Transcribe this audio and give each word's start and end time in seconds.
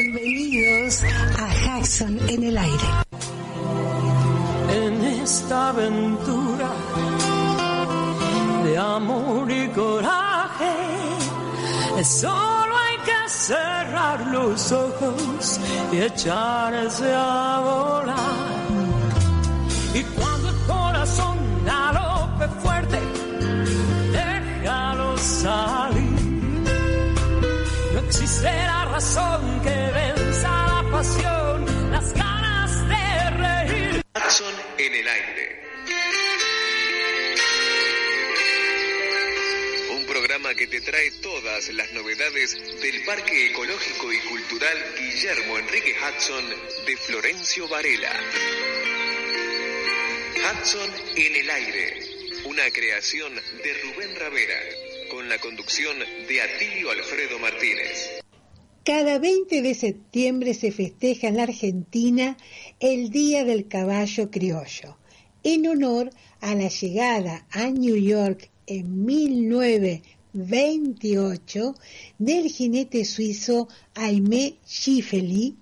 Bienvenidos 0.00 1.02
a 1.02 1.52
Jackson 1.64 2.20
en 2.28 2.44
el 2.44 2.56
aire. 2.56 2.88
En 4.70 5.04
esta 5.04 5.70
aventura 5.70 6.70
de 8.62 8.78
amor 8.78 9.50
y 9.50 9.66
coraje, 9.70 10.72
solo 12.04 12.76
hay 12.76 12.96
que 12.98 13.28
cerrar 13.28 14.24
los 14.28 14.70
ojos 14.70 15.58
y 15.92 15.96
echarse 15.96 17.12
a 17.12 17.60
volar. 17.64 18.68
Y 19.94 20.02
cuando 20.16 20.48
el 20.48 20.56
corazón 20.68 21.38
galope 21.66 22.46
fuerte, 22.62 23.00
déjalo 24.12 25.18
salir. 25.18 26.18
No 27.94 27.98
existirá 27.98 28.84
razón 28.84 29.60
que 29.64 29.70
la 29.70 29.77
las 30.98 32.12
ganas 32.12 32.88
de 32.88 33.30
reír. 33.30 34.02
Jackson 34.16 34.54
en 34.78 34.94
el 34.96 35.06
aire. 35.06 35.62
Un 39.92 40.06
programa 40.06 40.52
que 40.56 40.66
te 40.66 40.80
trae 40.80 41.12
todas 41.22 41.68
las 41.68 41.92
novedades 41.92 42.80
del 42.80 43.04
Parque 43.04 43.46
Ecológico 43.46 44.12
y 44.12 44.18
Cultural 44.28 44.76
Guillermo 44.98 45.58
Enrique 45.58 45.94
Hudson 46.02 46.44
de 46.84 46.96
Florencio 46.96 47.68
Varela. 47.68 48.12
Hudson 50.34 50.90
en 51.14 51.36
el 51.36 51.48
aire, 51.48 52.00
una 52.44 52.68
creación 52.72 53.36
de 53.36 53.82
Rubén 53.84 54.16
Ravera, 54.16 54.60
con 55.12 55.28
la 55.28 55.38
conducción 55.38 55.96
de 56.26 56.42
Atilio 56.42 56.90
Alfredo 56.90 57.38
Martínez. 57.38 58.17
Cada 58.88 59.18
20 59.18 59.60
de 59.60 59.74
septiembre 59.74 60.54
se 60.54 60.72
festeja 60.72 61.28
en 61.28 61.36
la 61.36 61.42
Argentina 61.42 62.38
el 62.80 63.10
Día 63.10 63.44
del 63.44 63.68
Caballo 63.68 64.30
Criollo, 64.30 64.96
en 65.42 65.66
honor 65.66 66.08
a 66.40 66.54
la 66.54 66.68
llegada 66.68 67.46
a 67.50 67.68
New 67.68 67.96
York 67.96 68.48
en 68.66 69.04
1928 69.04 71.74
del 72.18 72.48
jinete 72.48 73.04
suizo 73.04 73.68
Aimé 73.94 74.56
Schifeli, 74.66 75.58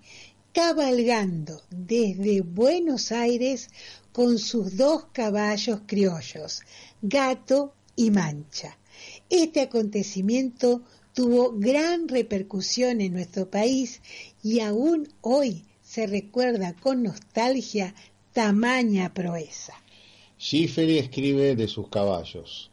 cabalgando 0.52 1.62
desde 1.68 2.42
Buenos 2.42 3.10
Aires 3.10 3.70
con 4.12 4.38
sus 4.38 4.76
dos 4.76 5.06
caballos 5.12 5.80
criollos, 5.84 6.62
Gato 7.02 7.74
y 7.96 8.12
Mancha. 8.12 8.78
Este 9.28 9.62
acontecimiento 9.62 10.84
tuvo 11.16 11.52
gran 11.52 12.08
repercusión 12.08 13.00
en 13.00 13.14
nuestro 13.14 13.50
país 13.50 14.02
y 14.42 14.60
aún 14.60 15.08
hoy 15.22 15.64
se 15.80 16.06
recuerda 16.06 16.74
con 16.74 17.02
nostalgia 17.02 17.94
tamaña 18.34 19.14
proeza. 19.14 19.72
Schiferi 20.38 20.98
escribe 20.98 21.56
de 21.56 21.68
sus 21.68 21.88
caballos. 21.88 22.70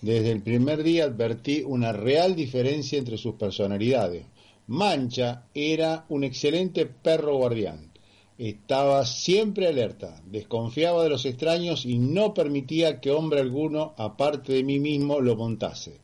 Desde 0.00 0.32
el 0.32 0.42
primer 0.42 0.82
día 0.82 1.04
advertí 1.04 1.62
una 1.64 1.92
real 1.92 2.34
diferencia 2.34 2.98
entre 2.98 3.16
sus 3.16 3.36
personalidades. 3.36 4.24
Mancha 4.66 5.44
era 5.54 6.04
un 6.08 6.24
excelente 6.24 6.86
perro 6.86 7.36
guardián. 7.36 7.92
Estaba 8.38 9.06
siempre 9.06 9.68
alerta, 9.68 10.20
desconfiaba 10.26 11.04
de 11.04 11.10
los 11.10 11.24
extraños 11.26 11.86
y 11.86 11.98
no 11.98 12.34
permitía 12.34 13.00
que 13.00 13.12
hombre 13.12 13.38
alguno, 13.38 13.94
aparte 13.96 14.52
de 14.52 14.64
mí 14.64 14.80
mismo, 14.80 15.20
lo 15.20 15.36
montase. 15.36 16.02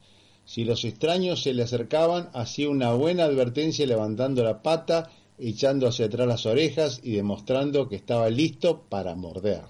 Si 0.52 0.64
los 0.64 0.84
extraños 0.84 1.44
se 1.44 1.54
le 1.54 1.62
acercaban, 1.62 2.28
hacía 2.32 2.70
una 2.70 2.92
buena 2.92 3.22
advertencia 3.22 3.86
levantando 3.86 4.42
la 4.42 4.62
pata, 4.62 5.08
echando 5.38 5.86
hacia 5.86 6.06
atrás 6.06 6.26
las 6.26 6.44
orejas 6.44 7.00
y 7.04 7.12
demostrando 7.12 7.88
que 7.88 7.94
estaba 7.94 8.28
listo 8.30 8.82
para 8.88 9.14
morder. 9.14 9.62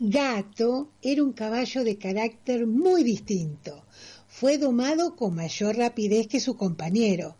Gato 0.00 0.88
era 1.00 1.22
un 1.22 1.32
caballo 1.32 1.84
de 1.84 1.96
carácter 1.96 2.66
muy 2.66 3.04
distinto. 3.04 3.84
Fue 4.26 4.58
domado 4.58 5.14
con 5.14 5.36
mayor 5.36 5.76
rapidez 5.76 6.26
que 6.26 6.40
su 6.40 6.56
compañero. 6.56 7.36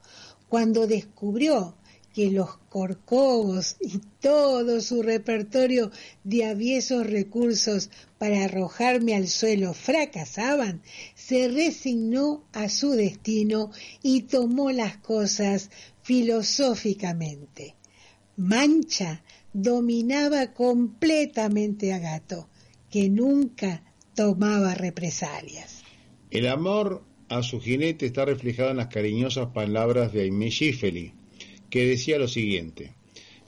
Cuando 0.49 0.87
descubrió 0.87 1.75
que 2.15 2.31
los 2.31 2.57
corcovos 2.69 3.77
y 3.81 3.99
todo 4.21 4.81
su 4.81 5.03
repertorio 5.03 5.91
de 6.23 6.45
aviesos 6.45 7.07
recursos 7.07 7.91
para 8.19 8.45
arrojarme 8.45 9.17
al 9.17 9.27
suelo 9.27 9.75
fracasaban, 9.75 10.81
se 11.17 11.49
resignó 11.49 12.45
a 12.53 12.69
su 12.69 12.93
destino 12.93 13.73
y 14.01 14.23
tomó 14.23 14.71
las 14.71 14.97
cosas 14.99 15.71
filosóficamente. 16.03 17.75
Mancha 18.37 19.25
dominaba 19.53 20.53
completamente 20.53 21.93
a 21.93 21.99
Gato, 21.99 22.49
que 22.91 23.09
nunca 23.09 23.83
tomaba 24.15 24.75
represalias. 24.75 25.83
El 26.31 26.47
amor 26.47 27.03
a 27.29 27.43
su 27.43 27.61
jinete 27.61 28.07
está 28.07 28.25
reflejado 28.25 28.71
en 28.71 28.77
las 28.77 28.89
cariñosas 28.89 29.49
palabras 29.49 30.13
de 30.13 30.23
Aimé 30.23 30.51
Schifeli, 30.51 31.13
que 31.75 31.87
decía 31.87 32.21
lo 32.21 32.29
siguiente: 32.29 32.95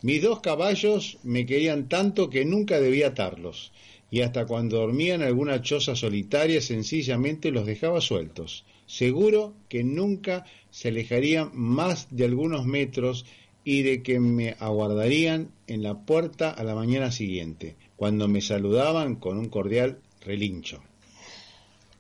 Mis 0.03 0.21
dos 0.21 0.41
caballos 0.41 1.19
me 1.23 1.47
querían 1.47 1.89
tanto 1.89 2.29
que 2.29 2.45
nunca 2.45 2.81
debía 2.81 3.07
atarlos, 3.07 3.71
y 4.11 4.23
hasta 4.23 4.47
cuando 4.47 4.79
dormía 4.79 5.15
en 5.15 5.23
alguna 5.23 5.63
choza 5.63 5.95
solitaria 5.95 6.61
sencillamente 6.61 7.53
los 7.53 7.67
dejaba 7.67 8.01
sueltos, 8.01 8.65
seguro 8.85 9.55
que 9.69 9.85
nunca 9.85 10.45
se 10.73 10.89
alejarían 10.89 11.53
más 11.55 12.09
de 12.11 12.25
algunos 12.25 12.67
metros 12.67 13.27
y 13.63 13.83
de 13.83 14.03
que 14.03 14.19
me 14.19 14.57
aguardarían 14.59 15.53
en 15.69 15.85
la 15.85 16.05
puerta 16.05 16.51
a 16.51 16.65
la 16.65 16.75
mañana 16.75 17.13
siguiente, 17.13 17.77
cuando 17.95 18.27
me 18.27 18.41
saludaban 18.41 19.15
con 19.15 19.39
un 19.39 19.49
cordial 19.49 20.01
relincho. 20.21 20.83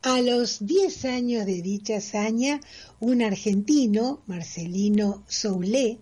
A 0.02 0.22
los 0.22 0.64
10 0.64 1.04
años 1.06 1.46
de 1.46 1.62
dicha 1.62 1.96
hazaña, 1.96 2.60
un 3.00 3.22
argentino, 3.22 4.22
Marcelino 4.26 5.24
Soulé, 5.26 5.98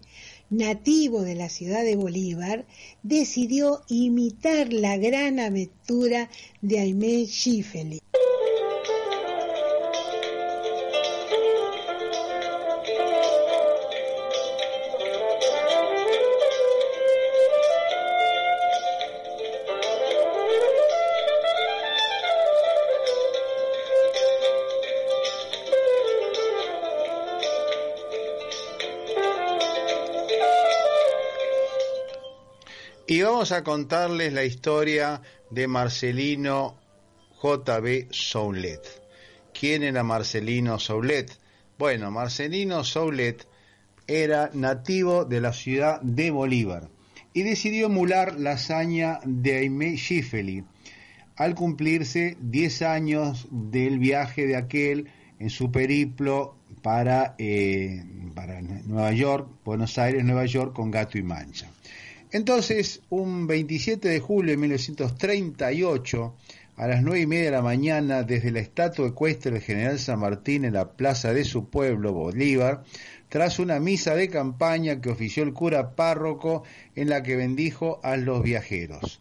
nativo 0.56 1.22
de 1.22 1.34
la 1.34 1.48
ciudad 1.48 1.82
de 1.82 1.96
Bolívar, 1.96 2.64
decidió 3.02 3.82
imitar 3.88 4.72
la 4.72 4.96
gran 4.96 5.40
aventura 5.40 6.30
de 6.62 6.80
Aimé 6.80 7.26
Schifeli. 7.26 8.00
Vamos 33.44 33.60
a 33.60 33.62
contarles 33.62 34.32
la 34.32 34.42
historia 34.42 35.20
de 35.50 35.68
Marcelino 35.68 36.78
J.B. 37.36 38.08
Soulet. 38.10 38.80
¿Quién 39.52 39.82
era 39.82 40.02
Marcelino 40.02 40.78
Soulet? 40.78 41.30
Bueno, 41.78 42.10
Marcelino 42.10 42.84
Soulet 42.84 43.46
era 44.06 44.48
nativo 44.54 45.26
de 45.26 45.42
la 45.42 45.52
ciudad 45.52 46.00
de 46.00 46.30
Bolívar 46.30 46.88
y 47.34 47.42
decidió 47.42 47.88
emular 47.88 48.40
la 48.40 48.52
hazaña 48.52 49.20
de 49.24 49.58
Aimé 49.58 49.98
Schifeli 49.98 50.64
al 51.36 51.54
cumplirse 51.54 52.38
10 52.40 52.80
años 52.80 53.46
del 53.50 53.98
viaje 53.98 54.46
de 54.46 54.56
aquel 54.56 55.10
en 55.38 55.50
su 55.50 55.70
periplo 55.70 56.56
eh, 57.36 58.04
para 58.34 58.62
Nueva 58.62 59.12
York, 59.12 59.50
Buenos 59.66 59.98
Aires, 59.98 60.24
Nueva 60.24 60.46
York 60.46 60.72
con 60.72 60.90
gato 60.90 61.18
y 61.18 61.22
mancha. 61.22 61.73
Entonces, 62.34 63.00
un 63.10 63.46
27 63.46 64.08
de 64.08 64.18
julio 64.18 64.50
de 64.50 64.56
1938, 64.56 66.34
a 66.76 66.88
las 66.88 67.00
nueve 67.00 67.20
y 67.20 67.26
media 67.28 67.44
de 67.44 67.50
la 67.52 67.62
mañana, 67.62 68.24
desde 68.24 68.50
la 68.50 68.58
estatua 68.58 69.06
ecuestre 69.06 69.52
del 69.52 69.62
general 69.62 70.00
San 70.00 70.18
Martín 70.18 70.64
en 70.64 70.72
la 70.72 70.94
plaza 70.94 71.32
de 71.32 71.44
su 71.44 71.70
pueblo, 71.70 72.12
Bolívar, 72.12 72.82
tras 73.28 73.60
una 73.60 73.78
misa 73.78 74.16
de 74.16 74.30
campaña 74.30 75.00
que 75.00 75.10
ofició 75.10 75.44
el 75.44 75.52
cura 75.52 75.94
párroco 75.94 76.64
en 76.96 77.08
la 77.08 77.22
que 77.22 77.36
bendijo 77.36 78.00
a 78.02 78.16
los 78.16 78.42
viajeros. 78.42 79.20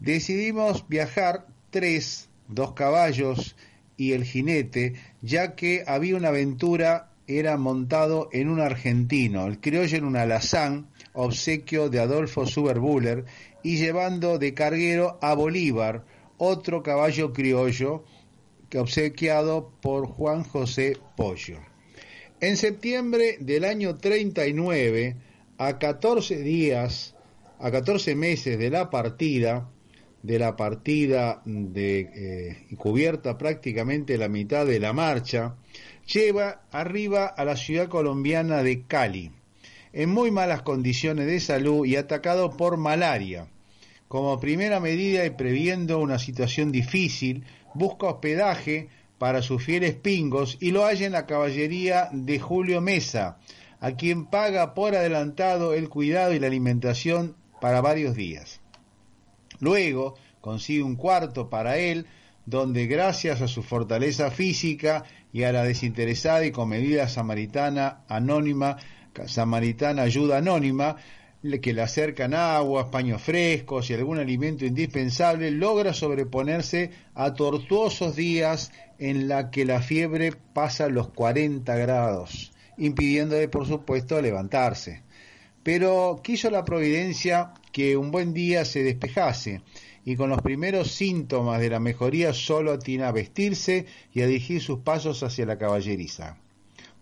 Decidimos 0.00 0.88
viajar 0.88 1.46
tres, 1.70 2.28
dos 2.48 2.72
caballos 2.72 3.54
y 3.96 4.14
el 4.14 4.24
jinete, 4.24 4.94
ya 5.20 5.54
que 5.54 5.84
había 5.86 6.16
una 6.16 6.30
aventura, 6.30 7.08
era 7.28 7.56
montado 7.56 8.28
en 8.32 8.48
un 8.48 8.60
argentino, 8.60 9.46
el 9.46 9.60
criollo 9.60 9.96
en 9.96 10.04
un 10.04 10.16
alazán, 10.16 10.88
obsequio 11.14 11.88
de 11.88 12.00
Adolfo 12.00 12.46
Suberbuller, 12.46 13.24
y 13.62 13.76
llevando 13.76 14.38
de 14.38 14.54
carguero 14.54 15.18
a 15.22 15.34
Bolívar, 15.34 16.04
otro 16.38 16.82
caballo 16.82 17.32
criollo 17.32 18.04
que 18.68 18.78
obsequiado 18.78 19.70
por 19.80 20.06
Juan 20.06 20.44
José 20.44 20.96
Pollo. 21.16 21.58
En 22.40 22.56
septiembre 22.56 23.36
del 23.38 23.64
año 23.64 23.96
39, 23.96 25.16
a 25.58 25.78
14 25.78 26.38
días, 26.42 27.14
a 27.60 27.70
14 27.70 28.16
meses 28.16 28.58
de 28.58 28.70
la 28.70 28.90
partida, 28.90 29.70
de 30.22 30.38
la 30.38 30.56
partida 30.56 31.42
de 31.44 32.00
eh, 32.00 32.76
cubierta 32.76 33.38
prácticamente 33.38 34.18
la 34.18 34.28
mitad 34.28 34.66
de 34.66 34.80
la 34.80 34.92
marcha, 34.92 35.54
lleva 36.12 36.62
arriba 36.70 37.26
a 37.26 37.44
la 37.44 37.56
ciudad 37.56 37.88
colombiana 37.88 38.62
de 38.62 38.82
Cali, 38.86 39.30
en 39.92 40.10
muy 40.10 40.30
malas 40.30 40.62
condiciones 40.62 41.26
de 41.26 41.40
salud 41.40 41.84
y 41.84 41.96
atacado 41.96 42.56
por 42.56 42.76
malaria. 42.76 43.46
Como 44.08 44.40
primera 44.40 44.80
medida 44.80 45.24
y 45.24 45.30
previendo 45.30 45.98
una 45.98 46.18
situación 46.18 46.72
difícil, 46.72 47.44
busca 47.74 48.06
hospedaje 48.06 48.88
para 49.18 49.40
sus 49.40 49.64
fieles 49.64 49.94
pingos 49.94 50.58
y 50.60 50.70
lo 50.70 50.84
halla 50.84 51.06
en 51.06 51.12
la 51.12 51.26
caballería 51.26 52.08
de 52.12 52.38
Julio 52.38 52.80
Mesa, 52.80 53.38
a 53.80 53.92
quien 53.92 54.26
paga 54.26 54.74
por 54.74 54.94
adelantado 54.94 55.74
el 55.74 55.88
cuidado 55.88 56.34
y 56.34 56.38
la 56.38 56.48
alimentación 56.48 57.36
para 57.60 57.80
varios 57.80 58.14
días. 58.14 58.60
Luego 59.60 60.16
consigue 60.40 60.82
un 60.82 60.96
cuarto 60.96 61.48
para 61.48 61.78
él, 61.78 62.06
donde 62.44 62.86
gracias 62.86 63.40
a 63.40 63.48
su 63.48 63.62
fortaleza 63.62 64.30
física 64.30 65.04
y 65.32 65.44
a 65.44 65.52
la 65.52 65.62
desinteresada 65.62 66.44
y 66.44 66.50
comedida 66.50 67.08
samaritana 67.08 68.00
anónima, 68.08 68.76
samaritana 69.26 70.02
ayuda 70.02 70.38
anónima, 70.38 70.96
que 71.60 71.72
le 71.72 71.82
acercan 71.82 72.34
agua, 72.34 72.90
paños 72.90 73.20
frescos 73.20 73.90
y 73.90 73.94
algún 73.94 74.18
alimento 74.18 74.64
indispensable, 74.64 75.50
logra 75.50 75.92
sobreponerse 75.92 76.90
a 77.14 77.34
tortuosos 77.34 78.14
días 78.14 78.70
en 78.98 79.26
la 79.26 79.50
que 79.50 79.64
la 79.64 79.80
fiebre 79.80 80.32
pasa 80.52 80.88
los 80.88 81.08
40 81.08 81.74
grados, 81.76 82.52
impidiéndole, 82.78 83.48
por 83.48 83.66
supuesto, 83.66 84.22
levantarse. 84.22 85.02
Pero 85.64 86.20
quiso 86.22 86.50
la 86.50 86.64
providencia 86.64 87.52
que 87.72 87.96
un 87.96 88.10
buen 88.10 88.32
día 88.32 88.64
se 88.64 88.82
despejase 88.82 89.62
y 90.04 90.16
con 90.16 90.30
los 90.30 90.42
primeros 90.42 90.92
síntomas 90.92 91.60
de 91.60 91.70
la 91.70 91.80
mejoría 91.80 92.32
solo 92.32 92.72
atina 92.72 93.08
a 93.08 93.12
vestirse 93.12 93.86
y 94.12 94.22
a 94.22 94.26
dirigir 94.26 94.60
sus 94.60 94.80
pasos 94.80 95.22
hacia 95.22 95.46
la 95.46 95.58
caballeriza. 95.58 96.41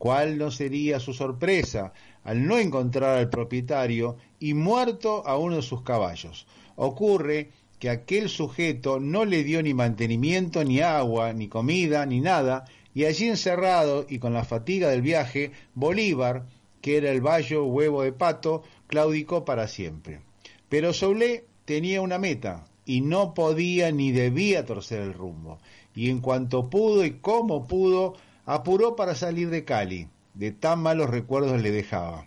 ¿Cuál 0.00 0.38
no 0.38 0.50
sería 0.50 0.98
su 0.98 1.12
sorpresa 1.12 1.92
al 2.24 2.46
no 2.46 2.56
encontrar 2.56 3.18
al 3.18 3.28
propietario 3.28 4.16
y 4.38 4.54
muerto 4.54 5.26
a 5.26 5.36
uno 5.36 5.56
de 5.56 5.62
sus 5.62 5.82
caballos? 5.82 6.46
Ocurre 6.74 7.50
que 7.78 7.90
aquel 7.90 8.30
sujeto 8.30 8.98
no 8.98 9.26
le 9.26 9.44
dio 9.44 9.62
ni 9.62 9.74
mantenimiento, 9.74 10.64
ni 10.64 10.80
agua, 10.80 11.34
ni 11.34 11.48
comida, 11.48 12.06
ni 12.06 12.22
nada, 12.22 12.64
y 12.94 13.04
allí 13.04 13.28
encerrado 13.28 14.06
y 14.08 14.20
con 14.20 14.32
la 14.32 14.44
fatiga 14.44 14.88
del 14.88 15.02
viaje, 15.02 15.52
Bolívar, 15.74 16.46
que 16.80 16.96
era 16.96 17.10
el 17.10 17.20
vallo 17.20 17.66
huevo 17.66 18.02
de 18.02 18.12
pato, 18.12 18.62
claudicó 18.86 19.44
para 19.44 19.68
siempre. 19.68 20.22
Pero 20.70 20.94
Soulé 20.94 21.44
tenía 21.66 22.00
una 22.00 22.18
meta, 22.18 22.64
y 22.86 23.02
no 23.02 23.34
podía 23.34 23.92
ni 23.92 24.12
debía 24.12 24.64
torcer 24.64 25.02
el 25.02 25.12
rumbo. 25.12 25.58
Y 25.94 26.08
en 26.08 26.20
cuanto 26.20 26.70
pudo 26.70 27.04
y 27.04 27.18
como 27.18 27.66
pudo, 27.66 28.14
apuró 28.50 28.96
para 28.96 29.14
salir 29.14 29.48
de 29.48 29.64
Cali, 29.64 30.08
de 30.34 30.50
tan 30.50 30.82
malos 30.82 31.08
recuerdos 31.08 31.62
le 31.62 31.70
dejaba. 31.70 32.26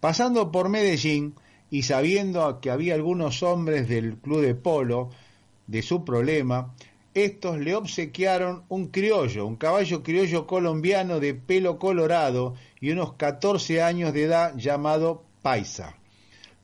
Pasando 0.00 0.50
por 0.50 0.68
Medellín 0.68 1.36
y 1.70 1.84
sabiendo 1.84 2.60
que 2.60 2.72
había 2.72 2.94
algunos 2.94 3.44
hombres 3.44 3.88
del 3.88 4.16
club 4.16 4.40
de 4.40 4.56
polo 4.56 5.10
de 5.68 5.82
su 5.82 6.04
problema, 6.04 6.74
estos 7.14 7.60
le 7.60 7.76
obsequiaron 7.76 8.64
un 8.68 8.88
criollo, 8.88 9.46
un 9.46 9.54
caballo 9.54 10.02
criollo 10.02 10.48
colombiano 10.48 11.20
de 11.20 11.34
pelo 11.34 11.78
colorado 11.78 12.54
y 12.80 12.90
unos 12.90 13.12
14 13.12 13.80
años 13.80 14.12
de 14.12 14.24
edad 14.24 14.56
llamado 14.56 15.22
Paisa. 15.40 15.94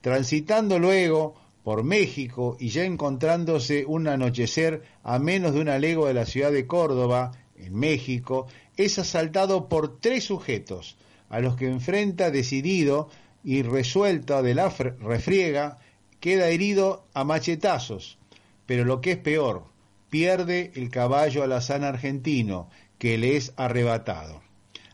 Transitando 0.00 0.80
luego 0.80 1.36
por 1.62 1.84
México 1.84 2.56
y 2.58 2.70
ya 2.70 2.82
encontrándose 2.82 3.84
un 3.86 4.08
anochecer 4.08 4.82
a 5.04 5.20
menos 5.20 5.54
de 5.54 5.60
una 5.60 5.78
legua 5.78 6.08
de 6.08 6.14
la 6.14 6.26
ciudad 6.26 6.50
de 6.50 6.66
Córdoba, 6.66 7.30
en 7.58 7.74
México, 7.74 8.46
es 8.76 8.98
asaltado 8.98 9.68
por 9.68 10.00
tres 10.00 10.24
sujetos, 10.24 10.96
a 11.28 11.40
los 11.40 11.56
que 11.56 11.66
enfrenta 11.66 12.30
decidido 12.30 13.08
y 13.42 13.62
resuelto 13.62 14.42
de 14.42 14.54
la 14.54 14.68
refriega, 14.68 15.78
queda 16.20 16.48
herido 16.48 17.04
a 17.14 17.24
machetazos, 17.24 18.18
pero 18.66 18.84
lo 18.84 19.00
que 19.00 19.12
es 19.12 19.18
peor, 19.18 19.64
pierde 20.10 20.72
el 20.74 20.90
caballo 20.90 21.42
alazán 21.42 21.84
argentino, 21.84 22.68
que 22.98 23.18
le 23.18 23.36
es 23.36 23.52
arrebatado. 23.56 24.40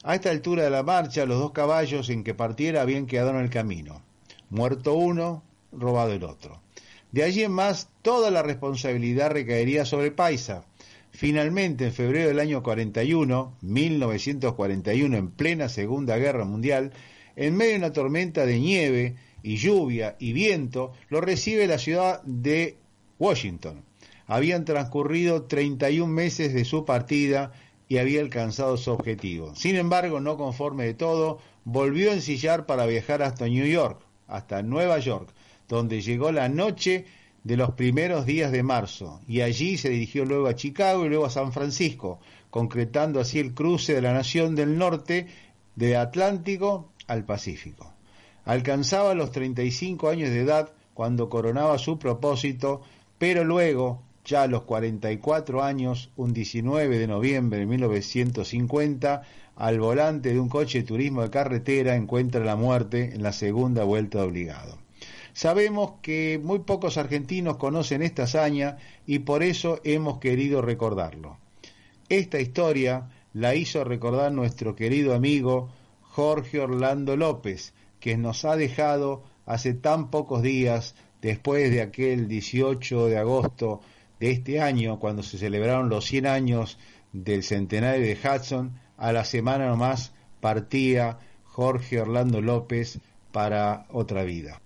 A 0.02 0.16
esta 0.16 0.30
altura 0.30 0.64
de 0.64 0.70
la 0.70 0.82
marcha, 0.82 1.26
los 1.26 1.38
dos 1.38 1.52
caballos 1.52 2.10
en 2.10 2.24
que 2.24 2.34
partiera 2.34 2.82
habían 2.82 3.06
quedado 3.06 3.30
en 3.30 3.36
el 3.36 3.50
camino. 3.50 4.02
Muerto 4.50 4.94
uno, 4.94 5.42
robado 5.70 6.12
el 6.12 6.24
otro. 6.24 6.60
De 7.12 7.22
allí 7.22 7.44
en 7.44 7.52
más, 7.52 7.88
toda 8.02 8.30
la 8.30 8.42
responsabilidad 8.42 9.30
recaería 9.30 9.84
sobre 9.84 10.10
Paisa. 10.10 10.64
Finalmente, 11.12 11.86
en 11.86 11.92
febrero 11.92 12.28
del 12.28 12.40
año 12.40 12.62
41, 12.62 13.58
1941, 13.60 15.16
en 15.16 15.30
plena 15.30 15.68
Segunda 15.68 16.16
Guerra 16.16 16.44
Mundial, 16.46 16.92
en 17.36 17.56
medio 17.56 17.72
de 17.72 17.78
una 17.78 17.92
tormenta 17.92 18.46
de 18.46 18.58
nieve 18.58 19.16
y 19.42 19.56
lluvia 19.56 20.16
y 20.18 20.32
viento, 20.32 20.92
lo 21.10 21.20
recibe 21.20 21.66
la 21.66 21.78
ciudad 21.78 22.22
de 22.22 22.78
Washington. 23.18 23.84
Habían 24.26 24.64
transcurrido 24.64 25.44
31 25.44 26.10
meses 26.10 26.54
de 26.54 26.64
su 26.64 26.86
partida 26.86 27.52
y 27.88 27.98
había 27.98 28.22
alcanzado 28.22 28.78
su 28.78 28.90
objetivo. 28.90 29.54
Sin 29.54 29.76
embargo, 29.76 30.18
no 30.18 30.38
conforme 30.38 30.86
de 30.86 30.94
todo, 30.94 31.40
volvió 31.64 32.10
a 32.10 32.14
ensillar 32.14 32.64
para 32.64 32.86
viajar 32.86 33.22
hasta 33.22 33.46
New 33.46 33.66
York, 33.66 34.00
hasta 34.28 34.62
Nueva 34.62 34.98
York, 34.98 35.28
donde 35.68 36.00
llegó 36.00 36.32
la 36.32 36.48
noche 36.48 37.04
de 37.44 37.56
los 37.56 37.72
primeros 37.72 38.24
días 38.24 38.52
de 38.52 38.62
marzo 38.62 39.20
y 39.26 39.40
allí 39.40 39.76
se 39.76 39.90
dirigió 39.90 40.24
luego 40.24 40.46
a 40.46 40.54
Chicago 40.54 41.04
y 41.04 41.08
luego 41.08 41.26
a 41.26 41.30
San 41.30 41.52
Francisco, 41.52 42.20
concretando 42.50 43.20
así 43.20 43.38
el 43.38 43.54
cruce 43.54 43.94
de 43.94 44.02
la 44.02 44.12
nación 44.12 44.54
del 44.54 44.78
norte 44.78 45.26
de 45.74 45.96
Atlántico 45.96 46.92
al 47.06 47.24
Pacífico. 47.24 47.92
Alcanzaba 48.44 49.14
los 49.14 49.32
35 49.32 50.08
años 50.08 50.30
de 50.30 50.40
edad 50.40 50.70
cuando 50.94 51.28
coronaba 51.28 51.78
su 51.78 51.98
propósito, 51.98 52.82
pero 53.18 53.44
luego, 53.44 54.02
ya 54.24 54.42
a 54.42 54.46
los 54.46 54.62
44 54.62 55.62
años, 55.62 56.10
un 56.16 56.32
19 56.32 56.98
de 56.98 57.06
noviembre 57.06 57.60
de 57.60 57.66
1950, 57.66 59.22
al 59.56 59.80
volante 59.80 60.32
de 60.32 60.40
un 60.40 60.48
coche 60.48 60.80
de 60.80 60.84
turismo 60.84 61.22
de 61.22 61.30
carretera 61.30 61.94
encuentra 61.94 62.44
la 62.44 62.56
muerte 62.56 63.14
en 63.14 63.22
la 63.22 63.32
segunda 63.32 63.84
vuelta 63.84 64.18
de 64.18 64.24
obligado. 64.24 64.81
Sabemos 65.34 65.94
que 66.02 66.40
muy 66.42 66.60
pocos 66.60 66.98
argentinos 66.98 67.56
conocen 67.56 68.02
esta 68.02 68.24
hazaña 68.24 68.76
y 69.06 69.20
por 69.20 69.42
eso 69.42 69.80
hemos 69.84 70.18
querido 70.18 70.60
recordarlo. 70.60 71.38
Esta 72.08 72.40
historia 72.40 73.08
la 73.32 73.54
hizo 73.54 73.82
recordar 73.84 74.32
nuestro 74.32 74.76
querido 74.76 75.14
amigo 75.14 75.70
Jorge 76.02 76.60
Orlando 76.60 77.16
López, 77.16 77.72
que 77.98 78.18
nos 78.18 78.44
ha 78.44 78.56
dejado 78.56 79.22
hace 79.46 79.72
tan 79.72 80.10
pocos 80.10 80.42
días 80.42 80.94
después 81.22 81.70
de 81.70 81.80
aquel 81.80 82.28
18 82.28 83.06
de 83.06 83.18
agosto 83.18 83.80
de 84.20 84.32
este 84.32 84.60
año, 84.60 84.98
cuando 84.98 85.22
se 85.22 85.38
celebraron 85.38 85.88
los 85.88 86.04
100 86.04 86.26
años 86.26 86.78
del 87.12 87.42
centenario 87.42 88.06
de 88.06 88.18
Hudson, 88.22 88.78
a 88.98 89.12
la 89.12 89.24
semana 89.24 89.66
nomás 89.66 90.12
partía 90.40 91.18
Jorge 91.44 92.00
Orlando 92.00 92.40
López 92.40 92.98
para 93.32 93.86
otra 93.90 94.22
vida. 94.24 94.60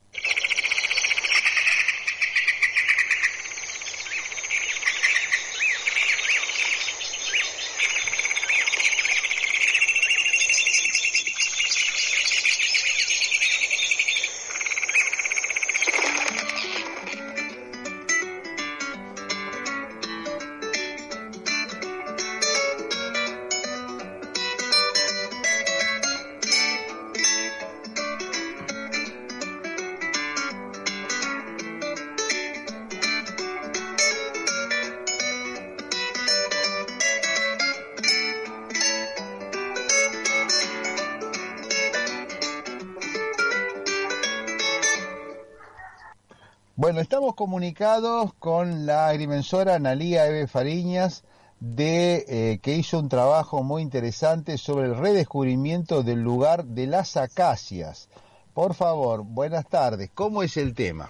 Comunicados 47.47 48.35
con 48.41 48.87
la 48.87 49.07
agrimensora 49.07 49.77
Analía 49.77 50.27
Eve 50.27 50.49
Fariñas, 50.49 51.23
de, 51.61 52.25
eh, 52.27 52.59
que 52.61 52.73
hizo 52.73 52.99
un 52.99 53.09
trabajo 53.09 53.63
muy 53.63 53.83
interesante 53.83 54.59
sobre 54.59 54.87
el 54.87 54.97
redescubrimiento 54.97 56.03
del 56.03 56.23
lugar 56.23 56.65
de 56.65 56.89
las 56.89 57.17
acacias. 57.17 58.09
Por 58.53 58.75
favor, 58.75 59.23
buenas 59.23 59.69
tardes. 59.69 60.11
¿Cómo 60.13 60.43
es 60.43 60.57
el 60.57 60.75
tema? 60.75 61.09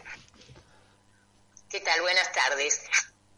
¿Qué 1.71 1.81
tal? 1.81 2.03
Buenas 2.03 2.31
tardes. 2.33 2.83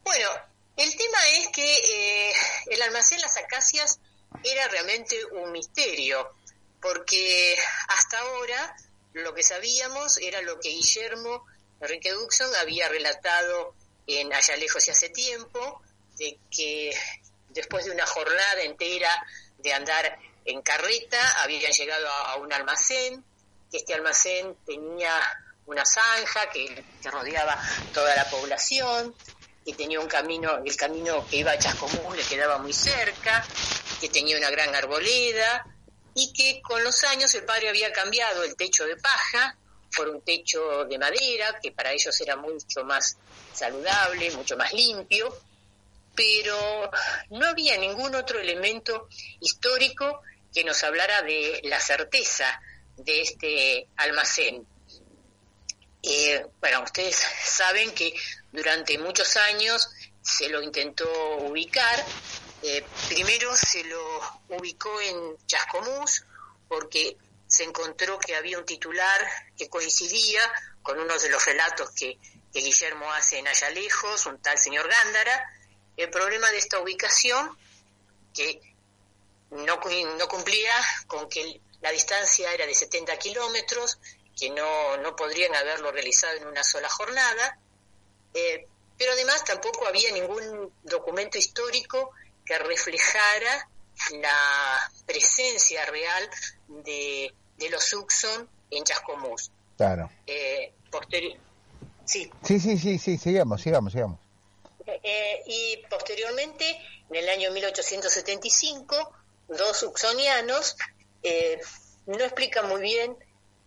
Bueno, 0.03 0.29
el 0.77 0.91
tema 0.97 1.19
es 1.37 1.49
que 1.51 1.77
eh, 1.77 2.33
el 2.73 2.83
almacén 2.83 3.21
Las 3.21 3.37
Acacias 3.37 4.01
era 4.43 4.67
realmente 4.67 5.15
un 5.41 5.53
misterio, 5.53 6.35
porque 6.83 7.57
hasta 7.97 8.19
ahora 8.19 8.77
lo 9.13 9.33
que 9.35 9.45
sabíamos 9.45 10.19
era 10.19 10.43
lo 10.43 10.59
que 10.59 10.71
Guillermo 10.71 11.45
Enrique 11.81 12.13
Duxon 12.13 12.55
había 12.57 12.89
relatado 12.89 13.75
en 14.07 14.33
Allá 14.33 14.57
lejos 14.57 14.87
y 14.89 14.91
hace 14.91 15.11
tiempo, 15.11 15.83
de 16.17 16.39
que 16.51 16.97
después 17.51 17.85
de 17.85 17.93
una 17.93 18.07
jornada 18.07 18.63
entera 18.63 19.11
de 19.59 19.73
andar 19.73 20.19
en 20.45 20.63
carreta, 20.63 21.43
habían 21.43 21.73
llegado 21.73 22.09
a, 22.09 22.37
un 22.37 22.53
almacén, 22.53 23.23
que 23.71 23.77
este 23.77 23.95
almacén 23.95 24.57
tenía 24.65 25.13
una 25.67 25.85
zanja 25.85 26.49
que, 26.51 26.85
rodeaba 27.05 27.61
toda 27.93 28.17
la 28.17 28.29
población, 28.31 29.15
que 29.65 29.75
tenía 29.75 30.01
un 30.01 30.09
camino, 30.09 30.63
el 30.65 30.77
camino 30.77 31.27
que 31.29 31.37
iba 31.37 31.53
a 31.53 31.59
Chascomús 31.59 32.17
le 32.17 32.23
quedaba 32.25 32.59
muy 32.59 32.73
cerca, 32.73 33.47
que 34.01 34.09
tenía 34.09 34.39
una 34.39 34.51
gran 34.51 34.75
arboleda, 34.75 35.67
y 36.15 36.33
que 36.33 36.63
con 36.63 36.83
los 36.83 37.05
años 37.05 37.35
el 37.35 37.45
padre 37.45 37.69
había 37.69 37.93
cambiado 37.93 38.43
el 38.43 38.57
techo 38.57 38.87
de 38.87 38.97
paja 38.97 39.57
por 39.99 40.09
un 40.09 40.21
techo 40.21 40.85
de 40.85 40.97
madera, 40.97 41.59
que 41.61 41.73
para 41.73 41.93
ellos 41.93 42.19
era 42.21 42.37
mucho 42.37 42.85
más 42.85 43.17
saludable, 43.53 44.31
mucho 44.31 44.57
más 44.57 44.73
limpio, 44.73 45.37
pero 46.15 46.89
no 47.31 47.47
había 47.47 47.77
ningún 47.77 48.15
otro 48.15 48.39
elemento 48.39 49.09
histórico 49.41 50.23
que 50.55 50.63
nos 50.63 50.85
hablara 50.85 51.23
de 51.23 51.61
la 51.65 51.81
certeza 51.81 52.61
de 52.97 53.23
este 53.23 53.89
almacén. 53.97 54.65
Eh, 56.01 56.47
bueno, 56.61 56.85
ustedes 56.85 57.17
saben 57.45 57.91
que 57.91 58.15
durante 58.53 58.99
muchos 58.99 59.37
años 59.37 59.91
se 60.23 60.49
lo 60.49 60.63
intentó 60.63 61.11
ubicar. 61.39 62.05
Eh, 62.63 62.85
primero 63.09 63.55
se 63.57 63.83
lo 63.83 64.21
ubicó 64.51 65.01
en 65.01 65.37
Chascomús 65.47 66.25
porque 66.69 67.17
se 67.49 67.65
encontró 67.65 68.19
que 68.19 68.37
había 68.37 68.59
un 68.59 68.67
titular 68.67 69.27
que 69.57 69.69
coincidía 69.69 70.41
con 70.83 71.01
uno 71.01 71.19
de 71.19 71.31
los 71.31 71.45
relatos 71.45 71.91
que, 71.91 72.19
Guillermo 72.53 73.13
hace 73.13 73.39
en 73.39 73.47
Allá 73.47 73.71
Lejos, 73.71 74.27
un 74.27 74.43
tal 74.43 74.59
señor 74.59 74.89
Gándara. 74.89 75.49
El 75.97 76.11
problema 76.11 76.51
de 76.51 76.59
esta 76.59 76.81
ubicación, 76.81 77.57
que 78.35 78.61
no, 79.51 79.79
no 80.17 80.29
cumplía 80.29 80.75
con 81.07 81.29
que 81.29 81.61
la 81.81 81.93
distancia 81.93 82.53
era 82.53 82.67
de 82.67 82.75
70 82.75 83.17
kilómetros, 83.19 83.99
que 84.37 84.51
no, 84.51 84.97
no 84.97 85.15
podrían 85.15 85.55
haberlo 85.55 85.93
realizado 85.93 86.37
en 86.37 86.49
una 86.49 86.65
sola 86.65 86.89
jornada, 86.89 87.61
eh, 88.35 88.67
pero 88.97 89.13
además 89.13 89.45
tampoco 89.45 89.87
había 89.87 90.11
ningún 90.11 90.73
documento 90.83 91.39
histórico 91.39 92.11
que 92.45 92.59
reflejara 92.59 93.69
la 94.21 94.91
presencia 95.07 95.85
real 95.87 96.29
de, 96.69 97.33
los 97.71 97.93
Uxon 97.93 98.49
en 98.71 98.85
Chascomús. 98.85 99.51
Claro. 99.77 100.11
Eh, 100.27 100.73
sí. 102.05 102.31
sí, 102.43 102.61
sí, 102.61 102.79
sí, 102.79 102.99
sí, 102.99 103.19
sigamos, 103.19 103.63
sigamos, 103.63 103.93
sigamos. 103.93 104.19
Eh, 104.87 105.43
y 105.47 105.83
posteriormente, 105.89 106.65
en 107.11 107.17
el 107.17 107.29
año 107.29 107.51
1875, 107.53 109.13
dos 109.49 109.83
uxonianos 109.83 110.77
eh, 111.23 111.61
no 112.07 112.25
explican 112.25 112.69
muy 112.69 112.81
bien 112.81 113.17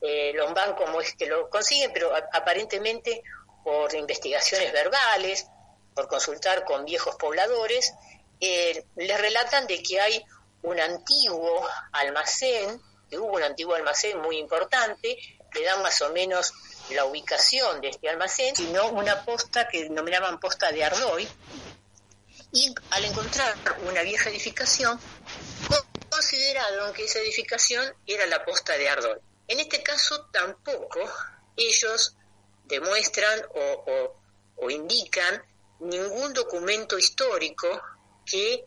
eh, 0.02 0.34
Lombán 0.34 0.74
cómo 0.76 1.00
es 1.00 1.14
que 1.14 1.28
lo 1.28 1.50
consiguen, 1.50 1.92
pero 1.94 2.12
aparentemente 2.34 3.24
por 3.64 3.94
investigaciones 3.94 4.74
verbales, 4.74 5.48
por 5.94 6.08
consultar 6.08 6.66
con 6.66 6.86
viejos 6.86 7.16
pobladores, 7.16 7.94
eh, 8.42 8.86
les 8.96 9.22
relatan 9.22 9.68
de 9.68 9.82
que 9.84 10.02
hay 10.02 10.26
un 10.64 10.80
antiguo 10.80 11.66
almacén, 11.92 12.82
que 13.10 13.18
hubo 13.18 13.36
un 13.36 13.44
antiguo 13.44 13.76
almacén 13.76 14.20
muy 14.20 14.38
importante, 14.38 15.18
le 15.54 15.64
dan 15.64 15.82
más 15.84 16.02
o 16.02 16.10
menos 16.12 16.52
la 16.90 17.06
ubicación 17.06 17.82
de 17.82 17.90
este 17.90 18.10
almacén, 18.10 18.56
sino 18.56 18.88
una 18.90 19.24
posta 19.24 19.68
que 19.68 19.84
denominaban 19.84 20.40
posta 20.40 20.72
de 20.72 20.84
Ardoy, 20.84 21.28
y 22.54 22.74
al 22.90 23.06
encontrar 23.06 23.56
una 23.88 24.02
vieja 24.02 24.30
edificación, 24.30 25.00
consideraron 26.10 26.94
que 26.94 27.06
esa 27.06 27.20
edificación 27.20 27.96
era 28.06 28.26
la 28.26 28.44
posta 28.44 28.74
de 28.74 28.90
Ardoy. 28.90 29.20
En 29.48 29.60
este 29.60 29.84
caso 29.84 30.26
tampoco 30.32 31.00
ellos 31.56 32.16
demuestran 32.66 33.42
o, 33.54 34.16
o 34.56 34.70
indican 34.70 35.44
ningún 35.80 36.34
documento 36.34 36.98
histórico 36.98 37.82
que 38.32 38.64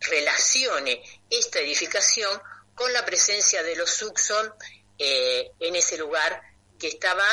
relacione 0.00 1.02
esta 1.30 1.60
edificación 1.60 2.40
con 2.74 2.92
la 2.92 3.04
presencia 3.04 3.62
de 3.62 3.76
los 3.76 3.90
Suxon 3.90 4.52
eh, 4.98 5.50
en 5.58 5.76
ese 5.76 5.96
lugar 5.96 6.42
que 6.78 6.88
estaba, 6.88 7.24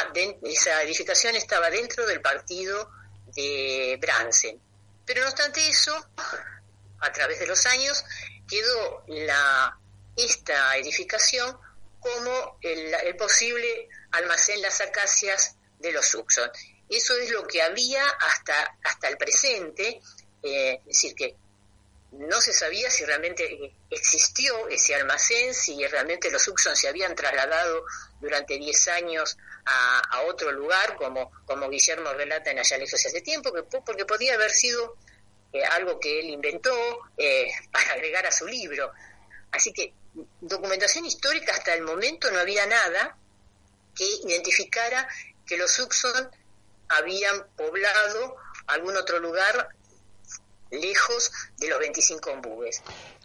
esa 0.43 0.81
edificación 0.83 1.35
estaba 1.35 1.69
dentro 1.69 2.05
del 2.05 2.21
partido 2.21 2.89
de 3.35 3.97
Bransen. 3.99 4.61
Pero 5.05 5.21
no 5.21 5.27
obstante 5.27 5.67
eso, 5.67 5.93
a 6.99 7.11
través 7.11 7.39
de 7.39 7.47
los 7.47 7.65
años, 7.65 8.03
quedó 8.47 9.03
la, 9.07 9.77
esta 10.15 10.77
edificación 10.77 11.57
como 11.99 12.57
el, 12.61 13.15
posible 13.15 13.89
almacén 14.11 14.61
Las 14.61 14.81
Acacias 14.81 15.55
de 15.79 15.91
los 15.91 16.07
Suxon. 16.07 16.49
Eso 16.89 17.15
es 17.17 17.31
lo 17.31 17.47
que 17.47 17.61
había 17.61 18.05
hasta, 18.05 18.77
hasta 18.83 19.07
el 19.07 19.17
presente, 19.17 20.01
eh, 20.43 20.79
es 20.81 20.85
decir, 20.85 21.15
que 21.15 21.35
no 22.11 22.41
se 22.41 22.51
sabía 22.51 22.89
si 22.89 23.05
realmente 23.05 23.73
existió 23.89 24.67
ese 24.67 24.95
almacén, 24.95 25.53
si 25.53 25.85
realmente 25.87 26.29
los 26.29 26.45
Uxon 26.47 26.75
se 26.75 26.89
habían 26.89 27.15
trasladado 27.15 27.85
durante 28.19 28.57
10 28.57 28.87
años 28.89 29.37
a, 29.65 30.21
otro 30.27 30.51
lugar, 30.51 30.95
como, 30.97 31.31
como 31.45 31.69
Guillermo 31.69 32.11
relata 32.13 32.51
en 32.51 32.59
Allá 32.59 32.77
lejos 32.77 33.05
hace 33.05 33.21
tiempo, 33.21 33.53
que, 33.53 33.63
porque 33.63 34.05
podía 34.05 34.33
haber 34.33 34.51
sido 34.51 34.97
eh, 35.53 35.63
algo 35.63 35.99
que 35.99 36.19
él 36.19 36.29
inventó 36.29 36.73
eh, 37.17 37.47
para 37.71 37.93
agregar 37.93 38.25
a 38.25 38.31
su 38.31 38.45
libro. 38.47 38.91
Así 39.51 39.71
que 39.71 39.93
documentación 40.41 41.05
histórica 41.05 41.53
hasta 41.53 41.73
el 41.73 41.83
momento 41.83 42.29
no 42.31 42.39
había 42.39 42.65
nada 42.65 43.17
que 43.95 44.05
identificara 44.25 45.07
que 45.45 45.57
los 45.57 45.77
Uxon 45.79 46.29
habían 46.89 47.47
poblado 47.55 48.35
algún 48.67 48.97
otro 48.97 49.19
lugar 49.19 49.69
lejos 50.71 51.31
de 51.59 51.69
los 51.69 51.79
25 51.79 52.31
ombúes. 52.31 52.81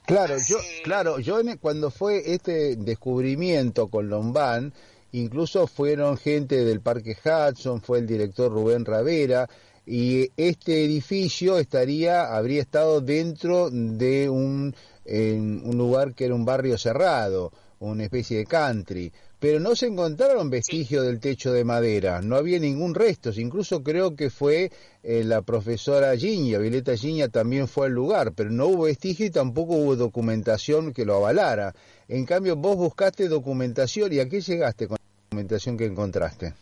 Claro, 0.07 0.37
yo, 0.47 0.59
claro, 0.85 1.19
yo 1.19 1.41
cuando 1.61 1.91
fue 1.91 2.33
este 2.33 2.77
descubrimiento 2.77 3.89
con 3.89 4.09
Lombán, 4.09 4.73
incluso 5.13 5.67
fueron 5.67 6.17
gente 6.17 6.65
del 6.65 6.81
Parque 6.81 7.17
Hudson, 7.25 7.81
fue 7.81 7.99
el 7.99 8.07
director 8.07 8.53
Rubén 8.53 8.85
Ravera, 8.85 9.49
y 9.85 10.31
este 10.37 10.85
edificio 10.85 11.59
estaría, 11.59 12.37
habría 12.37 12.61
estado 12.61 13.01
dentro 13.01 13.71
de 13.71 14.29
un, 14.29 14.75
en 15.05 15.63
un 15.65 15.79
lugar 15.79 16.15
que 16.15 16.25
era 16.25 16.35
un 16.35 16.45
barrio 16.45 16.77
cerrado, 16.77 17.53
una 17.79 18.05
especie 18.05 18.39
de 18.39 18.47
country 18.47 19.13
pero 19.39 19.61
no 19.61 19.77
se 19.77 19.87
encontraron 19.87 20.51
vestigios 20.51 21.05
del 21.05 21.21
techo 21.21 21.53
de 21.53 21.65
madera, 21.65 22.23
no 22.23 22.37
había 22.37 22.59
ningún 22.59 22.95
resto, 22.95 23.31
incluso 23.37 23.83
creo 23.83 24.17
que 24.17 24.31
fue 24.31 24.73
eh, 25.03 25.25
la 25.25 25.43
profesora 25.43 26.17
Giña, 26.17 26.59
Violeta 26.59 26.97
Giña 26.97 27.29
también 27.29 27.69
fue 27.69 27.87
al 27.87 27.93
lugar, 27.93 28.33
pero 28.33 28.51
no 28.51 28.67
hubo 28.67 28.85
vestigio 28.85 29.27
y 29.27 29.31
tampoco 29.31 29.75
hubo 29.75 29.97
documentación 29.97 30.93
que 30.93 31.05
lo 31.05 31.17
avalara. 31.17 31.75
En 32.09 32.25
cambio, 32.25 32.57
vos 32.57 32.77
buscaste 32.77 33.29
documentación 33.29 34.13
y 34.13 34.21
a 34.21 34.29
qué 34.29 34.41
llegaste 34.41 34.89
con 34.89 34.97
la 35.01 35.23
documentación 35.25 35.77
que 35.77 35.85
encontraste. 35.85 36.55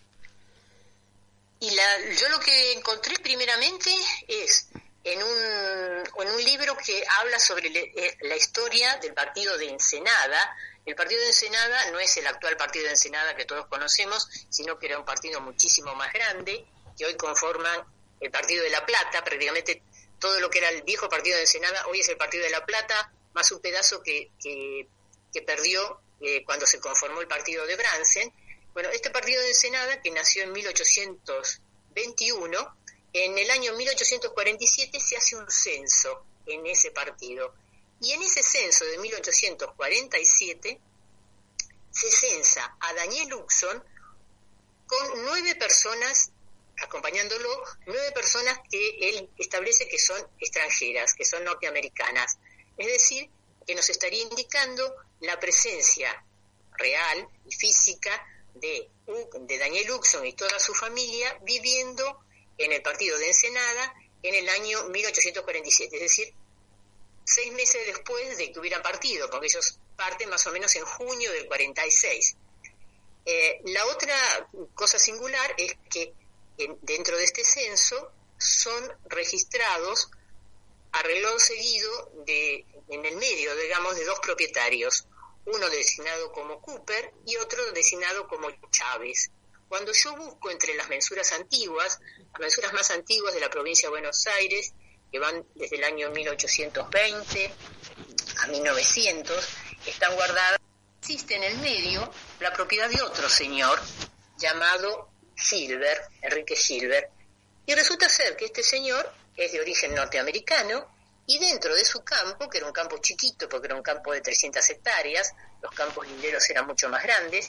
Y 1.61 1.69
yo 1.69 2.29
lo 2.29 2.41
que 2.41 2.73
encontré 2.73 3.15
primeramente 3.23 3.91
es 4.29 4.69
en 5.05 5.23
un, 5.23 6.23
en 6.23 6.35
un 6.35 6.45
libro 6.45 6.77
que 6.79 7.05
habla 7.21 7.39
sobre 7.39 7.69
eh, 7.69 8.17
la 8.23 8.37
historia 8.37 8.97
del 8.97 9.13
partido 9.13 9.59
de 9.59 9.69
Ensenada, 9.69 10.57
el 10.87 10.95
partido 10.95 11.21
de 11.21 11.27
Ensenada 11.29 11.91
no 11.91 11.99
es 11.99 12.17
el 12.17 12.27
actual 12.27 12.57
partido 12.57 12.87
de 12.87 12.93
Ensenada 12.93 13.37
que 13.37 13.45
todos 13.45 13.67
conocemos, 13.67 14.27
sino 14.49 14.79
que 14.79 14.87
era 14.87 14.99
un 14.99 15.05
partido 15.05 15.41
muchísimo 15.41 15.95
más 15.95 16.11
grande, 16.13 16.65
que 16.97 17.07
hoy 17.07 17.17
conforman 17.17 17.85
el 18.21 18.31
Partido 18.31 18.63
de 18.65 18.71
La 18.71 18.87
Plata, 18.87 19.25
prácticamente 19.25 19.83
todo 20.19 20.41
lo 20.41 20.49
que 20.49 20.59
era 20.59 20.71
el 20.71 20.83
viejo 20.83 21.09
partido 21.09 21.37
de 21.37 21.43
Ensenada, 21.43 21.87
hoy 21.89 22.01
es 22.01 22.09
el 22.09 22.17
Partido 22.17 22.45
de 22.45 22.51
La 22.51 22.65
Plata, 22.65 23.13
más 23.35 23.53
un 23.53 23.61
pedazo 23.61 24.03
que, 24.03 24.31
que, 24.41 24.89
perdió 25.43 26.01
eh, 26.21 26.43
cuando 26.45 26.65
se 26.65 26.79
conformó 26.81 27.21
el 27.21 27.27
partido 27.27 27.67
de 27.67 27.75
Bransen. 27.77 28.33
Bueno, 28.73 28.89
este 28.91 29.11
partido 29.11 29.43
de 29.43 29.49
Ensenada, 29.49 30.01
que 30.01 30.11
nació 30.11 30.45
en 30.45 30.53
1821, 30.53 32.77
en 33.15 33.39
el 33.39 33.51
año 33.51 33.73
1847 33.75 35.01
se 35.01 35.17
hace 35.17 35.37
un 35.37 35.51
censo 35.51 36.27
en 36.47 36.67
ese 36.67 36.91
partido 36.91 37.55
y 38.01 38.13
en 38.13 38.23
ese 38.23 38.43
censo 38.43 38.85
de 38.85 38.99
1847 38.99 40.81
se 41.91 42.11
censa 42.11 42.77
a 42.81 42.93
Daniel 42.93 43.29
Luxon 43.29 43.83
con 44.87 45.25
nueve 45.25 45.55
personas 45.55 46.33
acompañándolo, 46.83 47.49
nueve 47.87 48.11
personas 48.13 48.59
que 48.69 49.09
él 49.09 49.31
establece 49.39 49.89
que 49.89 49.99
son 49.99 50.21
extranjeras, 50.41 51.15
que 51.15 51.25
son 51.25 51.45
norteamericanas. 51.45 52.37
Es 52.77 52.87
decir, 52.89 53.31
que 53.65 53.77
nos 53.77 53.89
estaría 53.89 54.23
indicando 54.23 54.95
la 55.21 55.39
presencia 55.39 56.25
real 56.77 57.29
y 57.47 57.55
física 57.55 58.27
de, 58.55 58.91
Daniel 59.59 59.87
Luxon 59.87 60.27
y 60.27 60.33
toda 60.33 60.59
su 60.59 60.75
familia 60.75 61.39
viviendo 61.43 62.25
en 62.59 62.73
el 62.73 62.83
partido 62.83 63.19
de 63.19 63.29
Ensenada 63.29 63.95
en 64.23 64.35
el 64.35 64.49
año 64.49 64.85
1847, 64.85 65.97
es 65.97 66.03
decir, 66.03 66.35
seis 67.25 67.53
meses 67.53 67.87
después 67.87 68.37
de 68.39 68.53
que 68.53 68.59
hubieran 68.59 68.83
partido, 68.83 69.29
porque 69.31 69.47
ellos 69.47 69.79
parten 69.97 70.29
más 70.31 70.47
o 70.47 70.53
menos 70.53 70.75
en 70.77 70.85
junio 70.85 71.33
del 71.33 71.47
46. 71.47 72.37
Eh, 73.27 73.61
la 73.67 73.87
otra 73.87 74.17
cosa 74.75 74.99
singular 74.99 75.55
es 75.57 75.77
que 75.91 76.15
dentro 76.83 77.17
de 77.17 77.25
este 77.25 77.45
censo 77.45 78.13
son 78.39 78.93
registrados 79.07 80.11
a 80.93 81.03
reloj 81.03 81.39
seguido 81.41 82.13
de, 82.27 82.65
en 82.89 83.05
el 83.05 83.17
medio, 83.17 83.55
digamos, 83.57 83.97
de 83.97 84.05
dos 84.05 84.21
propietarios, 84.21 85.07
uno 85.47 85.69
designado 85.69 86.33
como 86.33 86.61
Cooper 86.61 87.13
y 87.27 87.37
otro 87.37 87.73
designado 87.73 88.29
como 88.29 88.49
Chávez. 88.71 89.31
Cuando 89.69 89.93
yo 89.93 90.17
busco 90.17 90.51
entre 90.51 90.75
las 90.75 90.89
mensuras 90.89 91.33
antiguas, 91.33 91.99
las 92.33 92.41
mensuras 92.41 92.73
más 92.73 92.91
antiguas 92.91 93.35
de 93.35 93.41
la 93.41 93.51
provincia 93.51 93.89
de 93.89 93.91
Buenos 93.91 94.27
Aires, 94.27 94.73
que 95.11 95.19
van 95.19 95.47
desde 95.55 95.77
el 95.77 95.85
año 95.85 96.11
1820 96.11 97.55
a 98.43 98.47
1900, 98.49 99.49
están 99.87 100.15
guardadas, 100.15 100.59
existe 101.01 101.37
en 101.37 101.45
el 101.45 101.59
medio 101.59 102.11
la 102.41 102.53
propiedad 102.53 102.89
de 102.89 103.03
otro 103.03 103.29
señor 103.29 103.81
llamado 104.39 105.11
Silver, 105.37 106.03
Enrique 106.23 106.57
Silver, 106.57 107.11
y 107.67 107.75
resulta 107.75 108.09
ser 108.09 108.37
que 108.37 108.47
este 108.47 108.63
señor 108.63 109.11
es 109.37 109.53
de 109.53 109.61
origen 109.61 109.95
norteamericano 109.95 110.95
y 111.27 111.39
dentro 111.39 111.75
de 111.75 111.85
su 111.85 112.05
campo, 112.05 112.49
que 112.49 112.59
era 112.59 112.67
un 112.67 112.73
campo 112.73 112.99
chiquito 112.99 113.49
porque 113.49 113.67
era 113.67 113.77
un 113.77 113.83
campo 113.83 114.13
de 114.13 114.21
300 114.21 114.69
hectáreas, 114.71 115.33
los 115.63 115.73
campos 115.73 116.07
linderos 116.07 116.49
eran 116.51 116.67
mucho 116.67 116.89
más 116.89 117.03
grandes, 117.03 117.49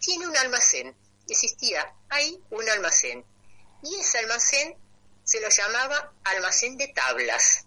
tiene 0.00 0.26
un 0.26 0.36
almacén, 0.36 0.96
existía 1.28 1.94
ahí 2.08 2.42
un 2.50 2.68
almacén, 2.68 3.24
y 3.82 3.96
ese 3.96 4.18
almacén 4.18 4.76
se 5.22 5.40
lo 5.40 5.48
llamaba 5.48 6.12
almacén 6.24 6.76
de 6.76 6.88
tablas, 6.88 7.66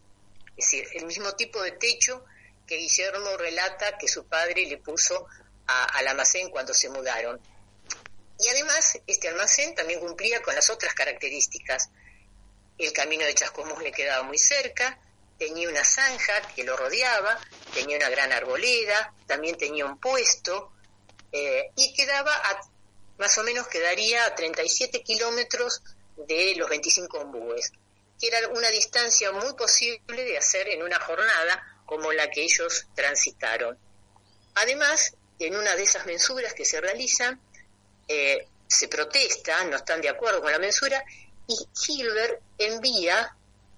es 0.57 0.65
decir, 0.65 0.87
el 0.93 1.05
mismo 1.05 1.33
tipo 1.33 1.61
de 1.61 1.71
techo 1.71 2.25
que 2.67 2.75
Guillermo 2.75 3.37
relata 3.37 3.97
que 3.97 4.07
su 4.07 4.27
padre 4.27 4.65
le 4.65 4.77
puso 4.77 5.27
al 5.67 6.07
almacén 6.07 6.49
cuando 6.49 6.73
se 6.73 6.89
mudaron. 6.89 7.39
Y 8.39 8.47
además, 8.49 8.99
este 9.07 9.29
almacén 9.29 9.75
también 9.75 9.99
cumplía 9.99 10.41
con 10.41 10.55
las 10.55 10.69
otras 10.69 10.93
características. 10.93 11.89
El 12.77 12.91
camino 12.91 13.25
de 13.25 13.33
Chascomús 13.33 13.81
le 13.81 13.91
quedaba 13.91 14.23
muy 14.23 14.37
cerca, 14.37 14.99
tenía 15.37 15.69
una 15.69 15.83
zanja 15.83 16.41
que 16.55 16.63
lo 16.63 16.75
rodeaba, 16.75 17.39
tenía 17.73 17.97
una 17.97 18.09
gran 18.09 18.31
arboleda, 18.31 19.13
también 19.27 19.57
tenía 19.57 19.85
un 19.85 19.99
puesto, 19.99 20.73
eh, 21.33 21.71
y 21.75 21.93
quedaba, 21.93 22.31
a, 22.31 22.61
más 23.17 23.37
o 23.39 23.43
menos 23.43 23.67
quedaría 23.67 24.25
a 24.25 24.35
37 24.35 25.01
kilómetros 25.01 25.81
de 26.15 26.53
los 26.55 26.69
25 26.69 27.17
ombúes, 27.17 27.71
que 28.19 28.27
era 28.27 28.47
una 28.49 28.69
distancia 28.69 29.31
muy 29.31 29.53
posible 29.55 30.23
de 30.23 30.37
hacer 30.37 30.69
en 30.69 30.83
una 30.83 30.99
jornada 30.99 31.81
como 31.87 32.13
la 32.13 32.29
que 32.29 32.43
ellos 32.43 32.85
transitaron. 32.95 33.77
Además, 34.55 35.15
en 35.39 35.55
una 35.55 35.75
de 35.75 35.83
esas 35.83 36.05
mensuras 36.05 36.53
que 36.53 36.65
se 36.65 36.79
realizan, 36.79 37.41
eh, 38.07 38.47
se 38.67 38.87
protesta, 38.87 39.63
no 39.65 39.77
están 39.77 40.01
de 40.01 40.09
acuerdo 40.09 40.41
con 40.41 40.51
la 40.51 40.59
mensura, 40.59 41.03
y 41.47 41.67
Hilbert 41.87 42.41
envía 42.59 43.35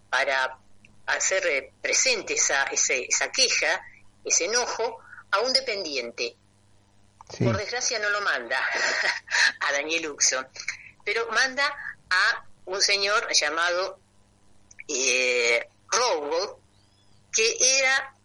para 0.10 0.60
hacer 1.06 1.46
eh, 1.48 1.72
presente 1.82 2.34
esa, 2.34 2.64
esa 2.64 3.32
queja, 3.32 3.82
ese 4.26 4.46
enojo, 4.46 5.00
a 5.32 5.40
un 5.40 5.54
dependiente. 5.54 6.36
Por 7.28 7.58
desgracia 7.58 8.00
no 8.00 8.10
lo 8.10 8.22
manda 8.22 8.60
a 9.62 9.72
Daniel 9.72 10.10
Uxon, 10.10 10.48
pero 11.04 11.28
manda 11.32 11.66
a 12.10 12.46
un 12.66 12.82
señor 12.82 13.28
llamado 13.34 14.00
eh, 14.88 15.68
que 17.32 17.58
era 17.80 18.16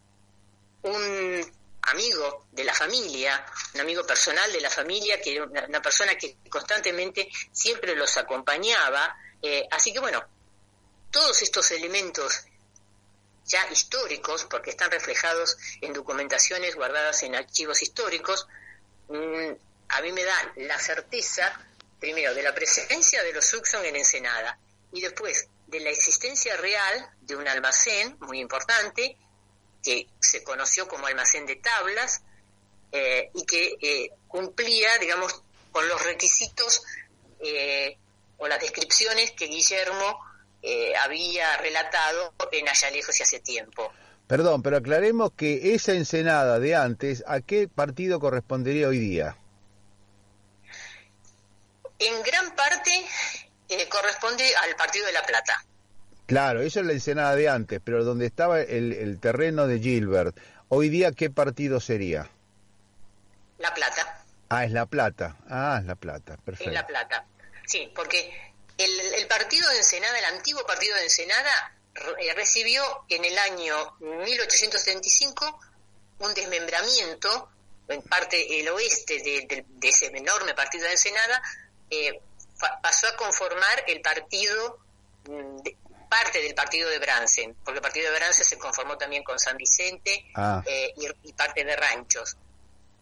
un 0.83 1.53
amigo 1.83 2.47
de 2.53 2.65
la 2.65 2.75
familia, 2.75 3.45
un 3.75 3.81
amigo 3.81 4.07
personal 4.07 4.53
de 4.53 4.61
la 4.61 4.71
familia, 4.71 5.21
que 5.21 5.35
era 5.35 5.45
una, 5.45 5.83
persona 5.83 6.17
que 6.17 6.37
constantemente 6.49 7.29
siempre 7.51 7.97
los 7.97 8.17
acompañaba. 8.17 9.17
Eh, 9.43 9.67
así 9.71 9.93
que 9.93 9.99
bueno, 9.99 10.25
todos 11.11 11.43
estos 11.43 11.71
elementos 11.73 12.45
ya 13.45 13.69
históricos, 13.71 14.47
porque 14.49 14.71
están 14.71 14.93
reflejados 14.93 15.57
en 15.81 15.93
documentaciones 15.93 16.77
guardadas 16.77 17.25
en 17.25 17.35
archivos 17.35 17.83
históricos, 17.83 18.47
mm, 19.11 19.57
a 19.89 20.03
mí 20.03 20.13
me 20.13 20.25
dan 20.25 20.53
la 20.57 20.79
certeza, 20.79 21.53
primero, 21.99 22.35
de 22.35 22.43
la 22.43 22.55
presencia 22.55 23.23
de 23.23 23.33
los 23.33 23.45
Suxon 23.45 23.85
en 23.85 23.97
Ensenada 23.97 24.59
y 24.93 25.01
después 25.01 25.49
de 25.67 25.81
la 25.81 25.91
existencia 25.91 26.57
real 26.57 27.11
de 27.21 27.37
un 27.37 27.47
almacén 27.47 28.17
muy 28.21 28.41
importante 28.41 29.17
que 29.83 30.09
se 30.19 30.43
conoció 30.43 30.87
como 30.89 31.07
almacén 31.07 31.47
de 31.47 31.57
tablas 31.57 32.23
eh, 32.93 33.31
y 33.35 33.45
que 33.47 33.77
eh, 33.81 34.11
cumplía, 34.27 34.99
digamos, 34.99 35.43
con 35.71 35.87
los 35.89 36.03
requisitos 36.05 36.83
eh, 37.41 37.97
o 38.39 38.49
las 38.49 38.61
descripciones 38.61 39.31
que 39.33 39.47
Guillermo 39.47 40.27
había 41.01 41.57
relatado 41.57 42.35
en 42.53 42.69
Allá 42.69 42.91
lejos 42.91 43.19
y 43.19 43.23
hace 43.23 43.41
tiempo. 43.41 43.91
Perdón, 44.31 44.63
pero 44.63 44.77
aclaremos 44.77 45.33
que 45.33 45.75
esa 45.75 45.91
ensenada 45.91 46.61
de 46.61 46.77
antes, 46.77 47.25
¿a 47.27 47.41
qué 47.41 47.67
partido 47.67 48.21
correspondería 48.21 48.87
hoy 48.87 49.01
día? 49.01 49.37
En 51.99 52.23
gran 52.23 52.55
parte 52.55 52.93
corresponde 53.91 54.45
al 54.63 54.77
Partido 54.77 55.07
de 55.07 55.13
la 55.15 55.27
Plata. 55.27 55.65
Claro, 56.27 56.61
eso 56.61 56.79
es 56.79 56.87
la 56.87 56.93
ensenada 56.93 57.35
de 57.35 57.49
antes, 57.49 57.81
pero 57.85 58.05
donde 58.05 58.27
estaba 58.27 58.61
el, 58.61 59.19
terreno 59.21 59.67
de 59.67 59.81
Gilbert, 59.81 60.39
hoy 60.69 60.91
día, 60.91 61.11
¿qué 61.11 61.29
partido 61.31 61.81
sería? 61.81 62.31
La 63.59 63.75
Plata. 63.75 64.23
Ah, 64.49 64.65
es 64.65 64.71
La 64.71 64.87
Plata. 64.87 65.39
Ah, 65.49 65.79
es 65.81 65.87
La 65.87 65.97
Plata, 65.97 66.37
perfecto. 66.37 66.71
Es 66.71 66.75
La 66.75 66.87
Plata, 66.87 67.27
sí, 67.67 67.91
porque 67.97 68.33
el, 68.79 69.27
partido 69.27 69.69
de 69.71 69.79
Ensenada, 69.79 70.17
el 70.21 70.37
antiguo 70.37 70.65
partido 70.65 70.95
de 70.95 71.03
Ensenada, 71.03 71.73
eh, 71.73 71.80
recibió 72.35 73.05
en 73.09 73.25
el 73.25 73.39
año 73.39 73.97
1875 74.01 75.61
un 76.21 76.35
desmembramiento 76.35 77.51
en 77.89 78.03
parte 78.03 78.61
el 78.61 78.69
oeste 78.69 79.19
de, 79.21 79.65
ese 79.83 80.07
enorme 80.07 80.55
partido 80.55 80.85
de 80.85 80.93
Ensenada, 80.93 81.43
eh, 81.91 82.21
pasó 82.83 83.09
a 83.09 83.17
conformar 83.17 83.85
el 83.89 84.01
partido 84.01 84.79
mm, 85.25 85.59
parte 86.09 86.43
del 86.43 86.55
partido 86.55 86.89
de 86.89 86.99
Bransen, 86.99 87.57
porque 87.65 87.79
el 87.79 87.83
partido 87.83 88.11
de 88.11 88.19
Bransen 88.19 88.45
se 88.45 88.59
conformó 88.59 88.99
también 88.99 89.23
con 89.23 89.39
San 89.39 89.57
Vicente 89.57 90.27
ah. 90.35 90.63
eh, 90.67 90.93
y, 91.23 91.33
parte 91.33 91.65
de 91.65 91.77
Ranchos. 91.77 92.37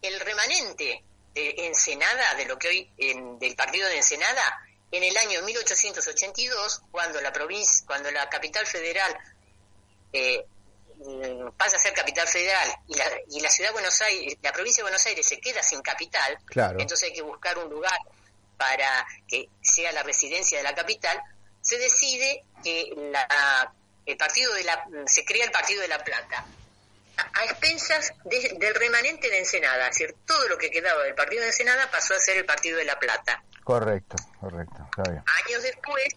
El 0.03 0.21
remanente 0.21 1.03
de 1.35 1.55
Ensenada, 1.67 2.35
de 2.35 2.45
lo 2.45 2.59
que 2.59 2.69
hoy, 2.69 2.91
del 3.41 3.57
partido 3.57 3.89
de 3.89 3.97
Ensenada, 3.97 4.68
en 4.91 5.05
el 5.05 5.17
año 5.17 5.43
1882, 5.43 6.83
cuando 6.91 7.21
la 7.21 7.33
provincia, 7.33 7.85
cuando 7.87 8.11
la 8.11 8.29
capital 8.29 8.67
federal 8.67 9.17
eh, 10.13 10.45
mm, 10.97 11.51
pasa 11.57 11.77
a 11.77 11.81
ser 11.81 11.93
capital 11.93 12.27
federal 12.27 12.69
y 12.87 12.95
la, 12.95 13.05
y 13.31 13.41
la 13.41 13.51
ciudad 13.51 13.71
de 13.71 13.75
Buenos 13.75 14.01
Aires, 14.01 14.37
la 14.43 14.53
provincia 14.53 14.83
de 14.83 14.85
Buenos 14.85 15.07
Aires 15.07 15.27
se 15.27 15.41
queda 15.41 15.63
sin 15.63 15.83
capital, 15.83 16.39
entonces 16.79 17.09
hay 17.09 17.15
que 17.15 17.23
buscar 17.23 17.59
un 17.59 17.69
lugar 17.71 17.99
para 18.57 19.07
que 19.27 19.49
sea 19.63 19.93
la 19.93 20.03
residencia 20.03 20.59
de 20.59 20.65
la 20.65 20.75
capital, 20.75 21.21
se 21.61 21.79
decide 21.79 22.45
que 22.65 22.91
la, 23.13 23.73
el 24.07 24.17
partido 24.17 24.53
de 24.55 24.65
la, 24.65 24.85
se 25.07 25.25
crea 25.25 25.45
el 25.45 25.51
Partido 25.51 25.83
de 25.83 25.89
la 25.89 26.03
Plata 26.03 26.47
a, 27.19 27.45
expensas 27.45 28.13
del 28.25 28.75
remanente 28.75 29.29
de 29.29 29.39
Ensenada, 29.39 29.89
es 29.89 29.99
decir, 29.99 30.15
todo 30.27 30.49
lo 30.49 30.57
que 30.57 30.71
quedaba 30.71 31.03
del 31.05 31.15
Partido 31.15 31.43
de 31.43 31.49
Ensenada 31.49 31.91
pasó 31.91 32.15
a 32.15 32.19
ser 32.19 32.37
el 32.39 32.47
Partido 32.47 32.79
de 32.79 32.85
la 32.85 32.99
Plata. 32.99 33.43
Correcto, 33.71 34.17
correcto. 34.41 34.89
Años 35.47 35.63
después, 35.63 36.09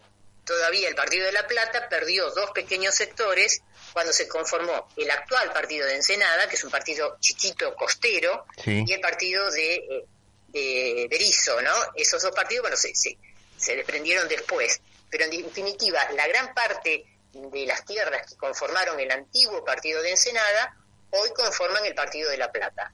todavía 0.45 0.87
el 0.87 0.95
Partido 0.95 1.25
de 1.25 1.33
la 1.33 1.45
Plata 1.45 1.89
perdió 1.89 2.31
dos 2.31 2.51
pequeños 2.51 2.95
sectores 2.95 3.61
cuando 3.91 4.13
se 4.13 4.27
conformó 4.27 4.87
el 4.95 5.11
actual 5.11 5.51
partido 5.51 5.85
de 5.85 5.95
Ensenada, 5.95 6.47
que 6.47 6.55
es 6.55 6.63
un 6.63 6.71
partido 6.71 7.17
chiquito, 7.19 7.75
costero, 7.75 8.45
y 8.65 8.91
el 8.93 9.01
partido 9.01 9.51
de, 9.51 10.05
de 10.47 11.07
Berizo, 11.09 11.61
¿no? 11.61 11.73
Esos 11.95 12.21
dos 12.23 12.31
partidos, 12.31 12.63
bueno, 12.63 12.77
se, 12.77 12.95
se, 12.95 13.17
se 13.57 13.75
desprendieron 13.75 14.29
después 14.29 14.81
pero 15.11 15.25
en 15.25 15.31
definitiva, 15.31 15.99
la 16.15 16.25
gran 16.27 16.53
parte 16.53 17.05
de 17.33 17.65
las 17.65 17.85
tierras 17.85 18.25
que 18.27 18.37
conformaron 18.37 18.99
el 18.99 19.11
antiguo 19.11 19.63
partido 19.63 20.01
de 20.01 20.11
Ensenada, 20.11 20.77
hoy 21.11 21.29
conforman 21.35 21.85
el 21.85 21.93
partido 21.93 22.31
de 22.31 22.37
La 22.37 22.51
Plata. 22.51 22.93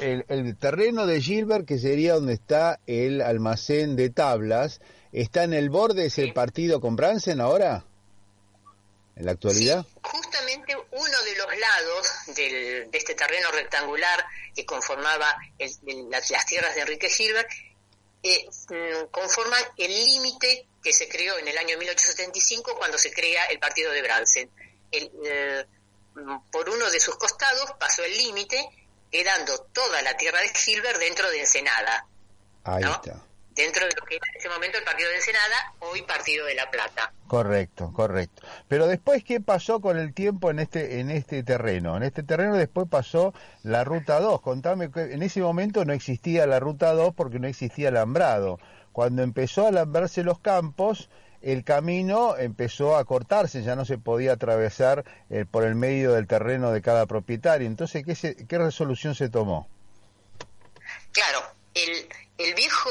El, 0.00 0.24
el, 0.28 0.56
terreno 0.56 1.06
de 1.06 1.20
Gilbert, 1.20 1.66
que 1.66 1.78
sería 1.78 2.14
donde 2.14 2.34
está 2.34 2.78
el 2.86 3.20
almacén 3.20 3.96
de 3.96 4.08
tablas, 4.10 4.80
¿está 5.12 5.42
en 5.42 5.52
el 5.52 5.68
borde 5.68 6.08
del 6.08 6.32
partido 6.32 6.80
con 6.80 6.94
Bransen 6.94 7.40
ahora? 7.40 7.84
¿En 9.16 9.26
la 9.26 9.32
actualidad? 9.32 9.84
justamente 10.02 10.76
uno 10.76 11.22
de 11.22 11.36
los 11.36 11.58
lados 11.58 12.06
del, 12.36 12.90
de 12.90 12.98
este 12.98 13.14
terreno 13.14 13.50
rectangular 13.50 14.24
que 14.54 14.64
conformaba 14.64 15.36
las, 16.10 16.46
tierras 16.46 16.74
de 16.74 16.80
Enrique 16.80 17.08
Gilbert 17.08 17.48
eh, 18.22 18.48
mm, 18.68 19.10
conforman 19.10 19.62
el 19.76 19.90
límite 19.90 20.66
que 20.82 20.92
se 20.92 21.08
creó 21.08 21.38
en 21.38 21.48
el 21.48 21.58
año 21.58 21.78
1875 21.78 22.76
cuando 22.76 22.98
se 22.98 23.12
crea 23.12 23.44
el 23.46 23.58
partido 23.58 23.92
de 23.92 24.02
Bransen. 24.02 24.50
Eh, 24.92 25.64
por 26.50 26.68
uno 26.68 26.90
de 26.90 27.00
sus 27.00 27.16
costados 27.16 27.72
pasó 27.78 28.04
el 28.04 28.16
límite, 28.16 28.68
quedando 29.14 29.56
toda 29.72 30.02
la 30.02 30.16
tierra 30.16 30.40
de 30.40 30.48
Gilbert 30.48 30.98
dentro 30.98 31.30
de 31.30 31.38
Ensenada. 31.38 32.04
Ahí 32.64 32.82
está 32.82 33.22
dentro 33.54 33.86
de 33.86 33.92
lo 33.96 34.04
que 34.04 34.16
era 34.16 34.26
en 34.32 34.38
ese 34.40 34.48
momento 34.48 34.78
el 34.78 34.82
partido 34.84 35.08
de 35.10 35.14
Ensenada, 35.14 35.74
hoy 35.78 36.02
partido 36.02 36.44
de 36.46 36.56
La 36.56 36.68
Plata. 36.72 37.12
Correcto, 37.28 37.92
correcto. 37.92 38.42
Pero 38.66 38.88
después, 38.88 39.22
¿qué 39.22 39.40
pasó 39.40 39.80
con 39.80 39.96
el 39.96 40.12
tiempo 40.12 40.50
en 40.50 40.58
este, 40.58 40.98
en 40.98 41.10
este 41.10 41.44
terreno? 41.44 41.96
En 41.96 42.02
este 42.02 42.24
terreno 42.24 42.56
después 42.56 42.88
pasó 42.88 43.32
la 43.62 43.84
Ruta 43.84 44.18
2. 44.18 44.40
Contame, 44.40 44.90
en 44.92 45.22
ese 45.22 45.40
momento 45.40 45.84
no 45.84 45.92
existía 45.92 46.46
la 46.46 46.58
Ruta 46.58 46.92
2 46.92 47.14
porque 47.14 47.38
no 47.38 47.46
existía 47.46 47.90
alambrado. 47.90 48.58
Cuando 48.90 49.22
empezó 49.22 49.66
a 49.66 49.68
alambrarse 49.68 50.24
los 50.24 50.40
campos, 50.40 51.08
el 51.44 51.62
camino 51.62 52.36
empezó 52.36 52.96
a 52.96 53.04
cortarse, 53.04 53.62
ya 53.62 53.76
no 53.76 53.84
se 53.84 53.98
podía 53.98 54.32
atravesar 54.32 55.04
eh, 55.28 55.44
por 55.44 55.64
el 55.64 55.74
medio 55.74 56.12
del 56.12 56.26
terreno 56.26 56.72
de 56.72 56.80
cada 56.80 57.06
propietario. 57.06 57.66
Entonces, 57.66 58.04
¿qué, 58.04 58.46
qué 58.46 58.58
resolución 58.58 59.14
se 59.14 59.28
tomó? 59.28 59.68
Claro, 61.12 61.40
el, 61.74 62.08
el 62.38 62.54
viejo 62.54 62.90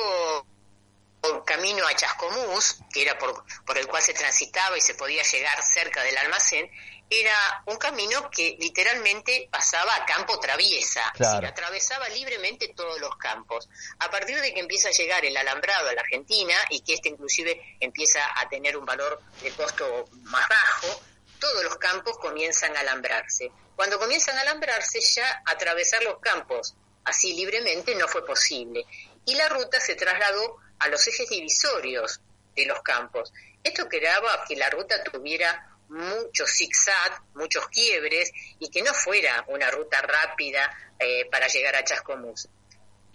camino 1.46 1.86
a 1.88 1.96
Chascomús, 1.96 2.80
que 2.94 3.02
era 3.02 3.18
por, 3.18 3.44
por 3.66 3.78
el 3.78 3.88
cual 3.88 4.02
se 4.02 4.14
transitaba 4.14 4.78
y 4.78 4.82
se 4.82 4.94
podía 4.94 5.24
llegar 5.24 5.62
cerca 5.64 6.04
del 6.04 6.18
almacén, 6.18 6.70
era 7.10 7.64
un 7.68 7.78
camino 7.78 8.30
que 8.30 8.58
literalmente 8.60 9.48
pasaba 9.52 9.94
a 9.96 10.06
campo 10.06 10.40
traviesa, 10.40 11.14
atravesaba 11.44 12.10
libremente 12.10 12.74
todos 12.76 13.00
los 13.00 13.16
campos. 13.18 13.70
A 14.00 14.10
partir 14.10 14.40
de 14.42 14.54
que 14.54 14.60
empieza 14.60 14.90
a 14.90 14.92
llegar 14.92 15.24
el 15.24 15.38
alambrado 15.38 15.90
a 15.90 15.94
la 15.94 16.02
Argentina 16.02 16.56
y 16.70 16.82
que 16.82 16.96
este 16.96 17.10
inclusive 17.10 17.78
empieza 17.80 18.20
a 18.42 18.50
tener 18.50 18.78
un 18.78 18.86
valor 18.86 19.22
de 19.42 19.52
costo 19.52 20.06
más 20.24 20.48
bajo, 20.48 21.02
todos 21.40 21.64
los 21.64 21.76
campos 21.78 22.18
comienzan 22.18 22.76
a 22.76 22.80
alambrarse. 22.80 23.52
Cuando 23.76 24.00
comienzan 24.00 24.38
a 24.38 24.42
alambrarse 24.42 25.00
ya 25.02 25.44
atravesar 25.46 26.04
los 26.04 26.20
campos 26.20 26.76
así 27.06 27.34
libremente 27.34 27.96
no 27.96 28.08
fue 28.08 28.26
posible 28.26 28.86
y 29.26 29.36
la 29.36 29.50
ruta 29.50 29.80
se 29.80 29.96
trasladó 29.96 30.58
a 30.80 30.88
los 30.90 31.06
ejes 31.08 31.30
divisorios 31.30 32.22
de 32.56 32.66
los 32.66 32.82
campos. 32.82 33.32
Esto 33.64 33.88
creaba 33.88 34.46
que 34.48 34.56
la 34.56 34.70
ruta 34.70 35.04
tuviera 35.04 35.73
muchos 35.90 36.50
zigzag, 36.52 37.22
muchos 37.36 37.68
quiebres 37.68 38.32
y 38.60 38.70
que 38.70 38.82
no 38.82 38.94
fuera 38.94 39.46
una 39.48 39.70
ruta 39.72 40.02
rápida 40.02 40.72
eh, 41.00 41.26
para 41.30 41.48
llegar 41.48 41.76
a 41.76 41.84
Chascomús. 41.84 42.48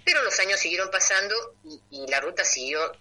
Pero 0.05 0.23
los 0.23 0.39
años 0.41 0.61
siguieron 0.61 0.91
pasando 0.91 1.57
y, 1.91 2.07
la 2.09 2.21
ruta 2.21 2.45
siguió 2.45 2.93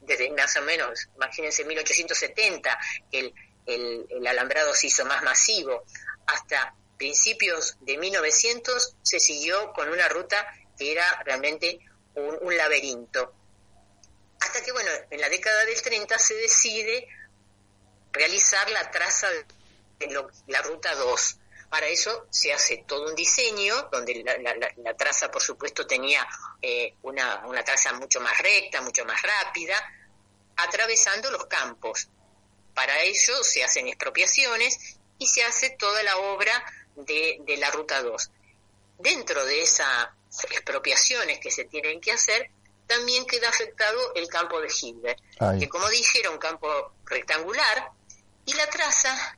desde 0.00 0.30
más 0.30 0.56
o 0.56 0.62
menos, 0.62 1.08
imagínense, 1.16 1.64
1870, 1.64 2.78
que 3.10 3.32
el, 3.66 4.06
el 4.08 4.26
alambrado 4.26 4.74
se 4.74 4.88
hizo 4.88 5.04
más 5.04 5.22
masivo, 5.22 5.84
hasta 6.26 6.74
principios 6.96 7.76
de 7.80 7.98
1900 7.98 8.96
se 9.02 9.20
siguió 9.20 9.72
con 9.72 9.88
una 9.88 10.08
ruta 10.08 10.46
que 10.78 10.92
era 10.92 11.22
realmente 11.24 11.80
un, 12.14 12.56
laberinto. 12.56 13.34
Hasta 14.40 14.62
que, 14.62 14.72
bueno, 14.72 14.90
en 15.10 15.20
la 15.20 15.28
década 15.28 15.64
del 15.64 15.80
30 15.80 16.18
se 16.18 16.34
decide 16.34 17.08
realizar 18.16 18.68
la 18.70 18.90
traza 18.90 19.28
de 19.98 20.28
la 20.48 20.62
ruta 20.62 20.94
2. 20.94 21.38
Para 21.68 21.86
eso 21.86 22.26
se 22.30 22.52
hace 22.52 22.84
todo 22.86 23.08
un 23.08 23.14
diseño, 23.14 23.88
donde 23.90 24.24
la, 24.76 24.94
traza, 24.94 25.30
por 25.30 25.42
supuesto, 25.42 25.86
tenía 25.86 26.26
eh, 26.62 26.94
una, 27.02 27.44
una 27.46 27.64
traza 27.64 27.92
mucho 27.94 28.20
más 28.20 28.38
recta, 28.38 28.80
mucho 28.82 29.04
más 29.04 29.20
rápida, 29.22 29.74
atravesando 30.56 31.30
los 31.30 31.46
campos. 31.46 32.08
Para 32.74 33.00
ello 33.00 33.42
se 33.42 33.64
hacen 33.64 33.88
expropiaciones 33.88 34.98
y 35.18 35.26
se 35.26 35.42
hace 35.42 35.70
toda 35.70 36.02
la 36.02 36.16
obra 36.18 36.64
de, 36.94 37.38
de 37.40 37.56
la 37.56 37.70
ruta 37.70 38.02
2. 38.02 38.30
Dentro 38.98 39.44
de 39.44 39.62
esas 39.62 40.08
expropiaciones 40.50 41.40
que 41.40 41.50
se 41.50 41.64
tienen 41.64 42.00
que 42.00 42.12
hacer, 42.12 42.50
también 42.86 43.26
queda 43.26 43.48
afectado 43.48 44.14
el 44.14 44.28
campo 44.28 44.60
de 44.60 44.68
Hilbert, 44.68 45.18
que 45.58 45.68
como 45.68 45.88
dije 45.88 46.20
era 46.20 46.30
un 46.30 46.38
campo 46.38 46.92
rectangular 47.04 47.90
y 48.46 48.54
la 48.54 48.66
traza 48.68 49.36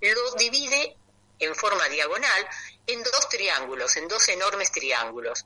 lo 0.00 0.30
divide 0.32 0.96
en 1.38 1.54
forma 1.54 1.88
diagonal 1.88 2.48
en 2.86 3.02
dos 3.02 3.28
triángulos, 3.28 3.96
en 3.96 4.08
dos 4.08 4.28
enormes 4.28 4.72
triángulos. 4.72 5.44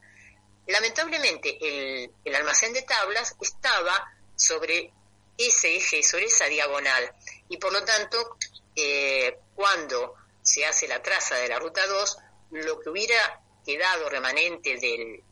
Lamentablemente 0.66 1.58
el, 1.60 2.34
almacén 2.34 2.72
de 2.72 2.82
tablas 2.82 3.34
estaba 3.40 4.12
sobre 4.36 4.92
ese 5.36 5.76
eje, 5.76 6.02
sobre 6.02 6.26
esa 6.26 6.46
diagonal, 6.46 7.12
y 7.48 7.56
por 7.56 7.72
lo 7.72 7.84
tanto, 7.84 8.36
eh, 8.76 9.38
cuando 9.54 10.14
se 10.42 10.64
hace 10.64 10.86
la 10.86 11.02
traza 11.02 11.36
de 11.36 11.48
la 11.48 11.58
ruta 11.58 11.84
2, 11.86 12.18
lo 12.52 12.78
que 12.80 12.90
hubiera 12.90 13.42
quedado 13.64 14.08
remanente 14.08 14.76
del 14.78 15.22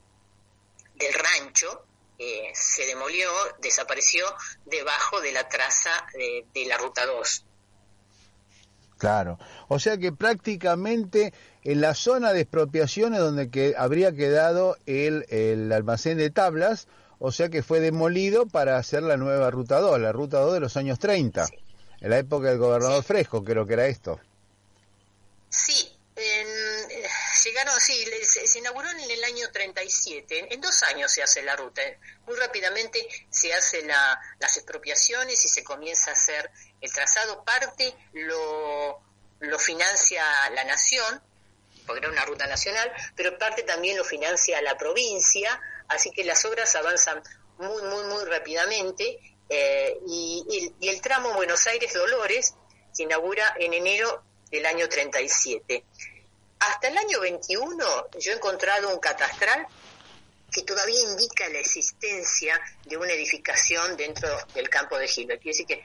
rancho 1.15 1.88
eh, 2.19 2.51
se 2.53 2.85
demolió, 2.87 3.29
desapareció 3.61 4.25
debajo 4.65 5.21
de 5.21 5.33
la 5.33 5.49
traza 5.49 5.91
de, 6.15 6.67
la 6.67 6.77
ruta 6.77 7.07
2. 7.07 7.45
Claro, 8.99 9.39
o 9.69 9.79
sea 9.79 9.97
que 9.99 10.11
prácticamente 10.11 11.33
en 11.63 11.81
la 11.81 11.95
zona 11.95 12.33
de 12.33 12.41
expropiaciones 12.41 13.21
donde 13.21 13.51
que 13.51 13.75
habría 13.79 14.13
quedado 14.13 14.77
el, 14.87 15.27
el 15.29 15.71
almacén 15.71 16.19
de 16.19 16.31
tablas, 16.31 16.89
o 17.21 17.31
sea 17.31 17.49
que 17.49 17.63
fue 17.63 17.79
demolido 17.79 18.47
para 18.47 18.79
hacer 18.79 19.05
la 19.05 19.17
nueva 19.17 19.53
ruta 19.53 19.79
2, 19.79 20.01
la 20.01 20.11
ruta 20.11 20.41
2 20.41 20.55
de 20.55 20.61
los 20.61 20.77
años 20.77 20.99
30, 20.99 21.47
en 22.01 22.11
la 22.11 22.19
época 22.19 22.49
del 22.49 22.59
gobernador 22.59 23.05
Fresco, 23.05 23.45
creo 23.45 23.65
que 23.65 23.75
era 23.75 23.87
esto. 23.87 24.19
Sí, 25.49 25.97
eh, 26.17 26.45
llegaron, 27.45 27.79
sí, 27.81 28.05
se, 28.23 28.59
inauguró 28.59 28.91
en 28.91 29.11
el 29.11 29.25
año 29.25 29.51
37. 29.51 30.55
En, 30.55 30.61
dos 30.61 30.83
años 30.85 31.11
se 31.13 31.23
hace 31.23 31.43
la 31.43 31.57
ruta. 31.57 31.83
Muy 32.27 32.37
rápidamente 32.37 33.07
se 33.31 33.53
hacen 33.53 33.89
las 33.89 34.57
expropiaciones 34.57 35.45
y 35.45 35.49
se 35.49 35.65
comienza 35.65 36.11
a 36.11 36.15
hacer 36.15 36.51
el 36.81 36.93
trazado. 36.93 37.45
Parte 37.45 37.95
lo, 38.13 39.03
financia 39.59 40.25
la 40.51 40.65
nación, 40.65 41.23
porque 41.87 42.01
era 42.01 42.11
una 42.11 42.25
ruta 42.25 42.47
nacional, 42.47 42.93
pero 43.15 43.39
parte 43.39 43.63
también 43.63 43.97
lo 43.97 44.05
financia 44.05 44.61
la 44.63 44.77
provincia, 44.77 45.61
así 45.89 46.11
que 46.11 46.25
las 46.25 46.45
obras 46.45 46.75
avanzan 46.77 47.23
muy, 47.59 47.83
muy, 47.83 48.05
muy 48.05 48.25
rápidamente. 48.25 49.21
Eh, 49.51 49.99
y, 50.07 50.75
y 50.79 50.89
el 50.89 51.01
tramo 51.01 51.33
Buenos 51.33 51.67
Aires-Dolores 51.67 52.55
se 52.93 53.05
inaugura 53.05 53.55
en 53.59 53.73
enero 53.73 54.23
del 54.51 54.67
año 54.67 54.89
37. 54.89 55.85
Hasta 56.61 56.89
el 56.89 56.99
año 56.99 57.21
21 57.21 58.11
yo 58.19 58.33
he 58.33 58.35
encontrado 58.35 58.93
un 58.93 58.99
catastral 58.99 59.67
que 60.51 60.63
todavía 60.63 61.01
indica 61.01 61.49
la 61.49 61.59
existencia 61.59 62.61
de 62.85 62.97
una 62.97 63.13
edificación 63.13 63.97
dentro 63.97 64.29
del 64.55 64.69
campo 64.69 64.99
de 64.99 65.07
Gilbert. 65.07 65.43
Quiere 65.43 65.57
decir 65.57 65.67
que 65.67 65.85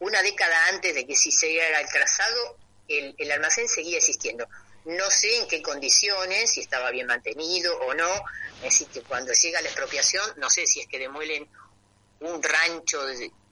una 0.00 0.22
década 0.22 0.68
antes 0.68 0.94
de 0.94 1.06
que 1.06 1.16
se 1.16 1.30
hiciera 1.30 1.80
el 1.80 1.88
trazado, 1.88 2.56
el, 2.88 3.32
almacén 3.32 3.68
seguía 3.68 3.98
existiendo. 3.98 4.46
No 4.84 5.10
sé 5.10 5.38
en 5.38 5.48
qué 5.48 5.62
condiciones, 5.62 6.50
si 6.50 6.60
estaba 6.60 6.90
bien 6.90 7.06
mantenido 7.06 7.76
o 7.80 7.94
no. 7.94 8.24
Es 8.56 8.78
decir, 8.78 8.88
que 8.88 9.02
cuando 9.02 9.32
llega 9.32 9.62
la 9.62 9.68
expropiación, 9.68 10.34
no 10.36 10.50
sé 10.50 10.66
si 10.66 10.80
es 10.80 10.86
que 10.88 10.98
demuelen 10.98 11.48
un 12.20 12.42
rancho, 12.42 13.00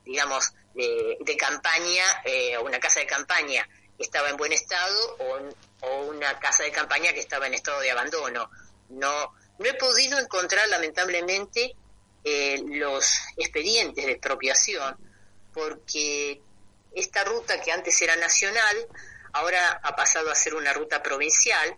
digamos, 0.04 0.52
de, 0.74 1.16
de 1.20 1.36
campaña 1.36 2.04
eh, 2.24 2.58
una 2.58 2.78
casa 2.78 3.00
de 3.00 3.06
campaña 3.06 3.66
estaba 4.00 4.30
en 4.30 4.36
buen 4.36 4.52
estado 4.52 5.16
o, 5.18 5.86
o, 5.86 6.02
una 6.06 6.38
casa 6.38 6.64
de 6.64 6.72
campaña 6.72 7.12
que 7.12 7.20
estaba 7.20 7.46
en 7.46 7.54
estado 7.54 7.80
de 7.80 7.90
abandono. 7.90 8.50
No, 8.88 9.34
no 9.58 9.66
he 9.66 9.74
podido 9.74 10.18
encontrar 10.18 10.68
lamentablemente 10.68 11.76
eh, 12.24 12.60
los 12.66 13.20
expedientes 13.36 14.04
de 14.04 14.12
expropiación 14.12 14.96
porque 15.52 16.40
esta 16.94 17.24
ruta 17.24 17.60
que 17.60 17.72
antes 17.72 18.00
era 18.02 18.16
nacional 18.16 18.76
ahora 19.32 19.80
ha 19.82 19.94
pasado 19.94 20.30
a 20.30 20.34
ser 20.34 20.54
una 20.54 20.72
ruta 20.72 21.02
provincial. 21.02 21.76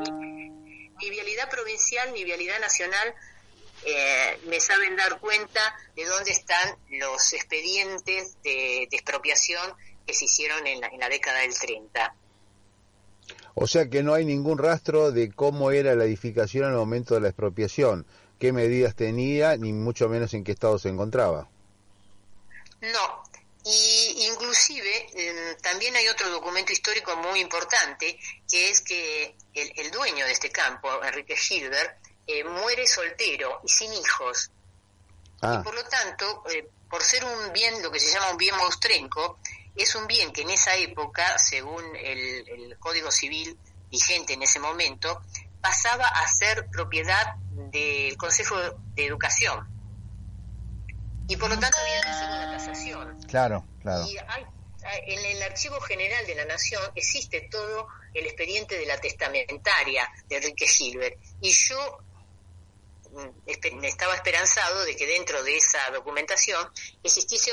ni, 0.00 1.10
vialidad 1.10 1.48
provincial 1.48 2.12
ni 2.12 2.24
vialidad 2.24 2.58
nacional 2.58 3.14
eh, 3.84 4.40
me 4.46 4.60
saben 4.60 4.96
dar 4.96 5.20
cuenta 5.20 5.76
de 5.94 6.04
dónde 6.04 6.32
están 6.32 6.76
los 6.90 7.32
expedientes 7.32 8.42
de 8.42 8.88
expropiación 8.90 9.76
que 10.06 10.14
se 10.14 10.26
hicieron 10.26 10.66
en 10.66 10.80
la, 10.80 11.08
década 11.08 11.40
del 11.40 11.58
30. 11.58 12.14
O 13.54 13.66
sea 13.66 13.88
que 13.88 14.02
no 14.02 14.14
hay 14.14 14.24
ningún 14.24 14.58
rastro 14.58 15.10
de 15.12 15.32
cómo 15.32 15.70
era 15.70 15.94
la 15.94 16.04
edificación 16.04 16.64
al 16.64 16.76
momento 16.76 17.14
de 17.14 17.20
la 17.20 17.28
expropiación, 17.28 18.06
qué 18.38 18.52
medidas 18.52 18.94
tenía, 18.94 19.56
ni 19.56 19.72
mucho 19.72 20.08
menos 20.08 20.34
en 20.34 20.44
qué 20.44 20.52
estado 20.52 20.78
se 20.78 20.90
encontraba. 20.90 21.48
No, 22.82 23.24
y 23.64 24.28
inclusive 24.30 25.08
em, 25.14 25.56
también 25.56 25.96
hay 25.96 26.06
otro 26.06 26.30
documento 26.30 26.72
histórico 26.72 27.16
muy 27.16 27.40
importante, 27.40 28.16
que 28.48 28.70
es 28.70 28.80
que 28.80 29.34
el, 29.54 29.90
dueño 29.90 30.24
de 30.24 30.32
este 30.32 30.50
campo, 30.50 31.02
Enrique 31.02 31.36
Gilbert, 31.36 31.98
eh, 32.28 32.44
muere 32.44 32.86
soltero 32.86 33.60
y 33.64 33.68
sin 33.68 33.92
hijos. 33.92 34.50
Ah. 35.42 35.58
Y 35.58 35.64
por 35.64 35.74
lo 35.74 35.82
tanto, 35.84 36.44
eh, 36.50 36.68
por 36.88 37.02
ser 37.02 37.24
un 37.24 37.52
bien, 37.52 37.82
lo 37.82 37.90
que 37.90 37.98
se 37.98 38.12
llama 38.12 38.30
un 38.30 38.36
bien 38.36 38.56
monstrenco, 38.56 39.40
es 39.76 39.94
un 39.94 40.06
bien 40.06 40.32
que 40.32 40.42
en 40.42 40.50
esa 40.50 40.74
época, 40.76 41.38
según 41.38 41.84
el, 41.96 42.76
Código 42.78 43.10
Civil 43.10 43.58
vigente 43.90 44.34
en 44.34 44.42
ese 44.42 44.58
momento, 44.58 45.20
pasaba 45.60 46.06
a 46.06 46.26
ser 46.28 46.68
propiedad 46.68 47.36
del 47.72 48.16
Consejo 48.16 48.56
de 48.94 49.06
Educación. 49.06 49.68
Y 51.28 51.36
por 51.36 51.50
lo 51.50 51.58
tanto 51.58 51.76
había 51.78 52.00
que 52.00 52.08
hacer 52.08 52.28
una 52.28 52.50
tasación. 52.52 53.22
Claro, 53.28 53.64
claro. 53.80 54.06
Y 54.06 54.16
en 55.06 55.36
el 55.36 55.42
Archivo 55.42 55.80
General 55.80 56.24
de 56.26 56.34
la 56.36 56.44
Nación 56.44 56.82
existe 56.94 57.48
todo 57.50 57.88
el 58.14 58.26
expediente 58.26 58.78
de 58.78 58.86
la 58.86 58.98
testamentaria 58.98 60.08
de 60.28 60.36
Enrique 60.36 60.66
Gilbert. 60.66 61.18
Y 61.40 61.50
yo 61.50 61.98
estaba 63.82 64.14
esperanzado 64.14 64.84
de 64.84 64.96
que 64.96 65.06
dentro 65.06 65.42
de 65.42 65.56
esa 65.56 65.90
documentación 65.90 66.70
existiese 67.02 67.52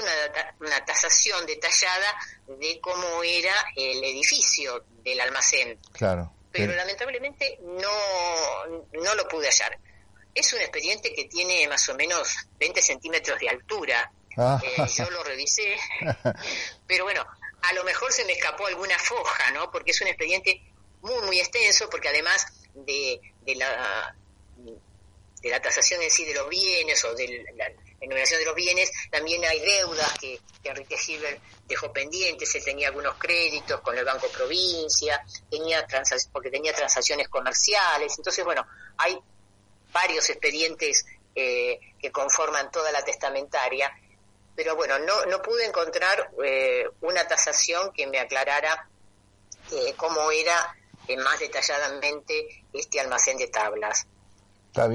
una, 0.60 0.86
tasación 0.86 1.45
detallada 1.45 2.15
de 2.47 2.80
cómo 2.82 3.23
era 3.23 3.54
el 3.76 4.04
edificio 4.04 4.86
del 5.04 5.19
almacén. 5.21 5.80
Claro. 5.91 6.34
Pero, 6.52 6.73
lamentablemente 6.73 7.58
no, 7.62 8.65
no 8.93 9.15
lo 9.15 9.28
pude 9.28 9.47
hallar. 9.47 9.80
Es 10.36 10.54
un 10.54 10.62
expediente 10.62 11.13
que 11.13 11.26
tiene 11.26 11.67
más 11.67 11.88
o 11.89 11.95
menos 11.95 12.36
20 12.60 12.82
centímetros 12.82 13.39
de 13.39 13.49
altura. 13.49 14.12
Ah. 14.38 14.60
Eh, 14.63 14.84
yo 14.95 15.10
lo 15.12 15.23
revisé, 15.23 15.78
pero 16.88 17.04
bueno, 17.04 17.23
a 17.62 17.73
lo 17.73 17.84
mejor 17.84 18.12
se 18.12 18.26
me 18.26 18.34
escapó 18.34 18.65
alguna 18.67 18.97
foja, 18.97 19.52
¿no? 19.52 19.71
Porque 19.71 19.91
es 19.91 20.02
un 20.02 20.08
expediente 20.08 20.62
muy, 21.02 21.21
muy 21.23 21.39
extenso, 21.39 21.89
porque 21.89 22.10
además 22.10 22.47
de, 22.73 23.21
de 23.41 23.56
la 23.56 24.15
de 25.43 25.49
la 25.49 25.62
tasación 25.62 26.01
en 26.01 26.10
sí 26.10 26.23
de 26.23 26.34
los 26.34 26.47
bienes 26.47 27.03
o 27.03 27.13
de 27.13 27.45
la 27.58 27.69
enumeración 27.99 28.39
de 28.39 28.45
los 28.45 28.56
bienes, 28.56 28.89
también 29.12 29.43
hay 29.43 29.60
deudas 29.60 30.17
que, 30.17 30.39
Enrique 30.63 30.97
Gilbert 30.97 31.41
dejó 31.67 31.91
pendientes, 31.91 32.56
él 32.56 32.63
tenía 32.63 32.88
algunos 32.88 33.17
créditos 33.17 33.82
con 33.82 33.97
el 33.97 34.06
Banco 34.06 34.29
Provincia, 34.29 35.21
tenía 35.51 35.86
porque 36.32 36.49
tenía 36.49 36.73
transacciones 36.73 37.27
comerciales, 37.27 38.17
entonces 38.17 38.45
bueno, 38.45 38.65
hay 38.97 39.19
varios 39.91 40.29
expedientes 40.29 41.06
eh, 41.36 41.77
que 41.99 42.12
conforman 42.12 42.71
toda 42.71 42.93
la 42.93 43.03
testamentaria, 43.03 43.93
pero 44.56 44.77
bueno, 44.77 44.97
no, 44.99 45.25
no 45.25 45.41
pude 45.41 45.65
encontrar 45.65 46.32
eh, 46.45 46.88
una 47.01 47.27
tasación 47.27 47.91
que 47.91 48.08
me 48.08 48.19
aclarara 48.19 48.88
eh, 49.73 49.93
cómo 49.97 50.32
era 50.32 50.77
más 51.17 51.39
detalladamente 51.41 52.63
este 52.71 53.01
almacén 53.01 53.38
de 53.38 53.47
tablas. 53.49 54.08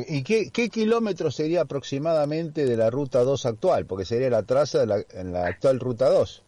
¿Y 0.08 0.24
qué, 0.24 0.50
qué 0.50 0.68
kilómetro 0.68 1.30
sería 1.30 1.62
aproximadamente 1.62 2.64
de 2.64 2.76
la 2.76 2.90
ruta 2.90 3.20
2 3.20 3.46
actual? 3.46 3.86
Porque 3.86 4.04
sería 4.04 4.28
la 4.28 4.42
traza 4.42 4.80
de 4.80 4.86
la, 4.86 5.04
en 5.10 5.32
la 5.32 5.46
actual 5.46 5.78
ruta 5.78 6.08
2. 6.08 6.42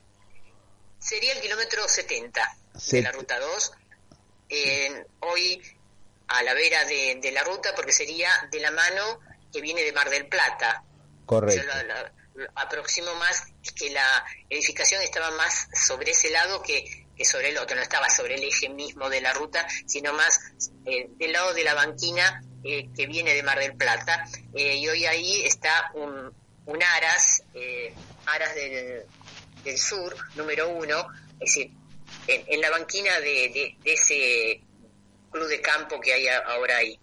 Sería 0.98 1.32
el 1.32 1.40
kilómetro 1.40 1.86
70 1.86 2.56
de 2.90 3.02
la 3.02 3.12
ruta 3.12 3.38
2. 3.38 3.72
hoy 5.20 5.62
a 6.28 6.42
la 6.42 6.54
vera 6.54 6.84
de, 6.84 7.30
la 7.32 7.44
ruta, 7.44 7.74
porque 7.74 7.92
sería 7.92 8.30
de 8.50 8.60
la 8.60 8.70
mano 8.70 9.20
que 9.52 9.60
viene 9.60 9.82
de 9.82 9.92
Mar 9.92 10.10
del 10.10 10.26
Plata. 10.26 10.82
Correcto. 11.26 11.66
Yo 12.34 12.46
aproximo 12.54 13.14
más 13.16 13.44
que 13.74 13.90
la 13.90 14.24
edificación 14.48 15.02
estaba 15.02 15.30
más 15.32 15.68
sobre 15.74 16.12
ese 16.12 16.30
lado 16.30 16.62
que, 16.62 17.06
que, 17.16 17.24
sobre 17.24 17.50
el 17.50 17.58
otro, 17.58 17.76
no 17.76 17.82
estaba 17.82 18.08
sobre 18.08 18.36
el 18.36 18.44
eje 18.44 18.68
mismo 18.68 19.08
de 19.10 19.20
la 19.20 19.32
ruta, 19.32 19.66
sino 19.86 20.12
más 20.12 20.40
eh, 20.86 21.08
del 21.16 21.32
lado 21.32 21.52
de 21.52 21.64
la 21.64 21.74
banquina 21.74 22.42
eh, 22.62 22.90
que 22.94 23.06
viene 23.06 23.32
de 23.32 23.42
Mar 23.42 23.58
del 23.58 23.74
Plata, 23.74 24.26
eh, 24.54 24.76
y 24.76 24.88
hoy 24.88 25.06
ahí 25.06 25.42
está 25.44 25.90
un, 25.94 26.32
un 26.66 26.82
Aras, 26.82 27.42
eh, 27.54 27.94
Aras 28.26 28.54
del, 28.54 29.02
del, 29.64 29.78
Sur, 29.78 30.14
número 30.36 30.68
uno, 30.68 31.06
es 31.34 31.54
decir, 31.54 31.72
en, 32.26 32.60
la 32.60 32.70
banquina 32.70 33.18
de, 33.20 33.76
ese 33.84 34.60
club 35.30 35.48
de 35.48 35.60
campo 35.60 36.00
que 36.00 36.12
hay 36.12 36.26
ahora 36.28 36.76
ahí. 36.76 36.98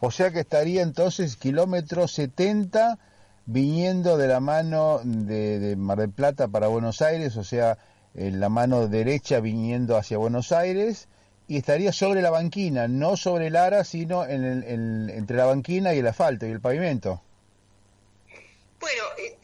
O 0.00 0.10
sea 0.10 0.30
que 0.30 0.40
estaría 0.40 0.82
entonces 0.82 1.36
kilómetro 1.36 2.08
70 2.08 2.98
viniendo 3.46 4.16
de 4.16 4.28
la 4.28 4.40
mano 4.40 5.00
de, 5.04 5.58
de, 5.58 5.76
Mar 5.76 5.98
del 5.98 6.12
Plata 6.12 6.48
para 6.48 6.68
Buenos 6.68 7.02
Aires, 7.02 7.36
o 7.36 7.44
sea, 7.44 7.76
en 8.14 8.40
la 8.40 8.48
mano 8.48 8.88
derecha 8.88 9.40
viniendo 9.40 9.96
hacia 9.98 10.16
Buenos 10.16 10.50
Aires 10.52 11.08
y 11.46 11.58
estaría 11.58 11.92
sobre 11.92 12.22
la 12.22 12.30
banquina, 12.30 12.88
no 12.88 13.16
sobre 13.16 13.48
el 13.48 13.56
ara, 13.56 13.84
sino 13.84 14.24
en 14.24 14.44
el, 14.44 15.10
entre 15.10 15.36
la 15.36 15.46
banquina 15.46 15.94
y 15.94 15.98
el 15.98 16.06
asfalto 16.06 16.46
y 16.46 16.50
el 16.50 16.60
pavimento. 16.60 17.22
Bueno, 18.80 19.04
eh, 19.18 19.36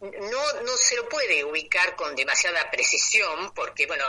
no, 0.00 0.62
no 0.62 0.76
se 0.76 0.96
lo 0.96 1.08
puede 1.08 1.44
ubicar 1.44 1.94
con 1.94 2.16
demasiada 2.16 2.70
precisión, 2.70 3.52
porque 3.54 3.86
bueno, 3.86 4.04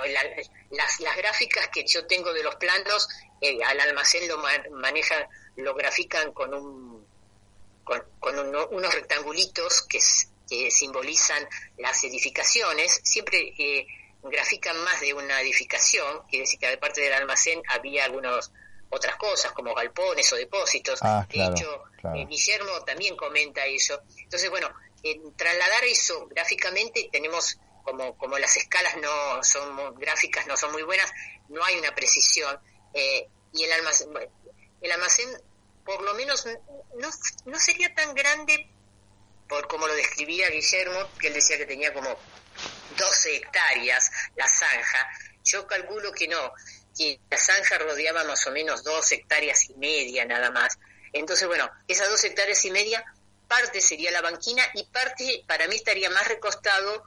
las, 0.71 0.99
las 0.99 1.17
gráficas 1.17 1.67
que 1.69 1.85
yo 1.85 2.05
tengo 2.07 2.33
de 2.33 2.43
los 2.43 2.55
planos, 2.55 3.07
eh, 3.41 3.63
al 3.63 3.79
almacén 3.79 4.27
lo 4.27 4.37
manejan, 4.71 5.27
lo 5.57 5.75
grafican 5.75 6.31
con 6.33 6.53
un 6.53 7.03
con, 7.83 8.01
unos 8.71 8.93
rectangulitos 8.93 9.83
que, 9.83 9.99
que 10.49 10.71
simbolizan 10.71 11.47
las 11.77 12.03
edificaciones, 12.03 13.01
siempre 13.03 13.53
eh, 13.57 13.85
grafican 14.23 14.77
más 14.83 15.01
de 15.01 15.13
una 15.13 15.41
edificación, 15.41 16.23
quiere 16.29 16.43
decir 16.43 16.59
que 16.59 16.67
de 16.67 16.77
parte 16.77 17.01
del 17.01 17.13
almacén 17.13 17.61
había 17.67 18.05
algunas 18.05 18.51
otras 18.89 19.15
cosas 19.17 19.51
como 19.51 19.73
galpones 19.73 20.31
o 20.33 20.35
depósitos. 20.35 20.99
Ah, 21.01 21.25
de 21.29 21.45
hecho, 21.45 21.83
eh, 22.15 22.25
Guillermo 22.27 22.83
también 22.85 23.15
comenta 23.15 23.65
eso. 23.65 24.01
Entonces, 24.17 24.49
bueno, 24.49 24.69
trasladar 25.35 25.83
eso 25.85 26.27
gráficamente 26.27 27.09
tenemos 27.11 27.57
como, 27.83 28.17
como 28.17 28.37
las 28.37 28.55
escalas 28.55 28.95
no 28.97 29.43
son 29.43 29.95
gráficas 29.95 30.47
no 30.47 30.55
son 30.55 30.71
muy 30.71 30.83
buenas, 30.83 31.11
no 31.49 31.63
hay 31.63 31.77
una 31.77 31.93
precisión. 31.93 32.57
Eh, 32.93 33.27
y 33.51 33.63
el 33.63 33.71
almacén, 33.73 34.09
el 34.81 34.91
almacén 34.91 35.29
por 35.83 36.01
lo 36.01 36.13
menos 36.13 36.45
no, 36.97 37.09
no 37.45 37.59
sería 37.59 37.93
tan 37.93 38.13
grande 38.13 38.69
por 39.49 39.67
como 39.67 39.87
lo 39.87 39.93
describía 39.95 40.49
Guillermo, 40.49 40.99
que 41.19 41.27
él 41.27 41.33
decía 41.33 41.57
que 41.57 41.65
tenía 41.65 41.93
como 41.93 42.17
12 42.97 43.35
hectáreas 43.35 44.11
la 44.35 44.47
zanja, 44.47 45.09
yo 45.43 45.67
calculo 45.67 46.11
que 46.11 46.27
no, 46.27 46.53
que 46.97 47.19
la 47.29 47.37
zanja 47.37 47.77
rodeaba 47.77 48.23
más 48.23 48.45
o 48.47 48.51
menos 48.51 48.83
dos 48.83 49.11
hectáreas 49.11 49.69
y 49.69 49.75
media 49.75 50.25
nada 50.25 50.51
más. 50.51 50.77
Entonces, 51.11 51.47
bueno, 51.47 51.69
esas 51.87 52.09
dos 52.09 52.23
hectáreas 52.23 52.63
y 52.65 52.71
media, 52.71 53.03
parte 53.47 53.81
sería 53.81 54.11
la 54.11 54.21
banquina 54.21 54.63
y 54.73 54.83
parte 54.85 55.43
para 55.47 55.67
mí 55.67 55.75
estaría 55.75 56.09
más 56.09 56.27
recostado 56.27 57.03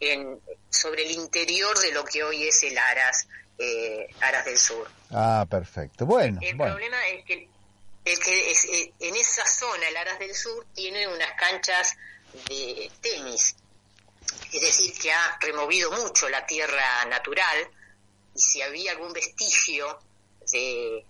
en, 0.00 0.40
sobre 0.70 1.04
el 1.04 1.12
interior 1.12 1.78
de 1.78 1.92
lo 1.92 2.04
que 2.04 2.24
hoy 2.24 2.48
es 2.48 2.62
el 2.62 2.76
Aras, 2.78 3.28
eh, 3.58 4.08
Aras 4.20 4.44
del 4.44 4.58
Sur. 4.58 4.90
Ah, 5.10 5.46
perfecto. 5.48 6.06
Bueno. 6.06 6.38
El 6.42 6.56
problema 6.56 7.06
es 7.08 7.24
que, 7.24 7.48
el 8.04 8.18
que 8.18 8.50
es, 8.50 8.64
eh, 8.64 8.92
en 9.00 9.16
esa 9.16 9.46
zona, 9.46 9.88
el 9.88 9.96
Aras 9.96 10.18
del 10.18 10.34
Sur, 10.34 10.66
tiene 10.74 11.06
unas 11.06 11.32
canchas 11.32 11.96
de 12.48 12.90
tenis 13.00 13.54
es 14.52 14.60
decir, 14.60 14.92
que 14.98 15.12
ha 15.12 15.38
removido 15.40 15.90
mucho 15.92 16.28
la 16.28 16.44
tierra 16.46 17.04
natural 17.06 17.68
y 18.34 18.40
si 18.40 18.62
había 18.62 18.92
algún 18.92 19.12
vestigio 19.12 19.98
de, 20.50 21.04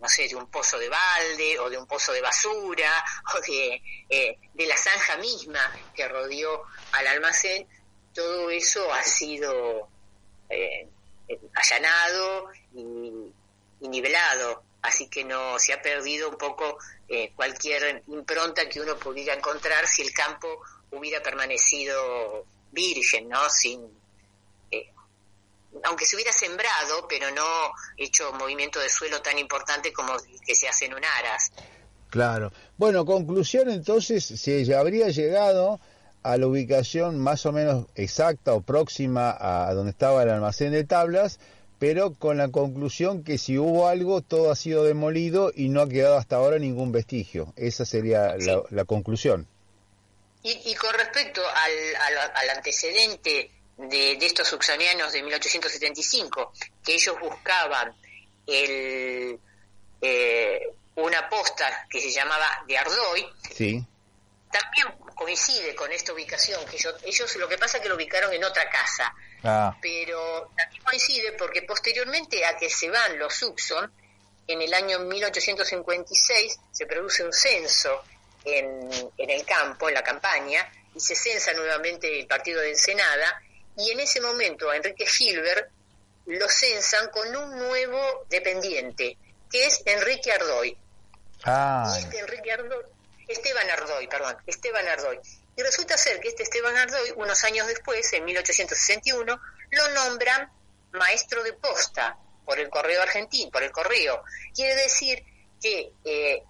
no 0.00 0.08
sé, 0.08 0.28
de 0.28 0.36
un 0.36 0.46
pozo 0.50 0.78
de 0.78 0.88
balde 0.88 1.58
o 1.58 1.68
de 1.68 1.78
un 1.78 1.86
pozo 1.86 2.12
de 2.12 2.20
basura 2.20 3.04
o 3.34 3.40
de, 3.40 3.82
eh, 4.08 4.38
de 4.54 4.66
la 4.66 4.76
zanja 4.76 5.16
misma 5.16 5.60
que 5.94 6.08
rodeó 6.08 6.64
al 6.92 7.06
almacén, 7.06 7.66
todo 8.14 8.50
eso 8.50 8.92
ha 8.92 9.02
sido 9.02 9.88
eh, 10.48 10.88
allanado 11.54 12.50
y, 12.74 13.32
nivelado, 13.88 14.62
así 14.82 15.08
que 15.08 15.24
no 15.24 15.58
se 15.58 15.72
ha 15.72 15.80
perdido 15.80 16.28
un 16.28 16.36
poco 16.36 16.78
eh, 17.08 17.32
cualquier 17.34 18.02
impronta 18.08 18.68
que 18.68 18.80
uno 18.80 18.96
pudiera 18.96 19.34
encontrar 19.34 19.86
si 19.86 20.02
el 20.02 20.12
campo 20.12 20.60
hubiera 20.92 21.22
permanecido 21.22 22.46
virgen, 22.72 23.28
¿no? 23.28 23.48
Sin, 23.48 23.80
eh, 24.70 24.92
aunque 25.84 26.06
se 26.06 26.16
hubiera 26.16 26.32
sembrado, 26.32 27.06
pero 27.08 27.30
no 27.30 27.72
hecho 27.96 28.32
movimiento 28.32 28.80
de 28.80 28.88
suelo 28.88 29.20
tan 29.22 29.38
importante 29.38 29.92
como 29.92 30.14
que 30.44 30.54
se 30.54 30.68
hace 30.68 30.86
en 30.86 30.94
un 30.94 31.04
aras. 31.04 31.52
Claro. 32.10 32.52
Bueno, 32.76 33.04
conclusión 33.04 33.70
entonces, 33.70 34.24
se 34.24 34.74
habría 34.74 35.08
llegado 35.08 35.80
a 36.22 36.36
la 36.36 36.46
ubicación 36.46 37.18
más 37.18 37.46
o 37.46 37.52
menos 37.52 37.86
exacta 37.94 38.52
o 38.52 38.60
próxima 38.60 39.36
a 39.38 39.72
donde 39.74 39.90
estaba 39.90 40.22
el 40.22 40.30
almacén 40.30 40.72
de 40.72 40.84
tablas, 40.84 41.38
pero 41.78 42.12
con 42.12 42.36
la 42.36 42.48
conclusión 42.48 43.24
que 43.24 43.38
si 43.38 43.56
hubo 43.58 43.88
algo, 43.88 44.20
todo 44.20 44.50
ha 44.50 44.56
sido 44.56 44.84
demolido 44.84 45.50
y 45.54 45.70
no 45.70 45.80
ha 45.80 45.88
quedado 45.88 46.18
hasta 46.18 46.36
ahora 46.36 46.58
ningún 46.58 46.92
vestigio. 46.92 47.54
Esa 47.56 47.86
sería 47.86 48.36
la, 48.36 48.62
la 48.68 48.84
conclusión. 48.84 49.46
Y, 50.42 50.70
y, 50.70 50.74
con 50.74 50.94
respecto 50.94 51.42
al, 51.46 51.96
al, 51.96 52.32
al 52.34 52.50
antecedente 52.50 53.50
de, 53.76 54.16
de, 54.16 54.26
estos 54.26 54.52
uxanianos 54.52 55.12
de 55.12 55.22
1875, 55.22 56.52
que 56.82 56.94
ellos 56.94 57.18
buscaban 57.20 57.94
el, 58.46 59.38
eh, 60.00 60.72
una 60.96 61.28
posta 61.28 61.86
que 61.88 62.00
se 62.00 62.10
llamaba 62.10 62.64
de 62.66 62.78
Ardoy, 62.78 63.26
sí. 63.54 63.84
también 64.50 64.98
coincide 65.14 65.74
con 65.74 65.92
esta 65.92 66.12
ubicación, 66.12 66.64
que 66.66 66.76
ellos, 66.76 66.94
ellos 67.04 67.36
lo 67.36 67.48
que 67.48 67.58
pasa 67.58 67.76
es 67.76 67.82
que 67.82 67.88
lo 67.88 67.96
ubicaron 67.96 68.32
en 68.32 68.42
otra 68.44 68.68
casa, 68.70 69.14
ah. 69.44 69.76
pero 69.80 70.50
también 70.56 70.82
coincide 70.82 71.32
porque 71.32 71.62
posteriormente 71.62 72.44
a 72.44 72.56
que 72.56 72.70
se 72.70 72.88
van 72.90 73.18
los 73.18 73.34
Subson, 73.34 73.92
en 74.46 74.62
el 74.62 74.74
año 74.74 75.00
1856 75.00 76.58
se 76.72 76.86
produce 76.86 77.24
un 77.24 77.32
censo 77.32 78.02
en, 78.44 78.88
en 79.16 79.30
el 79.30 79.44
campo, 79.44 79.88
en 79.88 79.94
la 79.94 80.02
campaña, 80.02 80.70
y 80.94 81.00
se 81.00 81.14
censa 81.14 81.52
nuevamente 81.52 82.18
el 82.18 82.26
partido 82.26 82.60
de 82.60 82.70
Ensenada, 82.70 83.42
y 83.76 83.90
en 83.90 84.00
ese 84.00 84.20
momento 84.20 84.70
a 84.70 84.76
Enrique 84.76 85.06
Gilbert 85.06 85.70
lo 86.26 86.48
censan 86.48 87.08
con 87.10 87.34
un 87.34 87.58
nuevo 87.58 88.26
dependiente, 88.28 89.16
que 89.50 89.66
es 89.66 89.82
Enrique 89.84 90.32
Ardoy. 90.32 90.76
Ah. 91.44 91.96
Y 91.96 92.02
este 92.02 92.18
Enrique 92.18 92.52
Ardoy, 92.52 92.84
Esteban 93.26 93.70
Ardoy, 93.70 94.06
perdón, 94.06 94.36
Esteban 94.46 94.86
Ardoy. 94.86 95.18
Y 95.56 95.62
resulta 95.62 95.96
ser 95.96 96.20
que 96.20 96.28
este 96.28 96.42
Esteban 96.42 96.76
Ardoy, 96.76 97.12
unos 97.16 97.42
años 97.44 97.66
después, 97.66 98.12
en 98.12 98.24
1861, 98.24 99.40
lo 99.70 99.88
nombran 99.90 100.50
maestro 100.92 101.42
de 101.42 101.52
posta 101.54 102.16
por 102.44 102.58
el 102.58 102.68
correo 102.68 103.02
argentino, 103.02 103.50
por 103.50 103.62
el 103.62 103.70
correo. 103.70 104.22
Quiere 104.54 104.74
decir 104.74 105.24
que 105.60 105.92
eh, 106.04 106.42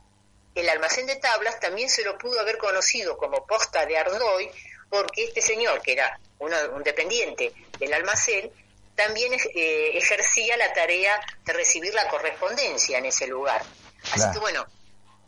el 0.60 0.68
almacén 0.68 1.06
de 1.06 1.16
tablas 1.16 1.58
también 1.60 1.88
se 1.88 2.04
lo 2.04 2.16
pudo 2.18 2.40
haber 2.40 2.58
conocido 2.58 3.16
como 3.16 3.46
posta 3.46 3.86
de 3.86 3.98
Ardoy, 3.98 4.50
porque 4.88 5.24
este 5.24 5.40
señor, 5.40 5.80
que 5.82 5.92
era 5.92 6.18
uno, 6.38 6.56
un 6.74 6.82
dependiente 6.82 7.52
del 7.78 7.92
almacén, 7.92 8.50
también 8.94 9.32
eh, 9.32 9.90
ejercía 9.94 10.56
la 10.56 10.72
tarea 10.72 11.20
de 11.44 11.52
recibir 11.52 11.94
la 11.94 12.08
correspondencia 12.08 12.98
en 12.98 13.06
ese 13.06 13.26
lugar. 13.26 13.62
Así 14.04 14.14
Claro. 14.14 14.32
que 14.32 14.38
bueno, 14.38 14.66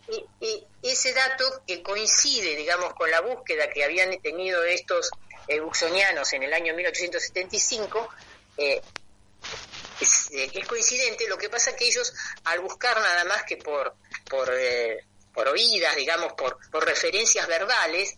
y, 0.08 0.26
y 0.80 0.90
ese 0.90 1.12
dato 1.12 1.62
que 1.66 1.82
coincide, 1.82 2.56
digamos, 2.56 2.92
con 2.94 3.10
la 3.10 3.20
búsqueda 3.20 3.68
que 3.70 3.84
habían 3.84 4.20
tenido 4.20 4.62
estos 4.64 5.10
eh, 5.48 5.60
buxonianos 5.60 6.32
en 6.32 6.42
el 6.42 6.52
año 6.52 6.74
1875, 6.74 8.08
eh, 8.58 8.80
es, 10.00 10.30
eh, 10.32 10.50
es 10.52 10.66
coincidente, 10.66 11.28
lo 11.28 11.38
que 11.38 11.48
pasa 11.48 11.74
que 11.76 11.86
ellos 11.86 12.12
al 12.44 12.60
buscar 12.60 12.96
nada 13.00 13.24
más 13.24 13.44
que 13.44 13.56
por, 13.56 13.94
por, 14.28 14.50
eh, 14.52 15.04
por 15.32 15.48
oídas, 15.48 15.96
digamos, 15.96 16.32
por, 16.34 16.58
por 16.70 16.84
referencias 16.84 17.46
verbales, 17.46 18.16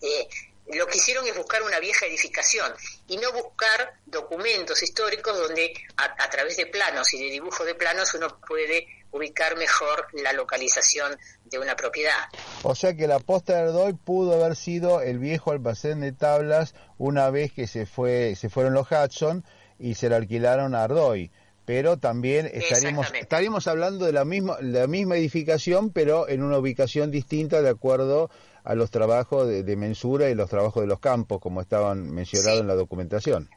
eh, 0.00 0.28
lo 0.72 0.86
que 0.86 0.96
hicieron 0.96 1.26
es 1.26 1.36
buscar 1.36 1.62
una 1.62 1.78
vieja 1.78 2.06
edificación 2.06 2.72
y 3.06 3.18
no 3.18 3.32
buscar 3.32 3.94
documentos 4.06 4.82
históricos 4.82 5.36
donde 5.36 5.74
a, 5.96 6.04
a, 6.04 6.30
través 6.30 6.56
de 6.56 6.66
planos 6.66 7.12
y 7.12 7.22
de 7.22 7.30
dibujo 7.30 7.64
de 7.64 7.74
planos 7.74 8.14
uno 8.14 8.40
puede 8.46 8.86
ubicar 9.10 9.56
mejor 9.56 10.08
la 10.12 10.32
localización 10.32 11.16
de 11.44 11.58
una 11.58 11.76
propiedad. 11.76 12.28
O 12.62 12.74
sea 12.74 12.96
que 12.96 13.06
la 13.06 13.20
posta 13.20 13.54
de 13.54 13.60
Ardoy 13.60 13.92
pudo 13.92 14.34
haber 14.34 14.56
sido 14.56 15.02
el 15.02 15.18
viejo 15.18 15.52
almacén 15.52 16.00
de 16.00 16.12
tablas 16.12 16.74
una 16.98 17.30
vez 17.30 17.52
que 17.52 17.66
se 17.66 17.86
fue 17.86 18.34
se 18.34 18.48
fueron 18.48 18.74
los 18.74 18.88
Hudson 18.90 19.44
y 19.78 19.94
se 19.94 20.08
le 20.08 20.16
alquilaron 20.16 20.74
a 20.74 20.84
Ardoy. 20.84 21.30
Pero 21.64 21.98
también 21.98 22.50
estaríamos, 22.52 23.06
estaríamos 23.14 23.66
hablando 23.68 24.04
de 24.04 24.12
la 24.12 24.24
misma, 24.24 24.58
la 24.60 24.86
misma 24.86 25.16
edificación, 25.16 25.90
pero 25.90 26.28
en 26.28 26.42
una 26.42 26.58
ubicación 26.58 27.10
distinta 27.10 27.62
de 27.62 27.70
acuerdo 27.70 28.30
a 28.64 28.74
los 28.74 28.90
trabajos 28.90 29.48
de, 29.48 29.62
de 29.62 29.76
mensura 29.76 30.28
y 30.28 30.34
los 30.34 30.50
trabajos 30.50 30.82
de 30.82 30.86
los 30.86 31.00
campos, 31.00 31.40
como 31.40 31.60
estaban 31.60 32.10
mencionados 32.10 32.58
sí. 32.58 32.60
en 32.60 32.68
la 32.68 32.74
documentación. 32.74 33.50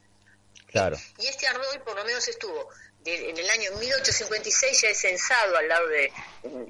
Claro. 0.67 0.97
Y 1.17 1.27
este 1.27 1.47
Ardoy 1.47 1.79
por 1.85 1.95
lo 1.95 2.05
menos 2.05 2.27
estuvo 2.27 2.69
de, 3.03 3.29
en 3.29 3.37
el 3.37 3.49
año 3.49 3.71
1856 3.79 4.81
ya 4.81 4.89
es 4.89 4.99
censado 4.99 5.57
al 5.57 5.67
lado 5.67 5.87
de, 5.87 6.11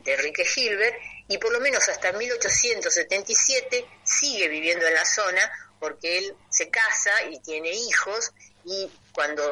de 0.04 0.14
Enrique 0.14 0.46
Gilbert 0.46 0.96
y 1.28 1.38
por 1.40 1.52
lo 1.52 1.60
menos 1.60 1.88
hasta 1.90 2.12
1877 2.14 3.86
sigue 4.04 4.48
viviendo 4.48 4.86
en 4.88 4.94
la 4.94 5.06
zona 5.06 5.42
porque 5.80 6.20
él 6.20 6.36
se 6.50 6.70
casa 6.70 7.12
y 7.32 7.40
tiene 7.40 7.72
hijos 7.72 8.32
y 8.66 8.90
cuando 9.14 9.44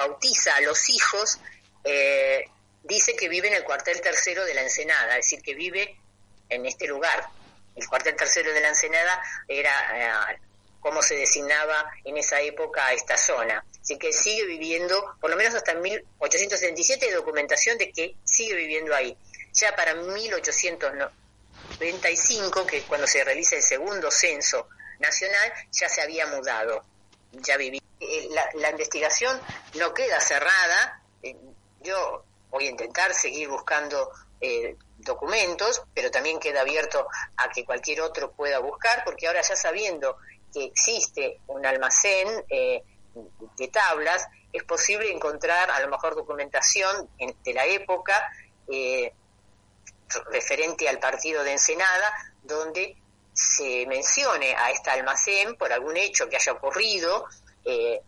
bautiza 0.00 0.56
a 0.56 0.60
los 0.60 0.88
hijos 0.88 1.38
eh, 1.84 2.48
dice 2.82 3.14
que 3.14 3.28
vive 3.28 3.46
en 3.48 3.54
el 3.54 3.64
cuartel 3.64 4.00
tercero 4.00 4.46
de 4.46 4.54
la 4.54 4.62
Ensenada, 4.62 5.18
es 5.18 5.26
decir, 5.26 5.42
que 5.42 5.54
vive 5.54 5.94
en 6.48 6.64
este 6.64 6.86
lugar. 6.86 7.28
El 7.76 7.86
cuartel 7.86 8.16
tercero 8.16 8.54
de 8.54 8.60
la 8.60 8.68
Ensenada 8.68 9.22
era 9.46 10.32
eh, 10.32 10.38
como 10.80 11.02
se 11.02 11.16
designaba 11.16 11.92
en 12.04 12.16
esa 12.16 12.40
época 12.40 12.94
esta 12.94 13.18
zona. 13.18 13.62
Así 13.80 13.98
que 13.98 14.12
sigue 14.12 14.46
viviendo, 14.46 15.16
por 15.20 15.30
lo 15.30 15.36
menos 15.36 15.54
hasta 15.54 15.74
1877, 15.74 17.06
hay 17.06 17.12
documentación 17.12 17.76
de 17.76 17.92
que 17.92 18.14
sigue 18.24 18.54
viviendo 18.54 18.94
ahí. 18.94 19.18
Ya 19.52 19.76
para 19.76 19.94
1895, 19.94 22.66
que 22.66 22.78
es 22.78 22.84
cuando 22.84 23.06
se 23.06 23.22
realiza 23.22 23.56
el 23.56 23.62
segundo 23.62 24.10
censo 24.10 24.66
nacional, 24.98 25.52
ya 25.72 25.90
se 25.90 26.00
había 26.00 26.26
mudado, 26.26 26.86
ya 27.32 27.56
vivía. 27.56 27.80
La, 28.30 28.48
la 28.54 28.70
investigación 28.70 29.38
no 29.74 29.92
queda 29.92 30.20
cerrada, 30.20 31.02
yo 31.80 32.24
voy 32.50 32.66
a 32.66 32.70
intentar 32.70 33.12
seguir 33.14 33.48
buscando 33.48 34.10
eh, 34.40 34.76
documentos, 34.98 35.82
pero 35.94 36.10
también 36.10 36.40
queda 36.40 36.62
abierto 36.62 37.06
a 37.36 37.50
que 37.50 37.64
cualquier 37.64 38.00
otro 38.00 38.32
pueda 38.32 38.58
buscar, 38.58 39.04
porque 39.04 39.26
ahora 39.26 39.42
ya 39.42 39.56
sabiendo 39.56 40.16
que 40.52 40.64
existe 40.64 41.40
un 41.46 41.64
almacén 41.64 42.44
eh, 42.48 42.82
de 43.56 43.68
tablas, 43.68 44.26
es 44.52 44.64
posible 44.64 45.10
encontrar 45.12 45.70
a 45.70 45.80
lo 45.80 45.88
mejor 45.88 46.14
documentación 46.14 47.08
en, 47.18 47.36
de 47.44 47.54
la 47.54 47.66
época 47.66 48.32
eh, 48.72 49.12
referente 50.30 50.88
al 50.88 50.98
partido 50.98 51.44
de 51.44 51.52
Ensenada, 51.52 52.34
donde 52.42 52.96
se 53.32 53.86
mencione 53.86 54.54
a 54.54 54.70
este 54.70 54.90
almacén 54.90 55.54
por 55.56 55.72
algún 55.72 55.96
hecho 55.96 56.28
que 56.28 56.36
haya 56.36 56.52
ocurrido 56.52 57.26
eh, 57.64 58.00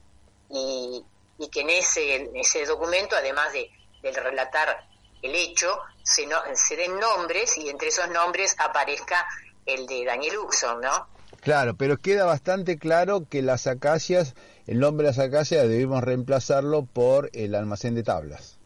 y, 0.50 1.04
y, 1.38 1.48
que 1.48 1.61
en 1.61 1.70
ese, 1.70 2.16
en 2.16 2.37
ese 2.37 2.66
documento, 2.66 3.16
además 3.16 3.52
de, 3.52 3.70
de 4.02 4.12
relatar 4.12 4.87
el 5.22 5.35
hecho, 5.35 5.78
se, 6.02 6.26
no, 6.26 6.37
se 6.54 6.76
den 6.76 6.98
nombres 6.98 7.56
y 7.56 7.68
entre 7.68 7.88
esos 7.88 8.08
nombres 8.11 8.56
aparezca 8.58 9.26
el 9.64 9.87
de 9.87 10.04
Daniel 10.04 10.38
Uxon, 10.38 10.80
¿no? 10.80 11.08
Claro, 11.40 11.76
pero 11.76 11.96
queda 11.96 12.24
bastante 12.24 12.78
claro 12.78 13.26
que 13.28 13.42
las 13.42 13.66
acacias, 13.66 14.35
el 14.66 14.78
nombre 14.78 15.06
de 15.06 15.16
las 15.16 15.18
acacias 15.18 15.68
debimos 15.68 16.02
reemplazarlo 16.02 16.85
por 16.85 17.30
el 17.32 17.54
almacén 17.54 17.94
de 17.94 18.02
tablas, 18.02 18.58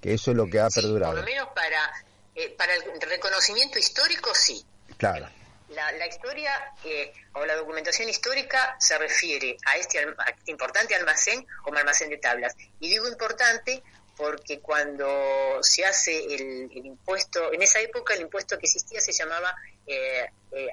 que 0.00 0.14
eso 0.14 0.30
es 0.30 0.36
lo 0.36 0.46
que 0.46 0.60
ha 0.60 0.70
sí, 0.70 0.80
perdurado. 0.80 1.14
Por 1.14 1.20
lo 1.22 1.26
menos 1.26 1.48
para, 1.54 1.92
eh, 2.34 2.54
para 2.56 2.74
el 2.74 3.00
reconocimiento 3.00 3.78
histórico, 3.78 4.30
sí. 4.34 4.64
Claro. 4.96 5.28
La, 5.74 5.92
la 5.92 6.06
historia 6.06 6.52
eh, 6.84 7.12
o 7.32 7.44
la 7.44 7.56
documentación 7.56 8.08
histórica 8.08 8.76
se 8.78 8.96
refiere 8.96 9.56
a 9.66 9.76
este, 9.76 9.98
a 9.98 10.30
este 10.30 10.50
importante 10.50 10.94
almacén 10.94 11.46
como 11.62 11.78
almacén 11.78 12.10
de 12.10 12.18
tablas. 12.18 12.54
Y 12.80 12.88
digo 12.88 13.08
importante 13.08 13.82
porque 14.16 14.60
cuando 14.60 15.58
se 15.62 15.84
hace 15.84 16.34
el, 16.34 16.70
impuesto, 16.72 17.52
en 17.52 17.62
esa 17.62 17.80
época 17.80 18.14
el 18.14 18.22
impuesto 18.22 18.58
que 18.58 18.66
existía 18.66 19.00
se 19.00 19.12
llamaba 19.12 19.54
eh, 19.86 20.30
eh, 20.52 20.68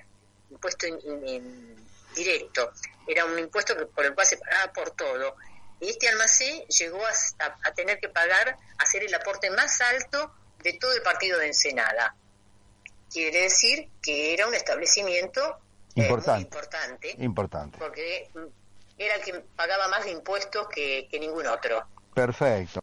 impuesto 0.50 0.86
in, 0.86 1.76
directo, 2.16 2.72
era 3.08 3.26
un 3.26 3.40
impuesto 3.40 3.76
que, 3.76 3.86
por 3.86 4.06
el 4.06 4.14
cual 4.14 4.28
se 4.28 4.38
pagaba 4.38 4.72
por 4.74 4.92
todo. 4.92 5.36
Y 5.80 5.90
este 5.90 6.10
almacén 6.10 6.64
llegó 6.68 7.04
a, 7.04 7.58
a, 7.64 7.74
tener 7.74 8.00
que 8.00 8.10
pagar, 8.10 8.56
hacer 8.78 9.04
el 9.04 9.14
aporte 9.16 9.50
más 9.50 9.82
alto 9.82 10.36
de 10.60 10.74
todo 10.74 10.94
el 10.94 11.02
partido 11.02 11.40
de 11.40 11.48
Ensenada. 11.48 12.16
Quiere 13.12 13.44
decir 13.44 13.90
que 14.02 14.34
era 14.34 14.48
un 14.48 14.54
establecimiento 14.54 15.42
importante, 15.96 16.40
eh, 16.40 16.44
importante, 16.44 17.16
importante, 17.20 17.78
porque 17.78 18.30
era 18.98 19.16
el 19.16 19.22
que 19.22 19.34
pagaba 19.56 19.88
más 19.90 20.06
de 20.06 20.12
impuestos 20.12 20.68
que, 20.70 21.08
que 21.10 21.20
ningún 21.20 21.48
otro. 21.48 21.86
Perfecto. 22.14 22.82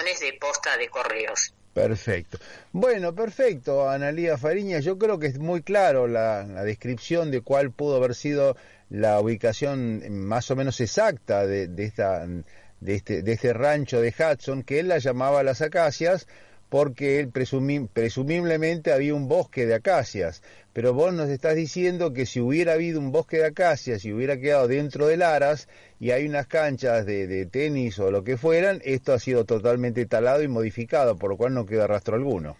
De 0.00 0.38
posta 0.40 0.76
de 0.78 0.88
correos. 0.88 1.54
Perfecto. 1.74 2.38
Bueno, 2.72 3.14
perfecto, 3.14 3.88
Analía 3.88 4.38
Fariña. 4.38 4.80
Yo 4.80 4.98
creo 4.98 5.18
que 5.18 5.26
es 5.26 5.38
muy 5.38 5.62
claro 5.62 6.06
la, 6.06 6.44
descripción 6.64 7.30
de 7.30 7.42
cuál 7.42 7.70
pudo 7.72 7.96
haber 7.96 8.14
sido 8.14 8.56
la 8.88 9.20
ubicación 9.20 10.02
más 10.10 10.50
o 10.50 10.56
menos 10.56 10.80
exacta 10.80 11.46
de, 11.46 11.68
de, 11.68 11.84
esta, 11.84 12.26
de, 12.26 12.94
este, 12.94 13.22
de 13.22 13.32
este 13.32 13.52
rancho 13.52 14.00
de 14.00 14.14
Hudson, 14.16 14.62
que 14.62 14.80
él 14.80 14.88
la 14.88 14.98
llamaba 14.98 15.42
las 15.42 15.60
acacias, 15.62 16.26
porque 16.72 17.20
él 17.20 17.28
presumiblemente 17.28 18.94
había 18.94 19.14
un 19.14 19.28
bosque 19.28 19.66
de 19.66 19.74
acacias. 19.74 20.42
Pero 20.72 20.94
vos 20.94 21.12
nos 21.12 21.28
estás 21.28 21.54
diciendo 21.54 22.14
que 22.14 22.24
si 22.24 22.40
hubiera 22.40 22.72
habido 22.72 22.98
un 22.98 23.12
bosque 23.12 23.36
de 23.36 23.44
acacias 23.44 24.06
y 24.06 24.12
hubiera 24.14 24.40
quedado 24.40 24.68
dentro 24.68 25.06
del 25.06 25.20
Aras 25.20 25.68
y 26.00 26.12
hay 26.12 26.26
unas 26.26 26.46
canchas 26.46 27.04
de, 27.04 27.26
de 27.26 27.44
tenis 27.44 27.98
o 27.98 28.10
lo 28.10 28.24
que 28.24 28.38
fueran, 28.38 28.80
esto 28.86 29.12
ha 29.12 29.18
sido 29.18 29.44
totalmente 29.44 30.06
talado 30.06 30.42
y 30.42 30.48
modificado, 30.48 31.18
por 31.18 31.28
lo 31.28 31.36
cual 31.36 31.52
no 31.52 31.66
queda 31.66 31.86
rastro 31.86 32.16
alguno. 32.16 32.56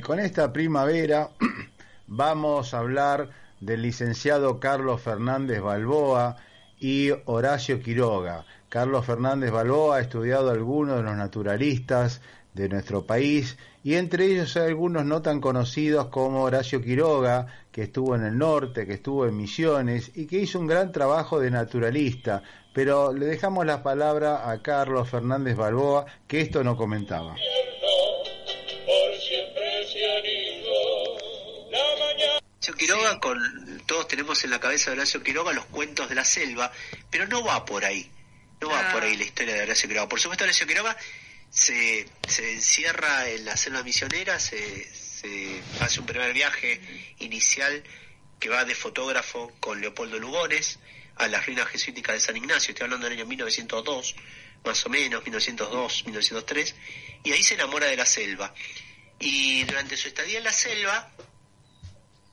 Con 0.00 0.20
esta 0.20 0.52
primavera 0.52 1.30
vamos 2.06 2.74
a 2.74 2.78
hablar 2.78 3.30
del 3.60 3.82
licenciado 3.82 4.58
Carlos 4.58 5.02
Fernández 5.02 5.60
Balboa 5.60 6.36
y 6.78 7.10
Horacio 7.26 7.80
Quiroga. 7.80 8.44
Carlos 8.68 9.04
Fernández 9.04 9.50
Balboa 9.50 9.96
ha 9.96 10.00
estudiado 10.00 10.50
algunos 10.50 10.96
de 10.96 11.02
los 11.02 11.16
naturalistas 11.16 12.20
de 12.54 12.68
nuestro 12.68 13.04
país 13.04 13.58
y 13.82 13.94
entre 13.94 14.26
ellos 14.26 14.56
hay 14.56 14.68
algunos 14.68 15.04
no 15.04 15.22
tan 15.22 15.40
conocidos 15.40 16.06
como 16.06 16.42
Horacio 16.42 16.82
Quiroga, 16.82 17.46
que 17.72 17.82
estuvo 17.82 18.14
en 18.14 18.24
el 18.24 18.36
norte, 18.36 18.86
que 18.86 18.94
estuvo 18.94 19.26
en 19.26 19.36
Misiones 19.36 20.10
y 20.14 20.26
que 20.26 20.40
hizo 20.40 20.58
un 20.58 20.66
gran 20.66 20.92
trabajo 20.92 21.40
de 21.40 21.50
naturalista. 21.50 22.42
Pero 22.72 23.12
le 23.12 23.26
dejamos 23.26 23.66
la 23.66 23.82
palabra 23.82 24.50
a 24.50 24.62
Carlos 24.62 25.08
Fernández 25.08 25.56
Balboa, 25.56 26.06
que 26.26 26.40
esto 26.40 26.62
no 26.62 26.76
comentaba. 26.76 27.34
Con, 33.20 33.82
todos 33.86 34.08
tenemos 34.08 34.42
en 34.44 34.50
la 34.50 34.60
cabeza 34.60 34.90
de 34.90 34.96
Horacio 34.96 35.22
Quiroga 35.22 35.52
los 35.52 35.66
cuentos 35.66 36.08
de 36.08 36.14
la 36.14 36.24
selva, 36.24 36.72
pero 37.10 37.26
no 37.26 37.44
va 37.44 37.64
por 37.64 37.84
ahí. 37.84 38.10
No 38.60 38.70
va 38.70 38.92
por 38.92 39.02
ahí 39.02 39.16
la 39.16 39.24
historia 39.24 39.54
de 39.54 39.62
Horacio 39.62 39.88
Quiroga. 39.88 40.08
Por 40.08 40.20
supuesto, 40.20 40.44
Horacio 40.44 40.66
Quiroga 40.66 40.96
se, 41.50 42.08
se 42.26 42.52
encierra 42.52 43.28
en 43.28 43.44
la 43.44 43.56
selva 43.56 43.82
misionera, 43.82 44.38
se, 44.38 44.92
se 44.94 45.60
hace 45.80 46.00
un 46.00 46.06
primer 46.06 46.32
viaje 46.32 46.80
inicial 47.18 47.82
que 48.38 48.48
va 48.48 48.64
de 48.64 48.74
fotógrafo 48.74 49.52
con 49.60 49.80
Leopoldo 49.80 50.18
Lugones 50.18 50.78
a 51.16 51.28
las 51.28 51.44
ruinas 51.44 51.68
jesuíticas 51.68 52.14
de 52.14 52.20
San 52.20 52.36
Ignacio, 52.36 52.70
estoy 52.70 52.84
hablando 52.84 53.06
del 53.06 53.18
año 53.18 53.26
1902, 53.26 54.14
más 54.64 54.86
o 54.86 54.88
menos, 54.88 55.22
1902, 55.22 56.04
1903, 56.06 56.74
y 57.24 57.32
ahí 57.32 57.42
se 57.42 57.54
enamora 57.54 57.86
de 57.86 57.96
la 57.96 58.06
selva. 58.06 58.54
Y 59.18 59.64
durante 59.64 59.98
su 59.98 60.08
estadía 60.08 60.38
en 60.38 60.44
la 60.44 60.52
selva, 60.52 61.10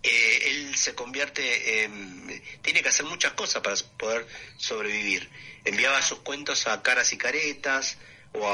eh, 0.08 0.50
él 0.50 0.76
se 0.76 0.96
convierte 0.96 1.84
en... 1.84 2.44
tiene 2.62 2.82
que 2.82 2.90
hacer 2.90 3.06
muchas 3.06 3.34
cosas 3.34 3.62
para 3.62 3.76
poder 3.98 4.28
sobrevivir. 4.58 5.30
Enviaba 5.66 6.02
sus 6.02 6.20
cuentos 6.20 6.68
a 6.68 6.82
Caras 6.82 7.12
y 7.14 7.18
Caretas 7.18 7.98
o 8.34 8.48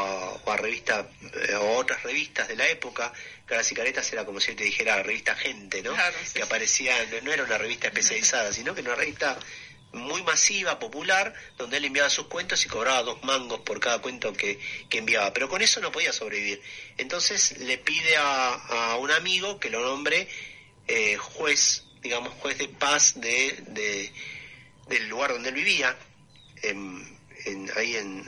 a, 0.52 0.58
revistas 0.58 1.06
eh, 1.50 1.56
o 1.56 1.78
otras 1.78 2.04
revistas 2.04 2.48
de 2.48 2.56
la 2.56 2.68
época. 2.68 3.14
Caras 3.46 3.72
y 3.72 3.76
Caretas 3.76 4.12
era 4.14 4.26
como 4.26 4.40
si 4.40 4.54
te 4.54 4.64
dijera 4.64 4.98
la 4.98 5.04
revista 5.04 5.36
Gente, 5.36 5.82
¿no? 5.82 5.94
que 6.34 6.42
aparecía, 6.42 6.96
no, 7.24 7.32
era 7.32 7.44
una 7.44 7.58
revista 7.58 7.88
especializada, 7.88 8.52
sino 8.54 8.74
que 8.74 8.82
era 8.82 8.92
una 8.92 9.00
revista 9.00 9.38
muy 9.92 10.24
masiva, 10.24 10.80
popular, 10.80 11.34
donde 11.56 11.78
él 11.78 11.86
enviaba 11.86 12.10
sus 12.10 12.26
cuentos 12.26 12.66
y 12.66 12.68
cobraba 12.68 13.04
dos 13.04 13.24
mangos 13.24 13.60
por 13.60 13.80
cada 13.80 14.00
cuento 14.00 14.34
que, 14.34 14.60
que 14.90 14.98
enviaba. 14.98 15.32
Pero 15.34 15.50
con 15.50 15.62
eso 15.62 15.82
no 15.82 15.92
podía 15.92 16.12
sobrevivir. 16.12 16.62
Entonces 16.98 17.60
le 17.60 17.78
pide 17.78 18.18
a, 18.18 18.54
a 18.54 18.96
un 18.98 19.12
amigo 19.12 19.60
que 19.60 19.70
lo 19.70 19.82
nombre 19.82 20.28
eh, 20.88 21.18
juez, 21.18 21.84
digamos, 22.02 22.34
juez 22.36 22.58
de 22.58 22.68
paz 22.68 23.20
de, 23.20 24.12
del 24.88 25.08
lugar 25.08 25.34
donde 25.34 25.50
él 25.50 25.56
vivía, 25.56 25.98
en, 26.62 27.18
ahí 27.76 27.96
en, 27.96 28.24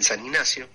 San 0.00 0.24
Ignacio. 0.24 0.68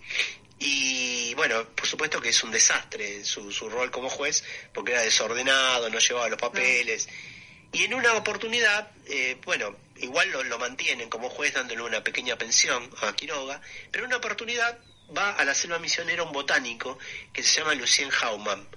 Y 0.59 1.33
bueno, 1.35 1.63
por 1.75 1.87
supuesto 1.87 2.21
que 2.21 2.29
es 2.29 2.43
un 2.43 2.51
desastre 2.51 3.23
su, 3.23 3.51
su 3.51 3.69
rol 3.69 3.91
como 3.91 4.09
juez, 4.09 4.43
porque 4.73 4.91
era 4.91 5.01
desordenado, 5.01 5.89
no 5.89 5.99
llevaba 5.99 6.29
los 6.29 6.39
papeles. 6.39 7.07
Y 7.71 7.83
en 7.83 7.93
una 7.93 8.13
oportunidad, 8.13 8.91
eh, 9.05 9.37
bueno, 9.45 9.75
igual 9.97 10.31
lo, 10.31 10.43
lo, 10.43 10.57
mantienen 10.57 11.09
como 11.09 11.29
juez 11.29 11.53
dándole 11.53 11.81
una 11.83 12.03
pequeña 12.03 12.37
pensión 12.37 12.89
a 13.01 13.13
Quiroga, 13.13 13.61
pero 13.91 14.05
en 14.05 14.09
una 14.09 14.17
oportunidad 14.17 14.79
va 15.15 15.31
a 15.33 15.45
la 15.45 15.53
selva 15.53 15.79
misionera 15.79 16.23
un 16.23 16.31
botánico 16.31 16.97
que 17.33 17.43
se 17.43 17.59
llama 17.59 17.75
Lucien 17.75 18.09
Hauman, 18.21 18.67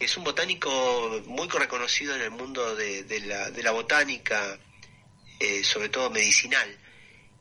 es 0.00 0.16
un 0.16 0.24
botánico 0.24 1.22
muy 1.26 1.46
reconocido 1.46 2.16
en 2.16 2.22
el 2.22 2.30
mundo 2.30 2.74
de, 2.74 3.52
la, 3.62 3.70
botánica, 3.70 4.58
eh, 5.38 5.62
sobre 5.62 5.90
todo 5.90 6.08
medicinal. 6.08 6.76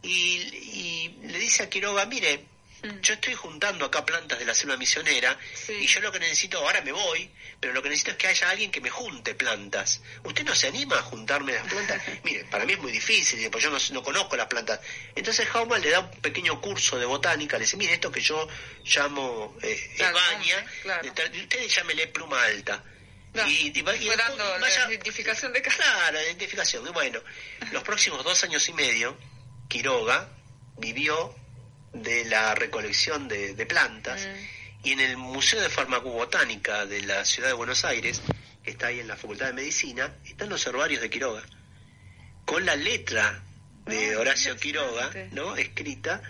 Y, 0.03 1.09
le 1.23 1.39
dice 1.39 1.63
a 1.63 1.69
Quiroga, 1.69 2.05
mire, 2.05 2.45
mm. 2.83 3.01
yo 3.01 3.13
estoy 3.13 3.33
juntando 3.33 3.85
acá 3.85 4.05
plantas 4.05 4.39
de 4.39 4.45
la 4.45 4.53
selva 4.53 4.77
misionera 4.77 5.37
y 5.67 5.85
yo 5.87 5.99
lo 6.01 6.11
que 6.11 6.19
necesito, 6.19 6.59
ahora 6.59 6.81
me 6.81 6.91
voy, 6.91 7.29
pero 7.59 7.73
lo 7.73 7.81
que 7.81 7.89
necesito 7.89 8.11
es 8.11 8.17
que 8.17 8.27
haya 8.27 8.49
alguien 8.49 8.71
que 8.71 8.81
me 8.81 8.89
junte 8.89 9.35
plantas. 9.35 10.01
¿Usted 10.23 10.43
no 10.45 10.55
se 10.55 10.67
anima 10.67 10.97
a 10.97 11.01
juntarme 11.01 11.53
las 11.53 11.67
plantas? 11.67 12.01
Mire, 12.23 12.45
para 12.45 12.65
mí 12.65 12.73
es 12.73 12.79
muy 12.79 12.91
difícil, 12.91 13.49
porque 13.49 13.67
yo 13.67 13.77
no, 13.91 14.03
conozco 14.03 14.35
las 14.35 14.47
plantas. 14.47 14.79
Entonces 15.15 15.47
Hauman 15.53 15.81
le 15.81 15.89
da 15.89 15.99
un 15.99 16.11
pequeño 16.21 16.59
curso 16.61 16.97
de 16.97 17.05
botánica, 17.05 17.57
le 17.57 17.65
dice, 17.65 17.77
mire, 17.77 17.93
esto 17.93 18.11
que 18.11 18.21
yo 18.21 18.47
llamo 18.85 19.57
eh, 19.61 19.97
baña, 19.99 20.65
usted 21.03 21.67
llámele 21.67 22.07
pluma 22.07 22.43
alta. 22.43 22.83
y, 23.47 23.77
y, 23.77 23.83
la 23.83 24.89
identificación 24.89 25.53
de 25.53 25.61
Claro, 25.61 26.13
la 26.13 26.23
identificación. 26.23 26.87
Y 26.87 26.91
bueno, 26.91 27.21
los 27.71 27.83
próximos 27.83 28.23
dos 28.23 28.43
años 28.43 28.67
y 28.69 28.73
medio, 28.73 29.17
Quiroga 29.67 30.29
vivió 30.77 31.35
de 31.93 32.25
la 32.25 32.55
recolección 32.55 33.27
de, 33.27 33.65
plantas. 33.65 34.27
Mm 34.27 34.59
y 34.83 34.93
en 34.93 34.99
el 35.01 35.17
Museo 35.17 35.61
de 35.61 35.69
Farmacobotánica 35.69 36.85
de 36.85 37.01
la 37.01 37.25
Ciudad 37.25 37.49
de 37.49 37.53
Buenos 37.53 37.83
Aires, 37.85 38.21
que 38.63 38.71
está 38.71 38.87
ahí 38.87 38.99
en 38.99 39.07
la 39.07 39.17
Facultad 39.17 39.47
de 39.47 39.53
Medicina, 39.53 40.15
están 40.25 40.49
los 40.49 40.65
herbarios 40.65 41.01
de 41.01 41.09
Quiroga, 41.09 41.43
con 42.45 42.65
la 42.65 42.75
letra 42.75 43.43
de 43.85 44.15
Horacio 44.15 44.55
Quiroga, 44.55 45.11
¿no? 45.31 45.57
Escrita, 45.57 46.21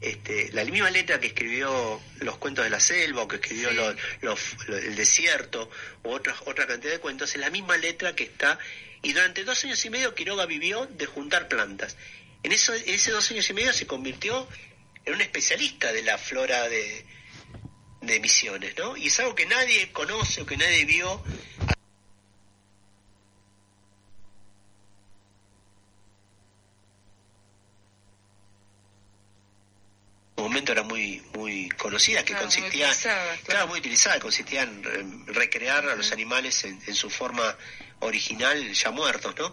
este, 0.00 0.50
la 0.52 0.64
misma 0.64 0.90
letra 0.90 1.18
que 1.18 1.28
escribió 1.28 2.00
los 2.20 2.36
cuentos 2.36 2.64
de 2.64 2.70
la 2.70 2.80
selva 2.80 3.22
o 3.22 3.28
que 3.28 3.36
escribió 3.36 3.70
el 3.70 4.96
desierto 4.96 5.70
u 6.02 6.10
otra, 6.10 6.34
otra 6.44 6.66
cantidad 6.66 6.92
de 6.92 7.00
cuentos, 7.00 7.34
es 7.34 7.40
la 7.40 7.50
misma 7.50 7.76
letra 7.78 8.14
que 8.14 8.24
está, 8.24 8.58
y 9.02 9.12
durante 9.12 9.44
dos 9.44 9.64
años 9.64 9.82
y 9.84 9.90
medio 9.90 10.14
Quiroga 10.14 10.44
vivió 10.44 10.86
de 10.86 11.06
juntar 11.06 11.48
plantas. 11.48 11.96
En, 12.42 12.52
eso, 12.52 12.74
en 12.74 12.82
ese 12.86 13.10
dos 13.12 13.30
años 13.30 13.48
y 13.48 13.54
medio 13.54 13.72
se 13.72 13.86
convirtió 13.86 14.46
en 15.04 15.14
un 15.14 15.20
especialista 15.20 15.92
de 15.92 16.02
la 16.02 16.18
flora 16.18 16.68
de, 16.68 17.04
de 18.00 18.20
Misiones, 18.20 18.76
¿no? 18.78 18.96
Y 18.96 19.08
es 19.08 19.20
algo 19.20 19.34
que 19.34 19.46
nadie 19.46 19.92
conoce 19.92 20.42
o 20.42 20.46
que 20.46 20.56
nadie 20.56 20.84
vio. 20.84 21.22
En 30.36 30.42
momento 30.42 30.72
era 30.72 30.82
muy 30.82 31.22
muy 31.34 31.68
conocida, 31.70 32.24
que 32.24 32.34
consistía, 32.34 32.88
muy 32.88 33.38
claro. 33.44 33.66
muy 33.66 33.78
utilizada, 33.78 34.20
consistía 34.20 34.62
en, 34.62 35.26
recrear 35.26 35.88
a 35.88 35.96
los 35.96 36.12
animales 36.12 36.64
en, 36.64 36.94
su 36.94 37.10
forma 37.10 37.56
original, 38.00 38.72
ya 38.72 38.90
muertos, 38.90 39.34
¿no? 39.36 39.52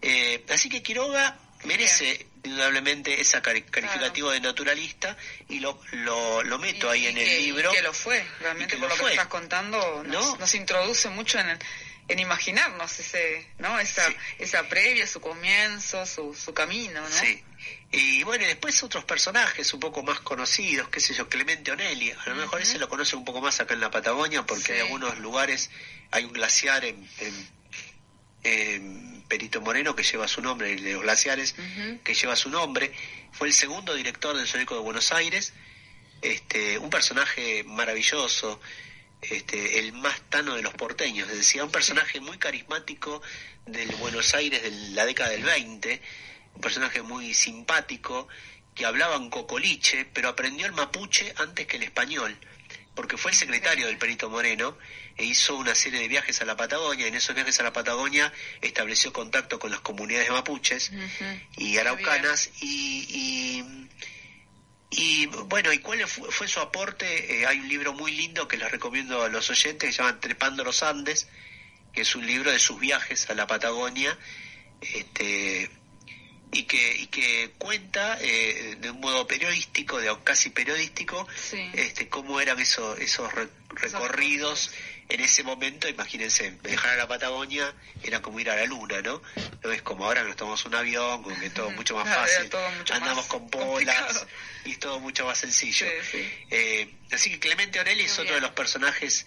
Eh, 0.00 0.44
así 0.50 0.68
que 0.68 0.82
Quiroga 0.82 1.38
merece 1.64 2.26
indudablemente 2.48 3.20
ese 3.20 3.40
calificativo 3.40 4.30
de 4.30 4.40
naturalista 4.40 5.16
y 5.48 5.60
lo, 5.60 5.80
lo, 5.92 6.58
meto 6.58 6.90
ahí 6.90 7.06
en 7.06 7.16
el 7.16 7.28
libro. 7.42 7.72
que 7.72 7.82
lo 7.82 7.92
fue, 7.92 8.26
realmente 8.40 8.76
por 8.76 8.88
lo, 8.88 8.96
que 8.96 9.12
estás 9.12 9.28
contando 9.28 10.02
nos, 10.04 10.38
nos 10.38 10.54
introduce 10.54 11.08
mucho 11.10 11.38
en, 11.38 11.58
en 12.08 12.18
imaginarnos 12.18 12.98
ese, 12.98 13.46
¿no? 13.58 13.78
esa, 13.78 14.02
esa 14.38 14.68
previa, 14.68 15.06
su 15.06 15.20
comienzo, 15.20 16.04
su, 16.06 16.34
su 16.34 16.54
camino. 16.54 17.00
¿no? 17.00 17.08
Sí. 17.08 17.44
Y 17.90 18.22
bueno, 18.22 18.46
después 18.46 18.82
otros 18.82 19.04
personajes 19.04 19.72
un 19.72 19.80
poco 19.80 20.02
más 20.02 20.20
conocidos, 20.20 20.88
qué 20.88 21.00
sé 21.00 21.14
yo, 21.14 21.28
Clemente 21.28 21.70
Onelli, 21.70 22.10
a 22.10 22.28
lo 22.28 22.34
mejor 22.34 22.60
ese 22.60 22.78
lo 22.78 22.88
conoce 22.88 23.16
un 23.16 23.24
poco 23.24 23.40
más 23.40 23.60
acá 23.60 23.74
en 23.74 23.80
la 23.80 23.90
Patagonia 23.90 24.44
porque 24.44 24.76
en 24.76 24.82
algunos 24.82 25.18
lugares 25.18 25.70
hay 26.10 26.24
un 26.24 26.32
glaciar 26.32 26.84
en, 26.84 27.08
en, 28.42 29.17
Perito 29.28 29.60
Moreno 29.60 29.94
que 29.94 30.02
lleva 30.02 30.26
su 30.26 30.40
nombre, 30.40 30.72
el 30.72 30.82
de 30.82 30.94
los 30.94 31.02
glaciares, 31.02 31.54
que 32.02 32.14
lleva 32.14 32.34
su 32.36 32.50
nombre. 32.50 32.92
Fue 33.32 33.48
el 33.48 33.54
segundo 33.54 33.94
director 33.94 34.36
del 34.36 34.46
Zoológico 34.46 34.74
de 34.76 34.80
Buenos 34.80 35.12
Aires, 35.12 35.52
este, 36.22 36.78
un 36.78 36.90
personaje 36.90 37.62
maravilloso, 37.64 38.60
este, 39.20 39.78
el 39.78 39.92
más 39.92 40.20
tano 40.28 40.54
de 40.54 40.62
los 40.62 40.74
porteños, 40.74 41.28
decía, 41.28 41.64
un 41.64 41.70
personaje 41.70 42.20
muy 42.20 42.38
carismático 42.38 43.22
del 43.66 43.88
Buenos 43.96 44.34
Aires 44.34 44.62
de 44.62 44.70
la 44.92 45.04
década 45.04 45.30
del 45.30 45.44
20 45.44 46.00
un 46.58 46.60
personaje 46.60 47.02
muy 47.02 47.34
simpático, 47.34 48.26
que 48.74 48.84
hablaba 48.84 49.14
en 49.14 49.30
cocoliche, 49.30 50.06
pero 50.12 50.28
aprendió 50.28 50.66
el 50.66 50.72
mapuche 50.72 51.32
antes 51.36 51.68
que 51.68 51.76
el 51.76 51.84
español, 51.84 52.36
porque 52.98 53.16
fue 53.16 53.30
el 53.30 53.36
secretario 53.36 53.86
del 53.86 53.96
Perito 53.96 54.28
Moreno 54.28 54.76
e 55.16 55.24
hizo 55.24 55.54
una 55.54 55.76
serie 55.76 56.00
de 56.00 56.08
viajes 56.08 56.40
a 56.40 56.44
la 56.44 56.56
Patagonia. 56.56 57.06
En 57.06 57.14
esos 57.14 57.32
viajes 57.32 57.60
a 57.60 57.62
la 57.62 57.72
Patagonia 57.72 58.32
estableció 58.60 59.12
contacto 59.12 59.60
con 59.60 59.70
las 59.70 59.78
comunidades 59.78 60.28
mapuches 60.30 60.90
y 61.56 61.78
araucanas 61.78 62.50
y, 62.60 63.62
y, 64.90 65.26
bueno, 65.46 65.72
¿y 65.72 65.78
cuál 65.78 66.08
fue, 66.08 66.48
su 66.48 66.58
aporte? 66.58 67.38
Eh, 67.38 67.46
hay 67.46 67.60
un 67.60 67.68
libro 67.68 67.92
muy 67.92 68.10
lindo 68.10 68.48
que 68.48 68.56
les 68.56 68.68
recomiendo 68.68 69.22
a 69.22 69.28
los 69.28 69.48
oyentes 69.48 69.90
que 69.90 69.92
se 69.92 70.02
llama 70.02 70.18
Trepando 70.18 70.64
los 70.64 70.82
Andes, 70.82 71.28
que 71.92 72.00
es 72.00 72.16
un 72.16 72.26
libro 72.26 72.50
de 72.50 72.58
sus 72.58 72.80
viajes 72.80 73.30
a 73.30 73.34
la 73.34 73.46
Patagonia. 73.46 74.18
Este, 74.80 75.70
y 76.52 76.62
que, 76.64 76.96
y 76.96 77.06
que 77.08 77.52
cuenta 77.58 78.18
eh, 78.20 78.76
de 78.80 78.90
un 78.90 79.00
modo 79.00 79.26
periodístico, 79.26 80.00
de 80.00 80.14
casi 80.24 80.50
periodístico, 80.50 81.26
este, 81.74 82.08
cómo 82.08 82.40
eran 82.40 82.58
esos, 82.58 82.98
esos 83.00 83.30
recorridos 83.70 84.70
en 85.08 85.20
ese 85.20 85.42
momento. 85.42 85.88
Imagínense, 85.88 86.52
dejar 86.62 86.94
a 86.94 86.96
la 86.96 87.08
Patagonia 87.08 87.74
era 88.02 88.22
como 88.22 88.40
ir 88.40 88.50
a 88.50 88.56
la 88.56 88.64
luna, 88.64 89.00
¿no? 89.02 89.20
No 89.62 89.72
es 89.72 89.82
como 89.82 90.06
ahora 90.06 90.22
que 90.22 90.28
nos 90.28 90.36
tomamos 90.36 90.64
un 90.64 90.74
avión, 90.74 91.22
con 91.22 91.38
que 91.38 91.50
todo 91.50 91.70
mucho 91.70 91.94
más 91.96 92.08
fácil, 92.08 92.50
andamos 92.92 93.26
con 93.26 93.48
polas 93.50 94.26
y 94.64 94.72
es 94.72 94.78
todo 94.78 95.00
mucho 95.00 95.26
más 95.26 95.38
sencillo. 95.38 95.86
Eh, 96.50 96.90
así 97.12 97.30
que 97.30 97.38
Clemente 97.38 97.80
Orelli 97.80 98.04
es 98.04 98.18
otro 98.18 98.34
de 98.34 98.40
los 98.40 98.52
personajes 98.52 99.26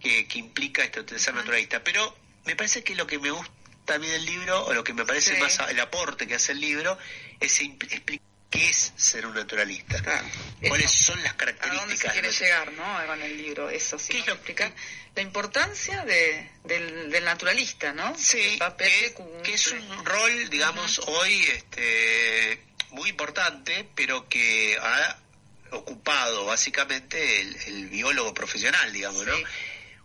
que, 0.00 0.26
que 0.26 0.38
implica 0.38 0.82
esto 0.82 1.02
de 1.02 1.18
ser 1.18 1.34
naturalista. 1.34 1.82
Pero 1.84 2.16
me 2.44 2.56
parece 2.56 2.82
que 2.82 2.94
lo 2.94 3.06
que 3.06 3.18
me 3.18 3.30
gusta 3.30 3.52
también 3.86 4.14
el 4.14 4.26
libro, 4.26 4.66
o 4.66 4.74
lo 4.74 4.84
que 4.84 4.92
me 4.92 5.06
parece 5.06 5.38
más 5.38 5.58
el 5.70 5.80
aporte 5.80 6.26
que 6.26 6.34
hace 6.34 6.52
el 6.52 6.60
libro, 6.60 6.98
es 7.40 7.60
explicar 7.60 8.26
qué 8.50 8.68
es 8.68 8.92
ser 8.96 9.26
un 9.26 9.34
naturalista. 9.34 10.02
¿Cuáles 10.68 10.90
son 10.90 11.22
las 11.22 11.34
características? 11.34 11.78
¿A 11.78 11.80
dónde 11.80 11.96
se 11.96 12.08
quiere 12.08 12.30
llegar 12.30 12.72
¿no? 12.72 13.06
con 13.06 13.22
el 13.22 13.36
libro? 13.36 13.70
Eso 13.70 13.98
sí, 13.98 14.22
¿Qué 14.22 14.30
explicar 14.30 14.72
la 15.14 15.22
importancia 15.22 16.04
de, 16.04 16.50
del, 16.64 17.24
naturalista, 17.24 17.92
¿no? 17.92 18.14
Sí, 18.18 18.58
que, 19.42 19.54
es 19.54 19.68
un 19.68 20.04
rol, 20.04 20.50
digamos, 20.50 21.00
hoy 21.06 21.42
este, 21.48 22.62
muy 22.90 23.08
importante, 23.08 23.88
pero 23.94 24.28
que 24.28 24.76
ha 24.78 25.18
ocupado 25.70 26.44
básicamente 26.44 27.40
el, 27.40 27.88
biólogo 27.88 28.34
profesional, 28.34 28.92
digamos, 28.92 29.26
¿no? 29.26 29.36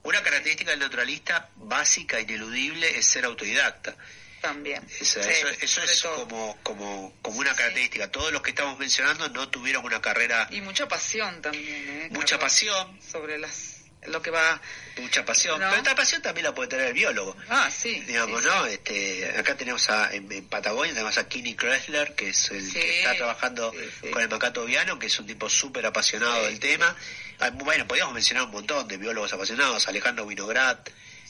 Una 0.03 0.21
característica 0.23 0.71
del 0.71 0.79
naturalista 0.79 1.49
básica, 1.55 2.19
ineludible, 2.19 2.97
es 2.97 3.05
ser 3.05 3.25
autodidacta. 3.25 3.95
También. 4.41 4.83
Eso, 4.99 5.21
es 5.21 6.01
como, 6.01 6.57
como, 6.63 7.13
como 7.21 7.39
una 7.39 7.55
característica. 7.55 8.09
Todos 8.09 8.31
los 8.31 8.41
que 8.41 8.49
estamos 8.49 8.79
mencionando 8.79 9.29
no 9.29 9.49
tuvieron 9.49 9.85
una 9.85 10.01
carrera... 10.01 10.47
Y 10.49 10.61
mucha 10.61 10.87
pasión 10.87 11.41
también. 11.41 11.89
¿eh? 11.89 12.07
Mucha 12.11 12.39
pasión. 12.39 12.99
Sobre 12.99 13.37
las 13.37 13.70
lo 14.07 14.21
que 14.21 14.31
va 14.31 14.61
mucha 14.97 15.23
pasión. 15.25 15.59
Pero 15.59 15.75
esta 15.75 15.95
pasión 15.95 16.21
también 16.21 16.45
la 16.45 16.55
puede 16.55 16.69
tener 16.69 16.87
el 16.87 16.93
biólogo. 16.93 17.35
Ah 17.49 17.69
sí. 17.69 17.99
Digamos 18.01 18.43
no 18.43 18.65
este 18.65 19.33
acá 19.37 19.55
tenemos 19.55 19.89
a 19.89 20.13
en, 20.13 20.27
Patagonia 20.47 20.93
tenemos 20.93 21.17
a 21.17 21.27
Kenny 21.27 21.55
Kressler 21.55 22.15
que 22.15 22.29
es 22.29 22.51
el 22.51 22.71
que 22.71 22.99
está 22.99 23.15
trabajando 23.15 23.73
con 24.11 24.21
el 24.21 24.29
macato 24.29 24.65
viano 24.65 24.97
que 24.97 25.07
es 25.07 25.19
un 25.19 25.27
tipo 25.27 25.49
súper 25.49 25.85
apasionado 25.85 26.45
del 26.45 26.59
tema. 26.59 26.95
Ah, 27.39 27.49
bueno, 27.51 27.87
podríamos 27.87 28.13
mencionar 28.13 28.45
un 28.45 28.51
montón 28.51 28.87
de 28.87 28.97
biólogos 28.97 29.33
apasionados, 29.33 29.87
Alejandro 29.87 30.27
Vinograd, 30.27 30.77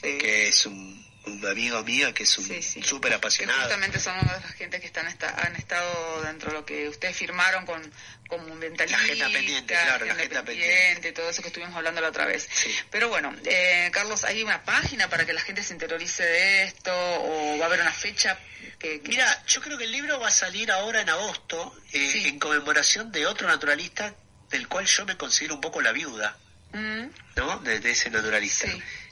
que 0.02 0.50
es 0.50 0.66
un, 0.66 1.06
amigo 1.50 1.84
mío, 1.84 2.14
que 2.14 2.24
es 2.24 2.38
un 2.38 2.64
súper 2.84 3.14
apasionado. 3.14 3.62
justamente 3.62 4.00
son 4.00 4.18
una 4.20 4.34
de 4.34 4.42
las 4.42 4.54
gente 4.54 4.80
que 4.80 4.88
están 4.88 5.08
han 5.08 5.56
estado 5.56 6.22
dentro 6.24 6.50
de 6.50 6.58
lo 6.58 6.66
que 6.66 6.90
ustedes 6.90 7.16
firmaron 7.16 7.66
con 7.66 7.92
como 8.28 8.56
La 8.56 8.84
agenda 8.98 9.30
pendiente, 9.30 9.74
claro, 9.74 10.06
la 10.06 10.14
agenda 10.14 10.44
pendiente. 10.44 11.12
Todo 11.12 11.30
eso 11.30 11.42
que 11.42 11.50
estuvimos 11.50 11.76
hablando 11.76 12.00
la 12.00 12.08
otra 12.08 12.26
vez. 12.26 12.48
Pero 12.90 13.10
bueno, 13.10 13.36
eh, 13.44 13.90
Carlos, 13.92 14.24
¿hay 14.24 14.42
una 14.42 14.64
página 14.64 15.10
para 15.10 15.26
que 15.26 15.34
la 15.34 15.42
gente 15.42 15.64
se 15.64 15.74
interiorice 15.74 16.24
de 16.24 16.64
esto 16.64 16.92
o 16.94 17.58
va 17.58 17.66
a 17.66 17.68
haber 17.68 17.82
una 17.82 17.92
fecha? 17.92 18.40
Que, 18.80 19.02
Mira, 19.06 19.44
yo 19.48 19.60
creo 19.62 19.78
que 19.78 19.84
el 19.84 19.92
libro 19.92 20.20
va 20.20 20.30
a 20.30 20.32
salir 20.32 20.72
ahora 20.72 21.02
en 21.02 21.10
agosto 21.10 21.76
eh, 21.92 22.28
en 22.28 22.40
conmemoración 22.40 23.12
de 23.12 23.28
otro 23.28 23.48
naturalista 23.48 24.16
del 24.50 24.68
cual 24.68 24.86
yo 24.86 25.06
me 25.06 25.18
considero 25.18 25.56
un 25.56 25.62
poco 25.62 25.82
la 25.82 25.92
viuda, 25.92 26.38
mm. 26.72 27.06
¿no? 27.36 27.60
De, 27.60 27.92
ese 27.92 28.10
naturalista. 28.10 28.68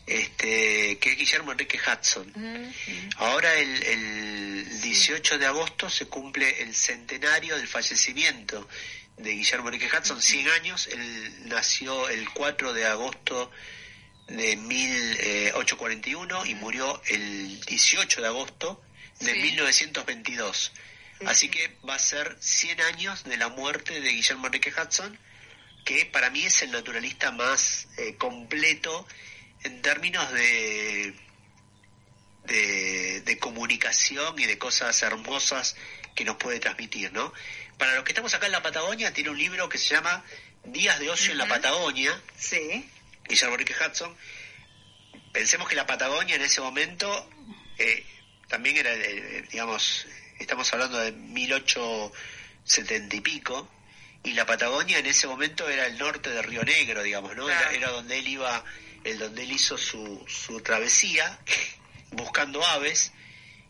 Este, 0.09 0.97
que 0.97 1.11
es 1.11 1.17
Guillermo 1.17 1.51
Enrique 1.51 1.79
Hudson. 1.79 2.33
Ahora 3.17 3.53
el, 3.59 3.83
el 3.83 4.81
18 4.81 5.37
de 5.37 5.45
agosto 5.45 5.87
se 5.87 6.07
cumple 6.07 6.63
el 6.63 6.73
centenario 6.73 7.55
del 7.55 7.67
fallecimiento 7.67 8.67
de 9.17 9.31
Guillermo 9.31 9.67
Enrique 9.67 9.87
Hudson, 9.95 10.19
100 10.19 10.47
años, 10.49 10.87
él 10.87 11.47
nació 11.47 12.09
el 12.09 12.27
4 12.31 12.73
de 12.73 12.87
agosto 12.87 13.51
de 14.27 14.55
1841 14.55 16.45
y 16.47 16.55
murió 16.55 16.99
el 17.09 17.61
18 17.61 18.21
de 18.21 18.27
agosto 18.27 18.81
de 19.19 19.35
1922. 19.35 20.71
Así 21.27 21.49
que 21.49 21.77
va 21.87 21.93
a 21.95 21.99
ser 21.99 22.35
100 22.39 22.81
años 22.81 23.25
de 23.25 23.37
la 23.37 23.49
muerte 23.49 24.01
de 24.01 24.09
Guillermo 24.09 24.47
Enrique 24.47 24.73
Hudson 24.75 25.19
que 25.85 26.05
para 26.05 26.29
mí 26.29 26.45
es 26.45 26.61
el 26.61 26.71
naturalista 26.71 27.31
más 27.31 27.87
eh, 27.97 28.15
completo 28.15 29.07
en 29.63 29.81
términos 29.81 30.31
de, 30.31 31.13
de, 32.45 33.37
comunicación 33.39 34.37
y 34.39 34.45
de 34.45 34.57
cosas 34.57 35.01
hermosas 35.01 35.75
que 36.15 36.25
nos 36.25 36.37
puede 36.37 36.59
transmitir, 36.59 37.13
¿no? 37.13 37.33
Para 37.77 37.95
los 37.95 38.03
que 38.03 38.11
estamos 38.11 38.33
acá 38.33 38.47
en 38.47 38.51
la 38.51 38.61
Patagonia, 38.61 39.13
tiene 39.13 39.29
un 39.29 39.37
libro 39.37 39.69
que 39.69 39.77
se 39.77 39.95
llama 39.95 40.23
Días 40.65 40.99
de 40.99 41.09
Ocio 41.09 41.31
en 41.31 41.37
la 41.37 41.47
Patagonia. 41.47 42.21
Sí. 42.37 42.89
Guillermo 43.27 43.55
Enrique 43.55 43.73
Hudson. 43.73 44.15
Pensemos 45.31 45.69
que 45.69 45.75
la 45.75 45.85
Patagonia 45.85 46.35
en 46.35 46.41
ese 46.41 46.59
momento 46.59 47.29
eh, 47.77 48.05
también 48.49 48.77
era, 48.77 48.93
eh, 48.93 49.45
digamos, 49.51 50.07
estamos 50.39 50.73
hablando 50.73 50.97
de 50.97 51.11
1870 51.11 53.15
y 53.15 53.21
pico, 53.21 53.69
y 54.23 54.33
la 54.33 54.45
Patagonia 54.45 54.99
en 54.99 55.05
ese 55.05 55.27
momento 55.27 55.69
era 55.69 55.85
el 55.85 55.97
norte 55.97 56.29
de 56.29 56.41
Río 56.41 56.63
Negro, 56.63 57.03
digamos, 57.03 57.35
¿no? 57.35 57.49
Era, 57.49 57.91
donde 57.91 58.19
él 58.19 58.27
iba, 58.27 58.63
el 59.03 59.19
donde 59.19 59.43
él 59.43 59.51
hizo 59.51 59.77
su, 59.77 60.25
su 60.27 60.61
travesía 60.61 61.39
buscando 62.11 62.65
aves 62.65 63.11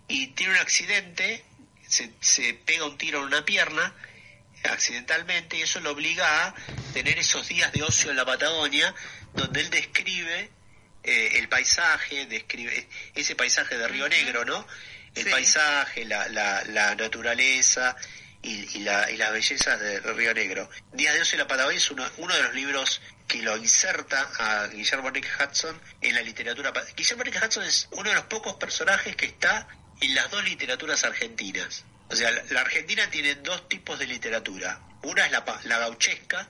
y 0.08 0.28
tiene 0.28 0.54
un 0.54 0.60
accidente, 0.60 1.44
se, 1.88 2.12
se 2.20 2.54
pega 2.54 2.86
un 2.86 2.98
tiro 2.98 3.20
en 3.20 3.26
una 3.26 3.46
pierna 3.46 3.94
accidentalmente 4.64 5.58
y 5.58 5.62
eso 5.62 5.80
lo 5.80 5.92
obliga 5.92 6.48
a 6.48 6.56
tener 6.94 7.18
esos 7.18 7.48
días 7.48 7.72
de 7.72 7.84
ocio 7.84 8.12
en 8.12 8.18
la 8.18 8.26
Patagonia 8.26 8.94
donde 9.34 9.62
él 9.62 9.70
describe 9.70 10.50
eh, 11.04 11.32
el 11.36 11.48
paisaje, 11.48 12.26
describe 12.26 12.88
ese 13.16 13.36
paisaje 13.36 13.78
de 13.78 13.88
Río 13.88 14.10
Negro, 14.10 14.44
¿no? 14.44 14.66
El 15.16 15.30
paisaje, 15.30 16.06
la, 16.06 16.28
la, 16.30 16.64
la 16.66 16.96
naturaleza, 16.96 17.96
y, 18.42 18.80
la, 18.80 19.10
y 19.12 19.18
las 19.18 19.32
bellezas 19.32 19.80
de 19.80 20.00
Río 20.00 20.34
Negro. 20.34 20.70
Días 20.94 21.14
de 21.14 21.22
Ocio 21.22 21.36
y 21.36 21.40
la 21.40 21.48
Patagonia 21.48 21.78
es 21.78 21.92
uno, 21.92 22.10
uno 22.18 22.36
de 22.36 22.44
los 22.44 22.54
libros 22.56 23.02
que 23.30 23.44
lo 23.44 23.56
inserta 23.56 24.28
a 24.40 24.68
Guillermo 24.68 25.10
Enrique 25.10 25.30
Hudson 25.40 25.80
en 26.02 26.16
la 26.16 26.22
literatura. 26.22 26.74
Guillermo 26.98 27.24
Enrique 27.24 27.46
Hudson 27.46 27.64
es 27.64 27.88
uno 27.92 28.10
de 28.10 28.16
los 28.16 28.26
pocos 28.26 28.56
personajes 28.56 29.16
que 29.16 29.28
está 29.28 29.68
en 30.02 30.16
las 30.16 30.32
dos 30.32 30.44
literaturas 30.44 31.04
argentinas. 31.04 31.86
O 32.10 32.16
sea, 32.16 32.32
la, 32.50 32.62
Argentina 32.62 33.08
tiene 33.12 33.36
dos 33.36 33.70
tipos 33.70 34.00
de 34.00 34.08
literatura. 34.08 34.82
Una 35.04 35.28
es 35.28 35.32
la, 35.32 35.46
la 35.66 35.78
gauchesca, 35.78 36.50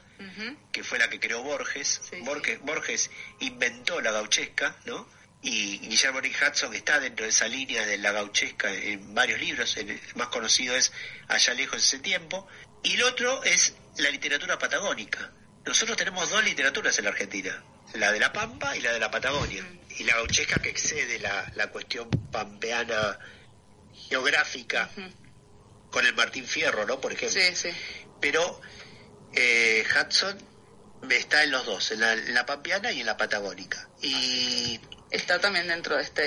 que 0.71 0.83
fue 0.83 0.97
la 0.97 1.09
que 1.09 1.19
creó 1.19 1.43
Borges. 1.43 2.01
Borges, 2.23 2.61
Borges 2.61 3.11
inventó 3.41 3.99
la 3.99 4.11
gauchesca, 4.11 4.77
¿no? 4.85 5.05
Y 5.41 5.79
Guillermo 5.79 6.21
Rick 6.21 6.41
Hudson 6.41 6.73
está 6.73 6.99
dentro 6.99 7.25
de 7.25 7.29
esa 7.29 7.47
línea 7.47 7.85
de 7.85 7.97
la 7.97 8.13
gauchesca 8.13 8.73
en 8.73 9.13
varios 9.13 9.39
libros. 9.41 9.75
El 9.75 9.99
más 10.15 10.27
conocido 10.29 10.75
es 10.75 10.93
Allá 11.27 11.53
lejos 11.53 11.83
ese 11.83 11.99
tiempo. 11.99 12.47
Y 12.83 12.95
el 12.95 13.03
otro 13.03 13.43
es 13.43 13.75
la 13.97 14.09
literatura 14.09 14.57
patagónica. 14.57 15.31
Nosotros 15.69 15.97
tenemos 15.97 16.27
dos 16.31 16.43
literaturas 16.43 16.97
en 16.97 17.05
la 17.05 17.11
Argentina, 17.11 17.63
la 17.93 18.11
de 18.11 18.19
la 18.19 18.33
Pampa 18.33 18.75
y 18.75 18.81
la 18.81 18.91
de 18.91 18.99
la 18.99 19.11
Patagonia. 19.11 19.63
Y 19.97 20.03
la 20.03 20.15
gauchesca 20.15 20.59
que 20.59 20.69
excede 20.69 21.19
la, 21.19 21.51
la 21.53 21.67
cuestión 21.67 22.09
pampeana 22.09 23.19
geográfica 23.93 24.89
con 25.91 26.07
el 26.07 26.15
Martín 26.15 26.47
Fierro, 26.47 26.87
¿no? 26.87 26.99
Por 26.99 27.13
ejemplo. 27.13 27.39
Sí, 27.39 27.55
sí. 27.55 27.69
Pero 28.19 28.59
eh, 29.35 29.85
Hudson 29.93 30.39
está 31.07 31.43
en 31.43 31.51
los 31.51 31.63
dos, 31.67 31.91
en 31.91 32.33
la, 32.33 32.45
pampeana 32.47 32.91
y 32.91 33.01
en 33.01 33.05
la 33.05 33.15
patagónica. 33.15 33.87
Y 34.01 34.79
está 35.11 35.39
también 35.39 35.67
dentro 35.67 35.97
de 35.97 36.01
este 36.01 36.23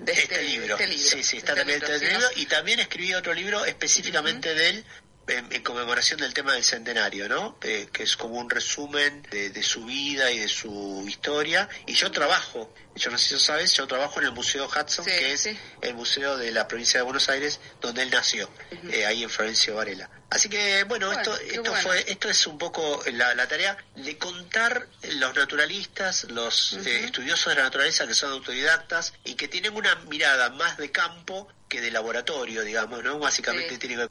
de 0.00 0.12
este, 0.12 0.22
este 0.22 0.42
libro. 0.44 0.78
Sí, 0.78 1.22
sí, 1.22 1.36
está 1.36 1.54
también 1.54 1.78
dentro 1.78 1.98
del 1.98 2.08
libro. 2.08 2.26
Y 2.36 2.46
también 2.46 2.80
escribí 2.80 3.12
otro 3.12 3.34
libro 3.34 3.66
específicamente 3.66 4.54
de 4.54 4.70
él 4.70 4.84
en, 5.28 5.62
conmemoración 5.62 6.20
del 6.20 6.34
tema 6.34 6.54
del 6.54 6.64
centenario, 6.64 7.28
¿no? 7.28 7.58
Eh, 7.62 7.88
que 7.92 8.02
es 8.02 8.16
como 8.16 8.36
un 8.36 8.48
resumen 8.48 9.22
de, 9.30 9.62
su 9.62 9.84
vida 9.84 10.30
y 10.30 10.38
de 10.40 10.48
su 10.48 11.04
historia. 11.06 11.68
Y 11.86 11.94
yo 11.94 12.10
trabajo, 12.10 12.72
yo 12.94 13.10
no 13.10 13.18
sé 13.18 13.28
si 13.28 13.34
lo 13.34 13.40
sabes, 13.40 13.72
yo 13.74 13.86
trabajo 13.86 14.20
en 14.20 14.26
el 14.26 14.32
Museo 14.32 14.66
Hudson, 14.66 15.04
que 15.04 15.32
es 15.32 15.48
el 15.82 15.94
museo 15.94 16.36
de 16.36 16.50
la 16.52 16.66
provincia 16.66 17.00
de 17.00 17.04
Buenos 17.04 17.28
Aires, 17.28 17.60
donde 17.80 18.02
él 18.02 18.10
nació, 18.10 18.48
eh, 18.90 19.06
ahí 19.06 19.22
en 19.22 19.30
Florencio 19.30 19.74
Varela. 19.74 20.10
Así 20.30 20.50
que 20.50 20.84
bueno, 20.84 21.10
esto, 21.10 21.34
esto 21.38 21.74
fue, 21.76 22.04
esto 22.10 22.28
es 22.28 22.46
un 22.46 22.58
poco 22.58 23.02
la, 23.12 23.48
tarea 23.48 23.78
de 23.96 24.18
contar 24.18 24.86
los 25.14 25.34
naturalistas, 25.34 26.24
los 26.24 26.74
eh, 26.84 27.04
estudiosos 27.04 27.46
de 27.46 27.56
la 27.56 27.62
naturaleza 27.62 28.06
que 28.06 28.12
son 28.12 28.32
autodidactas 28.32 29.14
y 29.24 29.34
que 29.34 29.48
tienen 29.48 29.74
una 29.74 29.94
mirada 30.06 30.50
más 30.50 30.76
de 30.76 30.90
campo 30.90 31.48
que 31.68 31.80
de 31.80 31.90
laboratorio, 31.90 32.62
digamos, 32.62 33.02
¿no? 33.02 33.18
Básicamente 33.18 33.78
tienen 33.78 34.00
que 34.00 34.08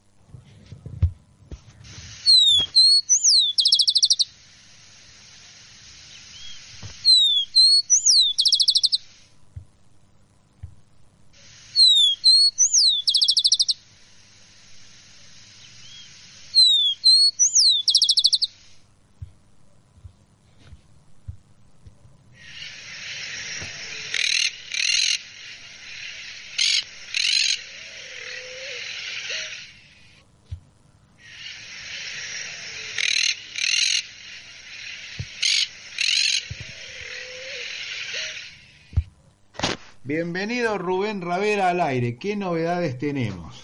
Bienvenido 40.08 40.78
Rubén 40.78 41.22
Ravera 41.22 41.68
al 41.68 41.82
aire. 41.82 42.18
¿Qué 42.18 42.38
novedades 42.38 42.98
tenemos? 42.98 43.62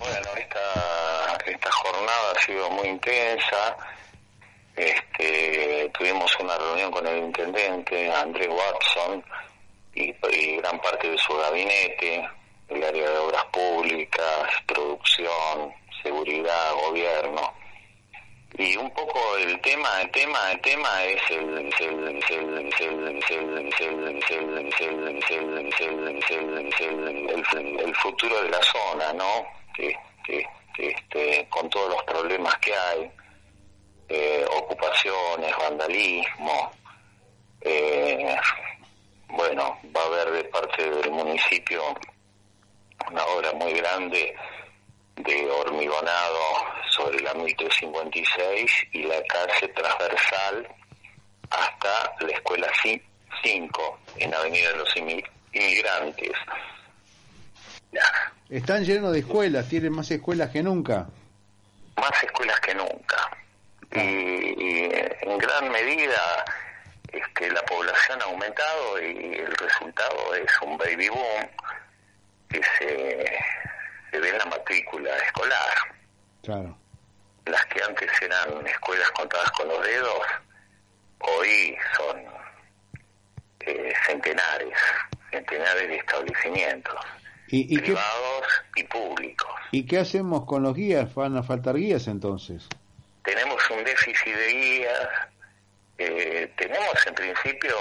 Bueno, 0.00 0.26
esta, 0.36 1.36
esta 1.46 1.70
jornada 1.70 2.32
ha 2.34 2.42
sido 2.44 2.68
muy 2.70 2.88
intensa. 2.88 3.76
Este, 4.74 5.88
tuvimos 5.96 6.36
una 6.40 6.58
reunión 6.58 6.90
con 6.90 7.06
el 7.06 7.18
intendente 7.26 8.12
André 8.12 8.48
Watson 8.48 9.22
y, 9.94 10.12
y 10.32 10.56
gran 10.56 10.80
parte 10.80 11.10
de 11.12 11.18
su 11.18 11.32
gabinete, 11.36 12.28
el 12.66 12.82
área 12.82 13.08
de 13.08 13.18
obras 13.18 13.44
públicas, 13.52 14.50
producción, 14.66 15.72
seguridad, 16.02 16.72
gobierno 16.88 17.54
y 18.58 18.76
un 18.76 18.90
poco 18.90 19.36
el 19.36 19.60
tema 19.60 20.00
el 20.00 20.10
tema 20.10 20.52
el 20.52 20.60
tema 20.60 21.04
es 21.04 21.30
el 21.30 21.72
el 27.78 27.94
futuro 27.96 28.42
de 28.42 28.48
la 28.48 28.62
zona 28.62 29.12
no 29.12 29.46
este 30.78 31.46
con 31.48 31.68
todos 31.68 31.90
los 31.90 32.02
problemas 32.04 32.56
que 32.58 32.74
hay 32.74 33.10
eh, 34.08 34.46
ocupaciones 34.50 35.54
vandalismo 35.58 36.70
eh, 37.60 38.36
bueno 39.28 39.78
va 39.94 40.02
a 40.02 40.06
haber 40.06 40.30
de 40.30 40.44
parte 40.44 40.90
del 40.90 41.10
municipio 41.10 41.82
una 43.10 43.24
obra 43.26 43.52
muy 43.52 43.72
grande 43.74 44.34
de 45.16 45.50
hormigonado 45.50 46.40
sobre 46.90 47.20
la 47.20 47.34
1356 47.34 48.70
y 48.92 49.02
la 49.04 49.22
calle 49.24 49.68
transversal 49.68 50.68
hasta 51.50 52.14
la 52.20 52.32
escuela 52.32 52.68
5 53.42 54.00
en 54.18 54.34
Avenida 54.34 54.70
de 54.72 54.76
los 54.76 54.96
Inmigrantes. 54.96 56.32
Están 58.50 58.84
llenos 58.84 59.12
de 59.12 59.20
escuelas, 59.20 59.68
tienen 59.68 59.92
más 59.92 60.10
escuelas 60.10 60.50
que 60.50 60.62
nunca. 60.62 61.06
Más 61.96 62.22
escuelas 62.22 62.60
que 62.60 62.74
nunca. 62.74 63.38
Y, 63.92 64.00
y 64.00 64.90
en 65.22 65.38
gran 65.38 65.70
medida 65.70 66.44
es 67.12 67.26
que 67.34 67.50
la 67.50 67.62
población 67.62 68.20
ha 68.20 68.24
aumentado 68.24 69.00
y 69.00 69.34
el 69.34 69.56
resultado 69.56 70.34
es 70.34 70.60
un 70.60 70.76
baby 70.76 71.08
boom 71.08 71.48
que 72.48 72.60
se 72.78 73.38
se 74.10 74.18
ve 74.18 74.28
en 74.30 74.38
la 74.38 74.44
matrícula 74.46 75.16
escolar. 75.18 75.74
Claro. 76.42 76.78
Las 77.46 77.64
que 77.66 77.82
antes 77.82 78.10
eran 78.22 78.66
escuelas 78.66 79.10
contadas 79.12 79.50
con 79.52 79.68
los 79.68 79.82
dedos, 79.84 80.20
hoy 81.20 81.76
son 81.96 82.24
eh, 83.60 83.92
centenares, 84.06 84.78
centenares 85.30 85.88
de 85.88 85.96
establecimientos. 85.96 86.94
¿Y, 87.48 87.78
privados 87.78 88.62
y 88.74 88.82
públicos. 88.84 89.48
¿Y 89.70 89.86
qué 89.86 89.98
hacemos 89.98 90.44
con 90.46 90.64
los 90.64 90.74
guías? 90.74 91.14
¿Van 91.14 91.36
a 91.36 91.44
faltar 91.44 91.76
guías 91.76 92.08
entonces? 92.08 92.68
Tenemos 93.22 93.70
un 93.70 93.84
déficit 93.84 94.34
de 94.34 94.48
guías. 94.48 95.08
Eh, 95.98 96.52
tenemos 96.56 97.06
en 97.06 97.14
principio, 97.14 97.76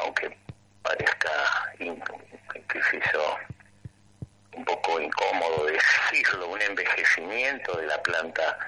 aunque 0.00 0.36
parezca, 0.82 1.30
poco 1.78 3.21
incómodo 5.02 5.66
decirlo, 5.66 6.48
un 6.48 6.62
envejecimiento 6.62 7.76
de 7.76 7.86
la 7.86 8.02
planta 8.02 8.58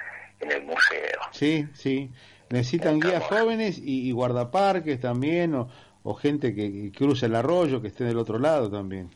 en 0.41 0.53
el 0.53 0.63
museo. 0.63 1.21
Sí, 1.33 1.67
sí. 1.75 2.11
Necesitan 2.51 3.01
guías 3.01 3.23
jóvenes 3.25 3.79
y, 3.79 4.13
guardaparques 4.13 5.01
también, 5.01 5.55
o, 5.55 5.69
o 6.03 6.15
gente 6.15 6.55
que, 6.55 6.93
cruce 6.97 7.27
el 7.27 7.35
arroyo, 7.35 7.81
que 7.81 7.89
esté 7.89 8.05
del 8.05 8.19
otro 8.19 8.39
lado 8.39 8.71
también. 8.71 9.11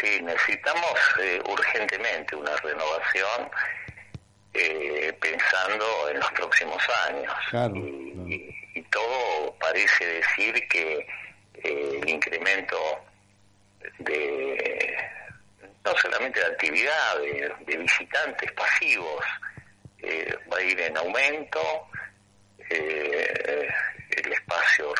Sí, 0.00 0.20
necesitamos 0.22 0.92
eh, 1.22 1.40
urgentemente 1.48 2.36
una 2.36 2.54
renovación 2.56 3.50
eh, 4.54 5.16
pensando 5.20 5.84
en 6.10 6.18
los 6.18 6.30
próximos 6.32 6.82
años. 7.08 7.32
Claro, 7.50 7.76
y, 7.76 8.54
y, 8.74 8.82
todo 8.90 9.54
parece 9.60 10.04
decir 10.04 10.68
que 10.68 11.06
eh, 11.62 12.00
el 12.02 12.08
incremento 12.08 12.76
de 14.00 14.87
no 15.88 15.96
solamente 15.98 16.40
de 16.40 16.46
actividad, 16.46 17.18
de, 17.66 17.76
visitantes 17.76 18.52
pasivos, 18.52 19.24
eh, 19.98 20.36
va 20.52 20.58
a 20.58 20.62
ir 20.62 20.80
en 20.80 20.96
aumento, 20.96 21.60
eh, 22.70 23.68
el 24.10 24.32
espacio 24.32 24.92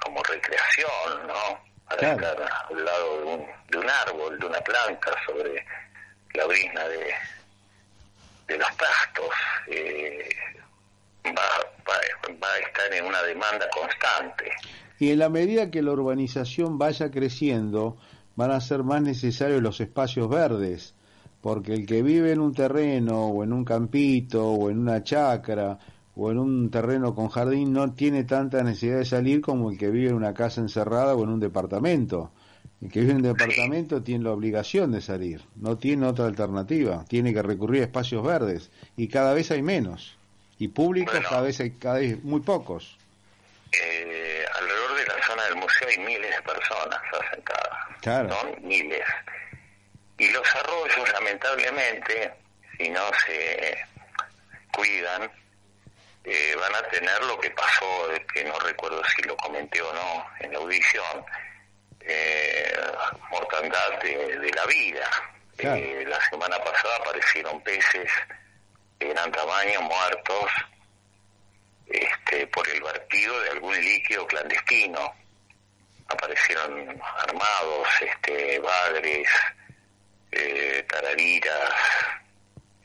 como 0.00 0.22
recreación, 0.22 1.26
¿no? 1.26 1.68
Para 1.88 2.12
estar 2.12 2.52
al 2.70 2.84
lado 2.84 3.18
de 3.18 3.24
un, 3.24 3.46
de 3.68 3.78
un 3.78 3.90
árbol, 3.90 4.38
de 4.38 4.46
una 4.46 4.60
planta, 4.60 5.14
sobre 5.24 5.64
la 6.34 6.46
brisna 6.46 6.86
de, 6.88 7.14
de 8.48 8.58
los 8.58 8.70
pastos, 8.72 9.30
eh, 9.68 10.28
va, 11.26 11.48
va 11.86 12.52
a 12.52 12.58
estar 12.58 12.92
en 12.92 13.04
una 13.06 13.22
demanda 13.22 13.68
constante. 13.70 14.50
Y 14.98 15.12
en 15.12 15.20
la 15.20 15.28
medida 15.28 15.70
que 15.70 15.80
la 15.80 15.92
urbanización 15.92 16.76
vaya 16.76 17.10
creciendo, 17.10 17.96
van 18.38 18.52
a 18.52 18.60
ser 18.60 18.84
más 18.84 19.02
necesarios 19.02 19.60
los 19.60 19.80
espacios 19.80 20.28
verdes, 20.28 20.94
porque 21.40 21.74
el 21.74 21.86
que 21.86 22.04
vive 22.04 22.30
en 22.30 22.38
un 22.38 22.54
terreno 22.54 23.26
o 23.26 23.42
en 23.42 23.52
un 23.52 23.64
campito 23.64 24.48
o 24.48 24.70
en 24.70 24.78
una 24.78 25.02
chacra 25.02 25.76
o 26.14 26.30
en 26.30 26.38
un 26.38 26.70
terreno 26.70 27.16
con 27.16 27.30
jardín 27.30 27.72
no 27.72 27.94
tiene 27.94 28.22
tanta 28.22 28.62
necesidad 28.62 28.98
de 28.98 29.04
salir 29.06 29.40
como 29.40 29.72
el 29.72 29.76
que 29.76 29.90
vive 29.90 30.10
en 30.10 30.14
una 30.14 30.34
casa 30.34 30.60
encerrada 30.60 31.16
o 31.16 31.24
en 31.24 31.30
un 31.30 31.40
departamento. 31.40 32.30
El 32.80 32.92
que 32.92 33.00
vive 33.00 33.10
en 33.10 33.16
un 33.16 33.22
departamento 33.24 34.04
tiene 34.04 34.22
la 34.22 34.30
obligación 34.30 34.92
de 34.92 35.00
salir, 35.00 35.40
no 35.56 35.76
tiene 35.76 36.06
otra 36.06 36.26
alternativa, 36.26 37.04
tiene 37.08 37.34
que 37.34 37.42
recurrir 37.42 37.82
a 37.82 37.86
espacios 37.86 38.22
verdes 38.24 38.70
y 38.96 39.08
cada 39.08 39.34
vez 39.34 39.50
hay 39.50 39.62
menos 39.62 40.16
y 40.60 40.68
públicos 40.68 41.18
cada 41.28 41.42
vez 41.42 41.58
hay 41.58 41.72
cada 41.72 41.98
vez 41.98 42.22
muy 42.22 42.38
pocos. 42.38 42.96
Eh, 43.72 44.27
hay 45.86 45.98
miles 45.98 46.34
de 46.34 46.42
personas 46.42 47.00
asentadas, 47.12 47.78
claro. 48.00 48.56
miles. 48.60 49.04
Y 50.18 50.28
los 50.30 50.54
arroyos, 50.56 51.12
lamentablemente, 51.12 52.32
si 52.76 52.88
no 52.90 53.02
se 53.26 53.78
cuidan, 54.72 55.30
eh, 56.24 56.56
van 56.60 56.74
a 56.74 56.82
tener 56.88 57.22
lo 57.24 57.38
que 57.38 57.50
pasó, 57.50 58.08
que 58.34 58.44
no 58.44 58.58
recuerdo 58.58 59.02
si 59.04 59.22
lo 59.22 59.36
comenté 59.36 59.80
o 59.80 59.92
no 59.92 60.26
en 60.40 60.52
la 60.52 60.58
audición, 60.58 61.24
eh, 62.00 62.72
mortandad 63.30 63.98
de, 64.02 64.50
la 64.54 64.66
vida. 64.66 65.08
Eh, 65.58 66.04
la 66.06 66.20
semana 66.28 66.58
pasada 66.62 66.96
aparecieron 66.96 67.60
peces 67.62 68.10
de 68.98 69.08
gran 69.08 69.30
tamaño 69.32 69.82
muertos 69.82 70.50
este, 71.86 72.46
por 72.48 72.68
el 72.68 72.82
vertido 72.82 73.40
de 73.40 73.50
algún 73.50 73.74
líquido 73.74 74.26
clandestino. 74.26 75.14
Aparecieron 76.18 77.00
armados, 77.28 77.88
este, 78.00 78.58
bagres, 78.58 79.28
eh, 80.32 80.84
tarariras, 80.90 81.72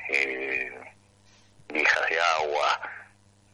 eh, 0.07 0.71
viejas 1.67 2.09
de 2.09 2.19
agua, 2.39 2.81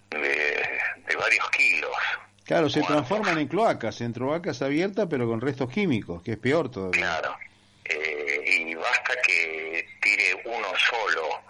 de, 0.10 1.16
varios 1.18 1.50
kilos. 1.52 1.96
Claro, 2.44 2.70
se 2.70 2.82
transforman 2.82 3.38
en 3.38 3.48
cloacas, 3.48 4.02
en 4.02 4.12
cloacas 4.12 4.62
abiertas 4.62 5.08
pero 5.10 5.28
con 5.28 5.40
restos 5.40 5.72
químicos, 5.72 6.22
que 6.24 6.32
es 6.34 6.38
peor 6.38 6.70
todavía. 6.70 7.00
Claro, 7.00 7.38
eh, 7.86 8.44
y 8.46 8.76
basta 8.76 9.14
que 9.26 9.88
tire 10.02 10.42
uno 10.46 10.68
solo 10.78 11.42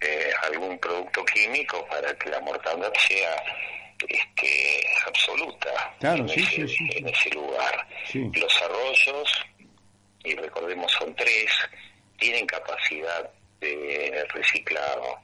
eh, 0.00 0.32
algún 0.50 0.78
producto 0.78 1.24
químico 1.24 1.86
para 1.88 2.12
que 2.14 2.28
la 2.28 2.40
mortandad 2.40 2.92
sea 3.08 3.36
este, 4.08 4.84
absoluta 5.06 5.94
claro, 6.00 6.22
en, 6.22 6.28
sí, 6.28 6.40
ese, 6.40 6.68
sí, 6.68 6.90
en 6.96 7.08
ese 7.08 7.30
lugar. 7.30 7.86
Los 8.14 8.62
arroyos, 8.62 9.44
y 10.24 10.34
recordemos 10.36 10.90
son 10.92 11.14
tres, 11.14 11.50
tienen 12.18 12.46
capacidad 12.46 13.30
de 13.60 14.26
reciclado 14.34 15.20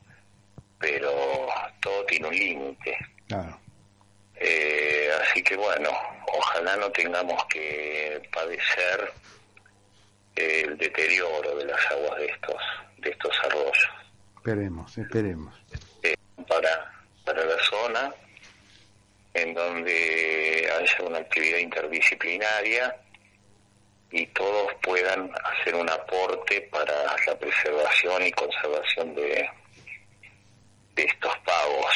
pero 0.79 1.11
todo 1.81 2.05
tiene 2.07 2.29
un 2.29 2.35
límite. 2.35 2.97
Eh, 4.37 5.11
así 5.23 5.43
que 5.43 5.57
bueno, 5.57 5.91
ojalá 6.33 6.77
no 6.77 6.91
tengamos 6.93 7.45
que 7.47 8.23
padecer 8.33 9.13
el 10.37 10.79
deterioro 10.79 11.57
de 11.57 11.65
las 11.65 11.91
aguas 11.91 12.19
de 12.19 12.27
estos 12.27 12.63
de 12.99 13.11
estos 13.11 13.37
arroyos. 13.45 13.91
Esperemos, 14.37 14.97
esperemos. 14.99 15.55
Eh, 16.03 16.15
para, 16.49 16.93
para 17.25 17.45
la 17.45 17.59
zona 17.65 18.15
en 19.35 19.55
donde 19.55 20.71
haya 20.79 21.05
una 21.07 21.19
actividad 21.19 21.59
interdisciplinaria 21.59 22.97
y 24.11 24.27
todos 24.29 24.73
puedan 24.83 25.31
hacer 25.45 25.75
un 25.75 25.89
aporte 25.89 26.63
para 26.71 27.17
la 27.27 27.39
preservación 27.39 28.27
y 28.27 28.33
conservación 28.33 29.15
de, 29.15 29.51
estos 30.97 31.39
pagos 31.39 31.95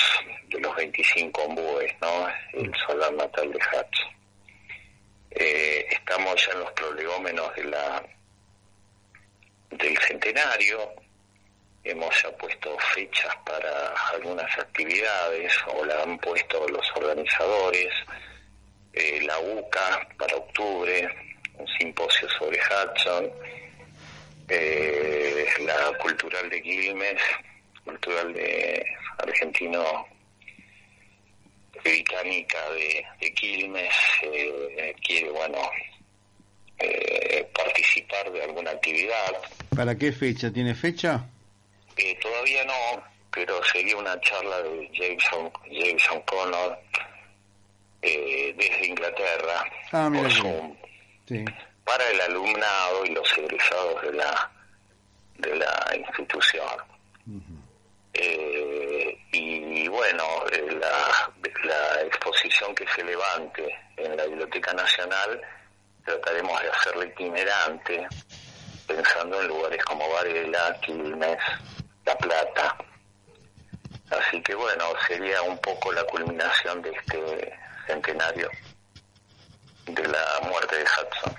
de 0.49 0.61
los 0.61 0.77
25 0.77 1.43
ombúes, 1.43 1.93
¿no? 2.01 2.29
El 2.53 2.73
solar 2.87 3.13
natal 3.15 3.51
de 3.51 3.59
Hatch. 3.61 3.99
Eh, 5.31 5.87
estamos 5.91 6.47
ya 6.47 6.53
en 6.53 6.61
los 6.61 6.73
prolegómenos 6.73 7.55
de 7.57 7.65
la 7.65 8.03
del 9.71 9.99
centenario, 9.99 10.93
hemos 11.85 12.23
ya 12.23 12.31
puesto 12.37 12.77
fechas 12.95 13.35
para 13.45 13.95
algunas 14.13 14.59
actividades 14.59 15.53
o 15.75 15.85
la 15.85 16.03
han 16.03 16.19
puesto 16.19 16.67
los 16.69 16.87
organizadores, 16.97 17.93
eh, 18.93 19.21
la 19.27 19.39
UCA 19.39 20.09
para 20.19 20.37
octubre, 20.37 21.09
un 21.59 21.67
simposio 21.79 22.29
sobre 22.31 22.59
Hudson, 22.59 23.31
eh, 24.49 25.47
la 25.61 25.97
cultural 25.99 26.49
de 26.51 26.63
Quilmes 26.63 27.23
cultural 27.85 28.33
de 28.33 28.85
argentino 29.19 30.07
británica 31.83 32.59
de, 32.71 33.33
Quilmes 33.35 33.95
eh, 34.23 34.95
quiere 35.05 35.31
bueno 35.31 35.59
eh, 36.79 37.49
participar 37.55 38.31
de 38.31 38.45
alguna 38.45 38.73
actividad 38.73 39.33
¿para 39.75 39.97
qué 39.97 40.13
fecha? 40.13 40.53
¿tiene 40.53 40.75
fecha? 40.75 41.25
Eh, 41.97 42.19
todavía 42.21 42.65
no 42.65 43.13
pero 43.35 43.65
sería 43.65 43.97
una 43.97 44.21
charla 44.21 44.61
de 44.63 44.91
Jameson, 44.93 45.51
Jameson 45.71 46.21
Connor 46.23 46.79
desde 48.03 48.87
Inglaterra 48.87 49.65
ah, 49.93 50.11
para 51.85 52.09
el 52.11 52.21
alumnado 52.21 53.07
y 53.07 53.11
los 53.11 53.39
egresados 53.39 54.03
de 54.03 54.13
la 54.13 54.51
de 55.39 55.57
la 55.57 55.93
institución. 55.97 56.63
Eh, 58.15 59.19
y 59.33 59.89
bueno, 59.89 60.25
eh, 60.53 60.79
la, 60.79 61.33
la 61.65 62.03
exposición 62.03 62.75
que 62.75 62.87
se 62.95 63.03
levante 63.03 63.75
en 63.97 64.17
la 64.17 64.27
Biblioteca 64.27 64.73
Nacional 64.75 65.41
trataremos 66.05 66.61
de 66.61 66.69
hacerla 66.69 67.07
itinerante, 67.07 68.07
pensando 68.87 69.41
en 69.41 69.49
lugares 69.49 69.83
como 69.85 70.09
Varela, 70.11 70.79
Quilmes, 70.83 71.39
La 72.05 72.17
Plata. 72.17 72.77
Así 74.11 74.43
que 74.43 74.55
bueno, 74.55 74.85
sería 75.07 75.43
un 75.43 75.59
poco 75.59 75.93
la 75.93 76.05
culminación 76.05 76.83
de 76.83 76.91
este 76.91 77.53
centenario 77.87 78.51
de 79.87 80.03
la 80.09 80.49
muerte 80.49 80.77
de 80.77 80.83
Hudson. 80.83 81.35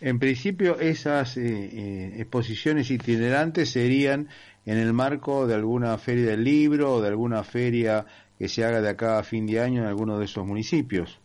En 0.00 0.18
principio, 0.18 0.78
esas 0.80 1.36
eh, 1.36 2.14
exposiciones 2.18 2.90
itinerantes 2.90 3.72
serían 3.72 4.28
en 4.66 4.78
el 4.78 4.92
marco 4.92 5.46
de 5.46 5.54
alguna 5.54 5.96
feria 5.98 6.30
del 6.30 6.44
libro 6.44 6.94
o 6.94 7.00
de 7.00 7.08
alguna 7.08 7.44
feria 7.44 8.06
que 8.38 8.48
se 8.48 8.64
haga 8.64 8.80
de 8.80 8.90
acá 8.90 9.18
a 9.18 9.22
fin 9.22 9.46
de 9.46 9.60
año 9.60 9.82
en 9.82 9.88
alguno 9.88 10.18
de 10.18 10.24
esos 10.24 10.44
municipios. 10.44 11.20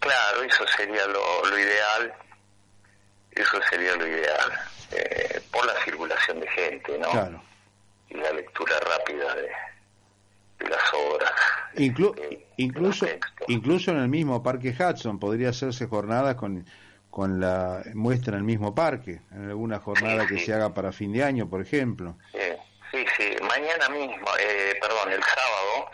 Claro, 0.00 0.42
eso 0.42 0.64
sería 0.76 1.06
lo, 1.06 1.58
ideal, 1.58 2.14
eso 3.30 3.60
sería 3.70 3.96
lo 3.96 4.06
ideal, 4.06 4.52
eh, 4.92 5.40
por 5.50 5.66
la 5.66 5.74
circulación 5.84 6.40
de 6.40 6.48
gente, 6.48 6.98
¿no? 6.98 7.10
Claro. 7.10 7.42
Y 8.10 8.14
la 8.14 8.32
lectura 8.32 8.74
rápida 8.80 9.34
de, 9.34 9.50
las 10.68 10.94
obras. 10.94 11.32
incluso, 12.56 13.06
incluso 13.46 13.90
en 13.90 13.98
el 13.98 14.08
mismo 14.08 14.42
Parque 14.42 14.74
Hudson 14.78 15.18
podría 15.18 15.50
hacerse 15.50 15.86
jornadas 15.86 16.34
con, 16.34 16.64
con 17.10 17.40
la 17.40 17.82
muestra 17.94 18.32
en 18.32 18.38
el 18.38 18.44
mismo 18.44 18.74
parque, 18.74 19.20
en 19.32 19.48
alguna 19.48 19.78
jornada 19.78 20.26
que 20.26 20.38
se 20.38 20.52
haga 20.52 20.74
para 20.74 20.92
fin 20.92 21.12
de 21.12 21.22
año, 21.22 21.48
por 21.48 21.60
ejemplo. 21.60 22.16
Sí. 22.32 22.38
Sí, 22.90 23.04
sí, 23.18 23.36
mañana 23.42 23.88
mismo, 23.90 24.26
eh, 24.40 24.74
perdón, 24.80 25.12
el 25.12 25.22
sábado 25.22 25.90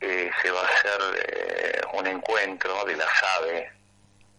eh, 0.00 0.30
se 0.40 0.50
va 0.50 0.60
a 0.62 0.64
hacer 0.64 1.00
eh, 1.28 1.80
un 1.98 2.06
encuentro 2.06 2.84
de 2.86 2.96
la 2.96 3.04
SADE. 3.04 3.70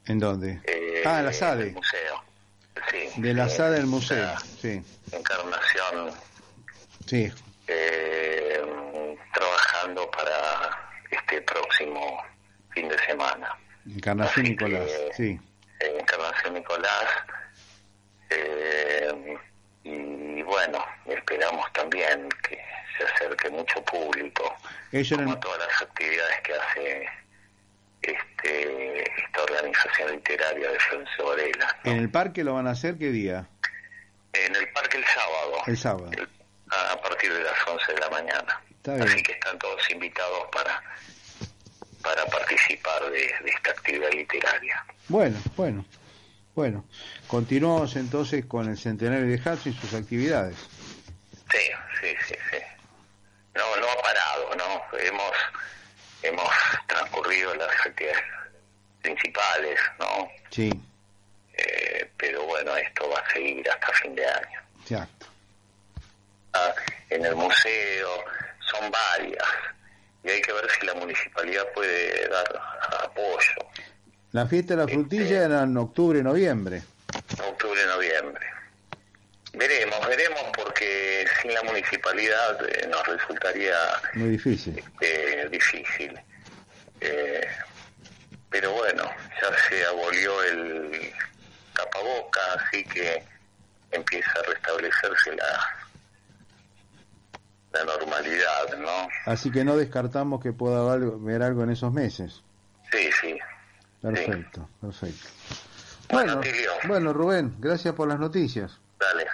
¿En 0.08 0.20
dónde? 0.20 0.60
ah, 1.06 1.20
en 1.20 1.26
la 1.26 1.34
SADE. 1.34 1.64
En 1.64 1.70
el 1.70 1.76
museo. 1.76 2.24
Sí. 2.90 3.22
De 3.22 3.34
la 3.36 3.48
SADE 3.48 3.76
del 3.76 3.86
museo, 3.86 4.40
sí. 4.60 4.82
Encarnación. 5.12 6.12
Sí. 7.12 7.30
trabajando 9.34 10.10
para 10.12 10.96
este 11.10 11.42
próximo 11.42 12.24
fin 12.74 12.88
de 12.88 12.98
semana. 13.00 13.54
Encarnación 13.86 14.46
Nicolás, 14.46 14.90
sí. 15.18 15.38
Encarnación 15.82 16.54
Nicolás. 16.54 17.10
Eh, 18.30 19.38
y 19.84 20.42
bueno, 20.44 20.86
esperamos 21.06 21.66
también 21.74 22.30
que 22.48 22.58
se 22.98 23.04
acerque 23.04 23.50
mucho 23.50 23.84
público 23.84 24.46
a 24.46 25.40
todas 25.42 25.68
las 25.68 25.82
actividades 25.82 26.42
que 26.44 26.54
hace 26.54 27.10
este, 28.04 29.02
esta 29.22 29.44
organización 29.44 30.12
literaria 30.12 30.72
de 30.72 30.80
Florencio 30.80 31.26
Varela. 31.26 31.78
¿En 31.84 31.98
el 31.98 32.10
parque 32.10 32.46
lo 32.46 32.54
van 32.54 32.68
a 32.68 32.72
hacer 32.72 32.98
qué 32.98 33.10
día? 33.10 33.50
En 34.32 34.56
el 34.56 34.70
parque 34.72 34.96
el 34.96 35.04
sábado. 35.04 35.58
El 35.68 35.78
sábado. 35.78 36.12
Partir 37.22 37.34
de 37.38 37.44
las 37.44 37.68
11 37.68 37.94
de 37.94 38.00
la 38.00 38.10
mañana. 38.10 38.62
Así 39.04 39.24
que 39.24 39.34
están 39.34 39.60
todos 39.60 39.90
invitados 39.92 40.48
para 40.52 40.82
para 42.02 42.26
participar 42.26 43.12
de 43.12 43.26
esta 43.46 43.72
actividad 43.72 44.12
literaria. 44.12 44.84
Bueno, 45.08 45.40
bueno. 45.56 45.86
Bueno, 46.56 46.84
continuamos 47.28 47.96
entonces 47.96 48.46
con 48.46 48.68
el 48.68 48.78
centenario 48.78 49.28
de 49.28 49.36
Hudson 49.36 49.72
y 49.72 49.76
sus 49.76 49.94
actividades. 49.94 50.58
Sí, 51.52 51.72
sí, 52.02 52.16
sí, 52.28 52.36
sí. 52.50 52.58
No, 53.54 53.76
no 53.78 53.88
ha 53.90 54.02
parado, 54.02 54.56
¿no? 54.58 54.98
Hemos, 54.98 55.32
hemos 56.24 56.50
transcurrido 56.88 57.54
las 57.56 57.86
actividades 57.86 58.24
principales, 59.02 59.80
¿no? 60.00 60.28
Sí. 60.50 60.72
Eh, 61.54 62.12
bueno, 62.48 62.76
esto 62.76 63.10
va 63.10 63.20
a 63.20 63.32
seguir 63.32 63.70
hasta 63.70 63.94
fin 63.94 64.16
de 64.16 64.26
año. 64.26 64.60
Exacto. 64.82 65.31
En 67.10 67.26
el 67.26 67.36
museo 67.36 68.24
son 68.72 68.92
varias 68.92 69.48
y 70.24 70.30
hay 70.30 70.42
que 70.42 70.54
ver 70.54 70.70
si 70.80 70.86
la 70.86 70.94
municipalidad 70.94 71.68
puede 71.74 72.28
dar 72.30 72.62
apoyo. 73.04 73.68
La 74.32 74.46
fiesta 74.46 74.76
de 74.76 74.86
la 74.86 74.88
frutilla 74.88 75.24
este, 75.24 75.46
era 75.46 75.64
en 75.64 75.76
octubre, 75.78 76.22
noviembre. 76.24 76.84
Octubre, 77.46 77.86
noviembre. 77.86 78.48
Veremos, 79.54 80.08
veremos 80.08 80.44
porque 80.56 81.26
sin 81.42 81.54
la 81.54 81.64
municipalidad 81.64 82.66
eh, 82.70 82.88
nos 82.88 83.06
resultaría 83.06 83.76
muy 84.14 84.30
difícil. 84.30 84.82
Este, 85.02 85.50
difícil. 85.50 86.20
Eh, 87.02 87.48
pero 88.50 88.72
bueno, 88.72 89.04
ya 89.42 89.50
se 89.68 89.86
abolió 89.86 90.44
el 90.44 91.14
tapaboca, 91.74 92.40
así 92.56 92.86
que 92.86 93.22
empieza 93.92 94.32
a 94.40 94.44
restablecerse 94.44 95.36
la, 95.36 95.81
la 97.74 97.86
normalidad, 97.86 98.78
¿no? 98.80 99.08
Así 99.26 99.52
que 99.52 99.64
no 99.64 99.78
descartamos 99.78 100.42
que 100.42 100.54
pueda 100.54 100.92
haber 100.92 101.44
algo 101.44 101.64
en 101.64 101.72
esos 101.72 101.92
meses. 101.92 102.42
Sí, 102.92 103.10
sí. 103.22 103.38
Perfecto, 104.02 104.68
perfecto. 104.82 105.28
Bueno, 106.12 106.42
bueno, 106.88 107.14
Rubén, 107.14 107.56
gracias 107.60 107.94
por 107.94 108.08
las 108.08 108.20
noticias. 108.20 108.80
Dale. 109.00 109.26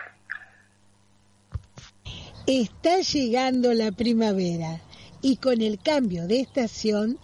Está 2.45 2.99
llegando 2.99 3.73
la 3.73 3.91
primavera 3.91 4.81
y 5.21 5.37
con 5.37 5.61
el 5.61 5.79
cambio 5.79 6.27
de 6.27 6.41
estación, 6.41 7.17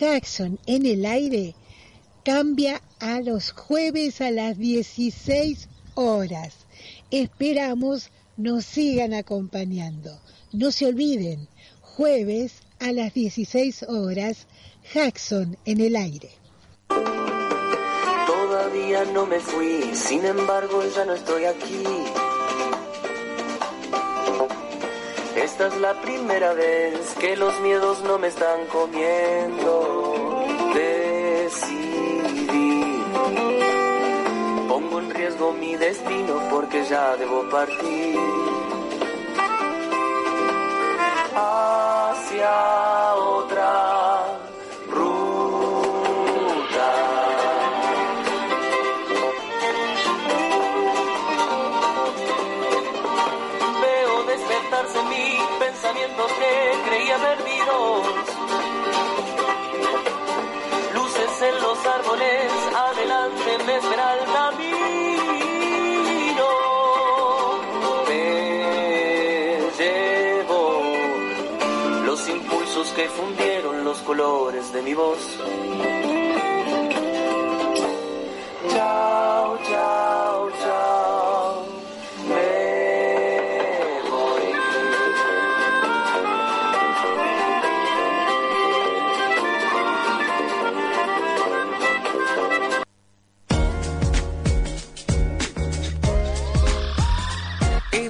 Jackson 0.00 0.58
en 0.66 0.86
el 0.86 1.04
aire 1.04 1.54
cambia 2.24 2.80
a 3.00 3.20
los 3.20 3.52
jueves 3.52 4.20
a 4.20 4.30
las 4.30 4.56
16 4.56 5.68
horas. 5.94 6.66
Esperamos 7.10 8.10
nos 8.36 8.64
sigan 8.64 9.14
acompañando. 9.14 10.18
No 10.54 10.70
se 10.70 10.86
olviden, 10.86 11.48
jueves 11.80 12.62
a 12.78 12.92
las 12.92 13.12
16 13.12 13.86
horas, 13.88 14.46
Jackson 14.94 15.58
en 15.64 15.80
el 15.80 15.96
aire. 15.96 16.30
Todavía 18.24 19.04
no 19.06 19.26
me 19.26 19.40
fui, 19.40 19.82
sin 19.94 20.24
embargo 20.24 20.80
ya 20.94 21.06
no 21.06 21.14
estoy 21.14 21.46
aquí. 21.46 21.82
Esta 25.34 25.66
es 25.66 25.76
la 25.78 26.00
primera 26.00 26.54
vez 26.54 27.00
que 27.18 27.34
los 27.36 27.60
miedos 27.60 28.04
no 28.04 28.16
me 28.20 28.28
están 28.28 28.64
comiendo. 28.66 30.44
Decidí. 30.72 31.74
Pongo 34.68 35.00
en 35.00 35.10
riesgo 35.10 35.52
mi 35.52 35.74
destino 35.74 36.40
porque 36.48 36.84
ya 36.88 37.16
debo 37.16 37.42
partir. 37.50 38.53
Hacia 42.34 43.14
otra 43.14 44.40
ruta. 44.88 45.28
Veo 53.80 54.24
despertarse 54.24 55.02
mis 55.04 55.42
pensamientos 55.60 56.32
que 56.32 56.52
creía 56.88 57.16
perdidos. 57.18 58.06
Luces 60.92 61.42
en 61.42 61.62
los 61.62 61.86
árboles, 61.86 62.52
adelante 62.74 63.58
me 63.64 63.76
espera 63.76 64.14
el 64.18 64.24
camino. 64.32 64.63
Que 72.94 73.08
fundieron 73.08 73.82
los 73.82 73.98
colores 74.02 74.72
de 74.72 74.82
mi 74.82 74.94
voz. 74.94 75.18
Chao, 78.70 79.58
chao, 79.68 80.50
chao. 80.62 81.66
Me 82.28 84.00
voy. 84.10 84.44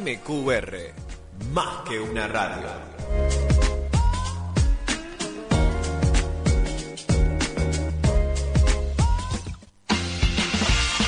MQR, 0.01 0.73
más 1.53 1.89
que 1.89 2.01
una 2.01 2.29
radio. 2.29 2.94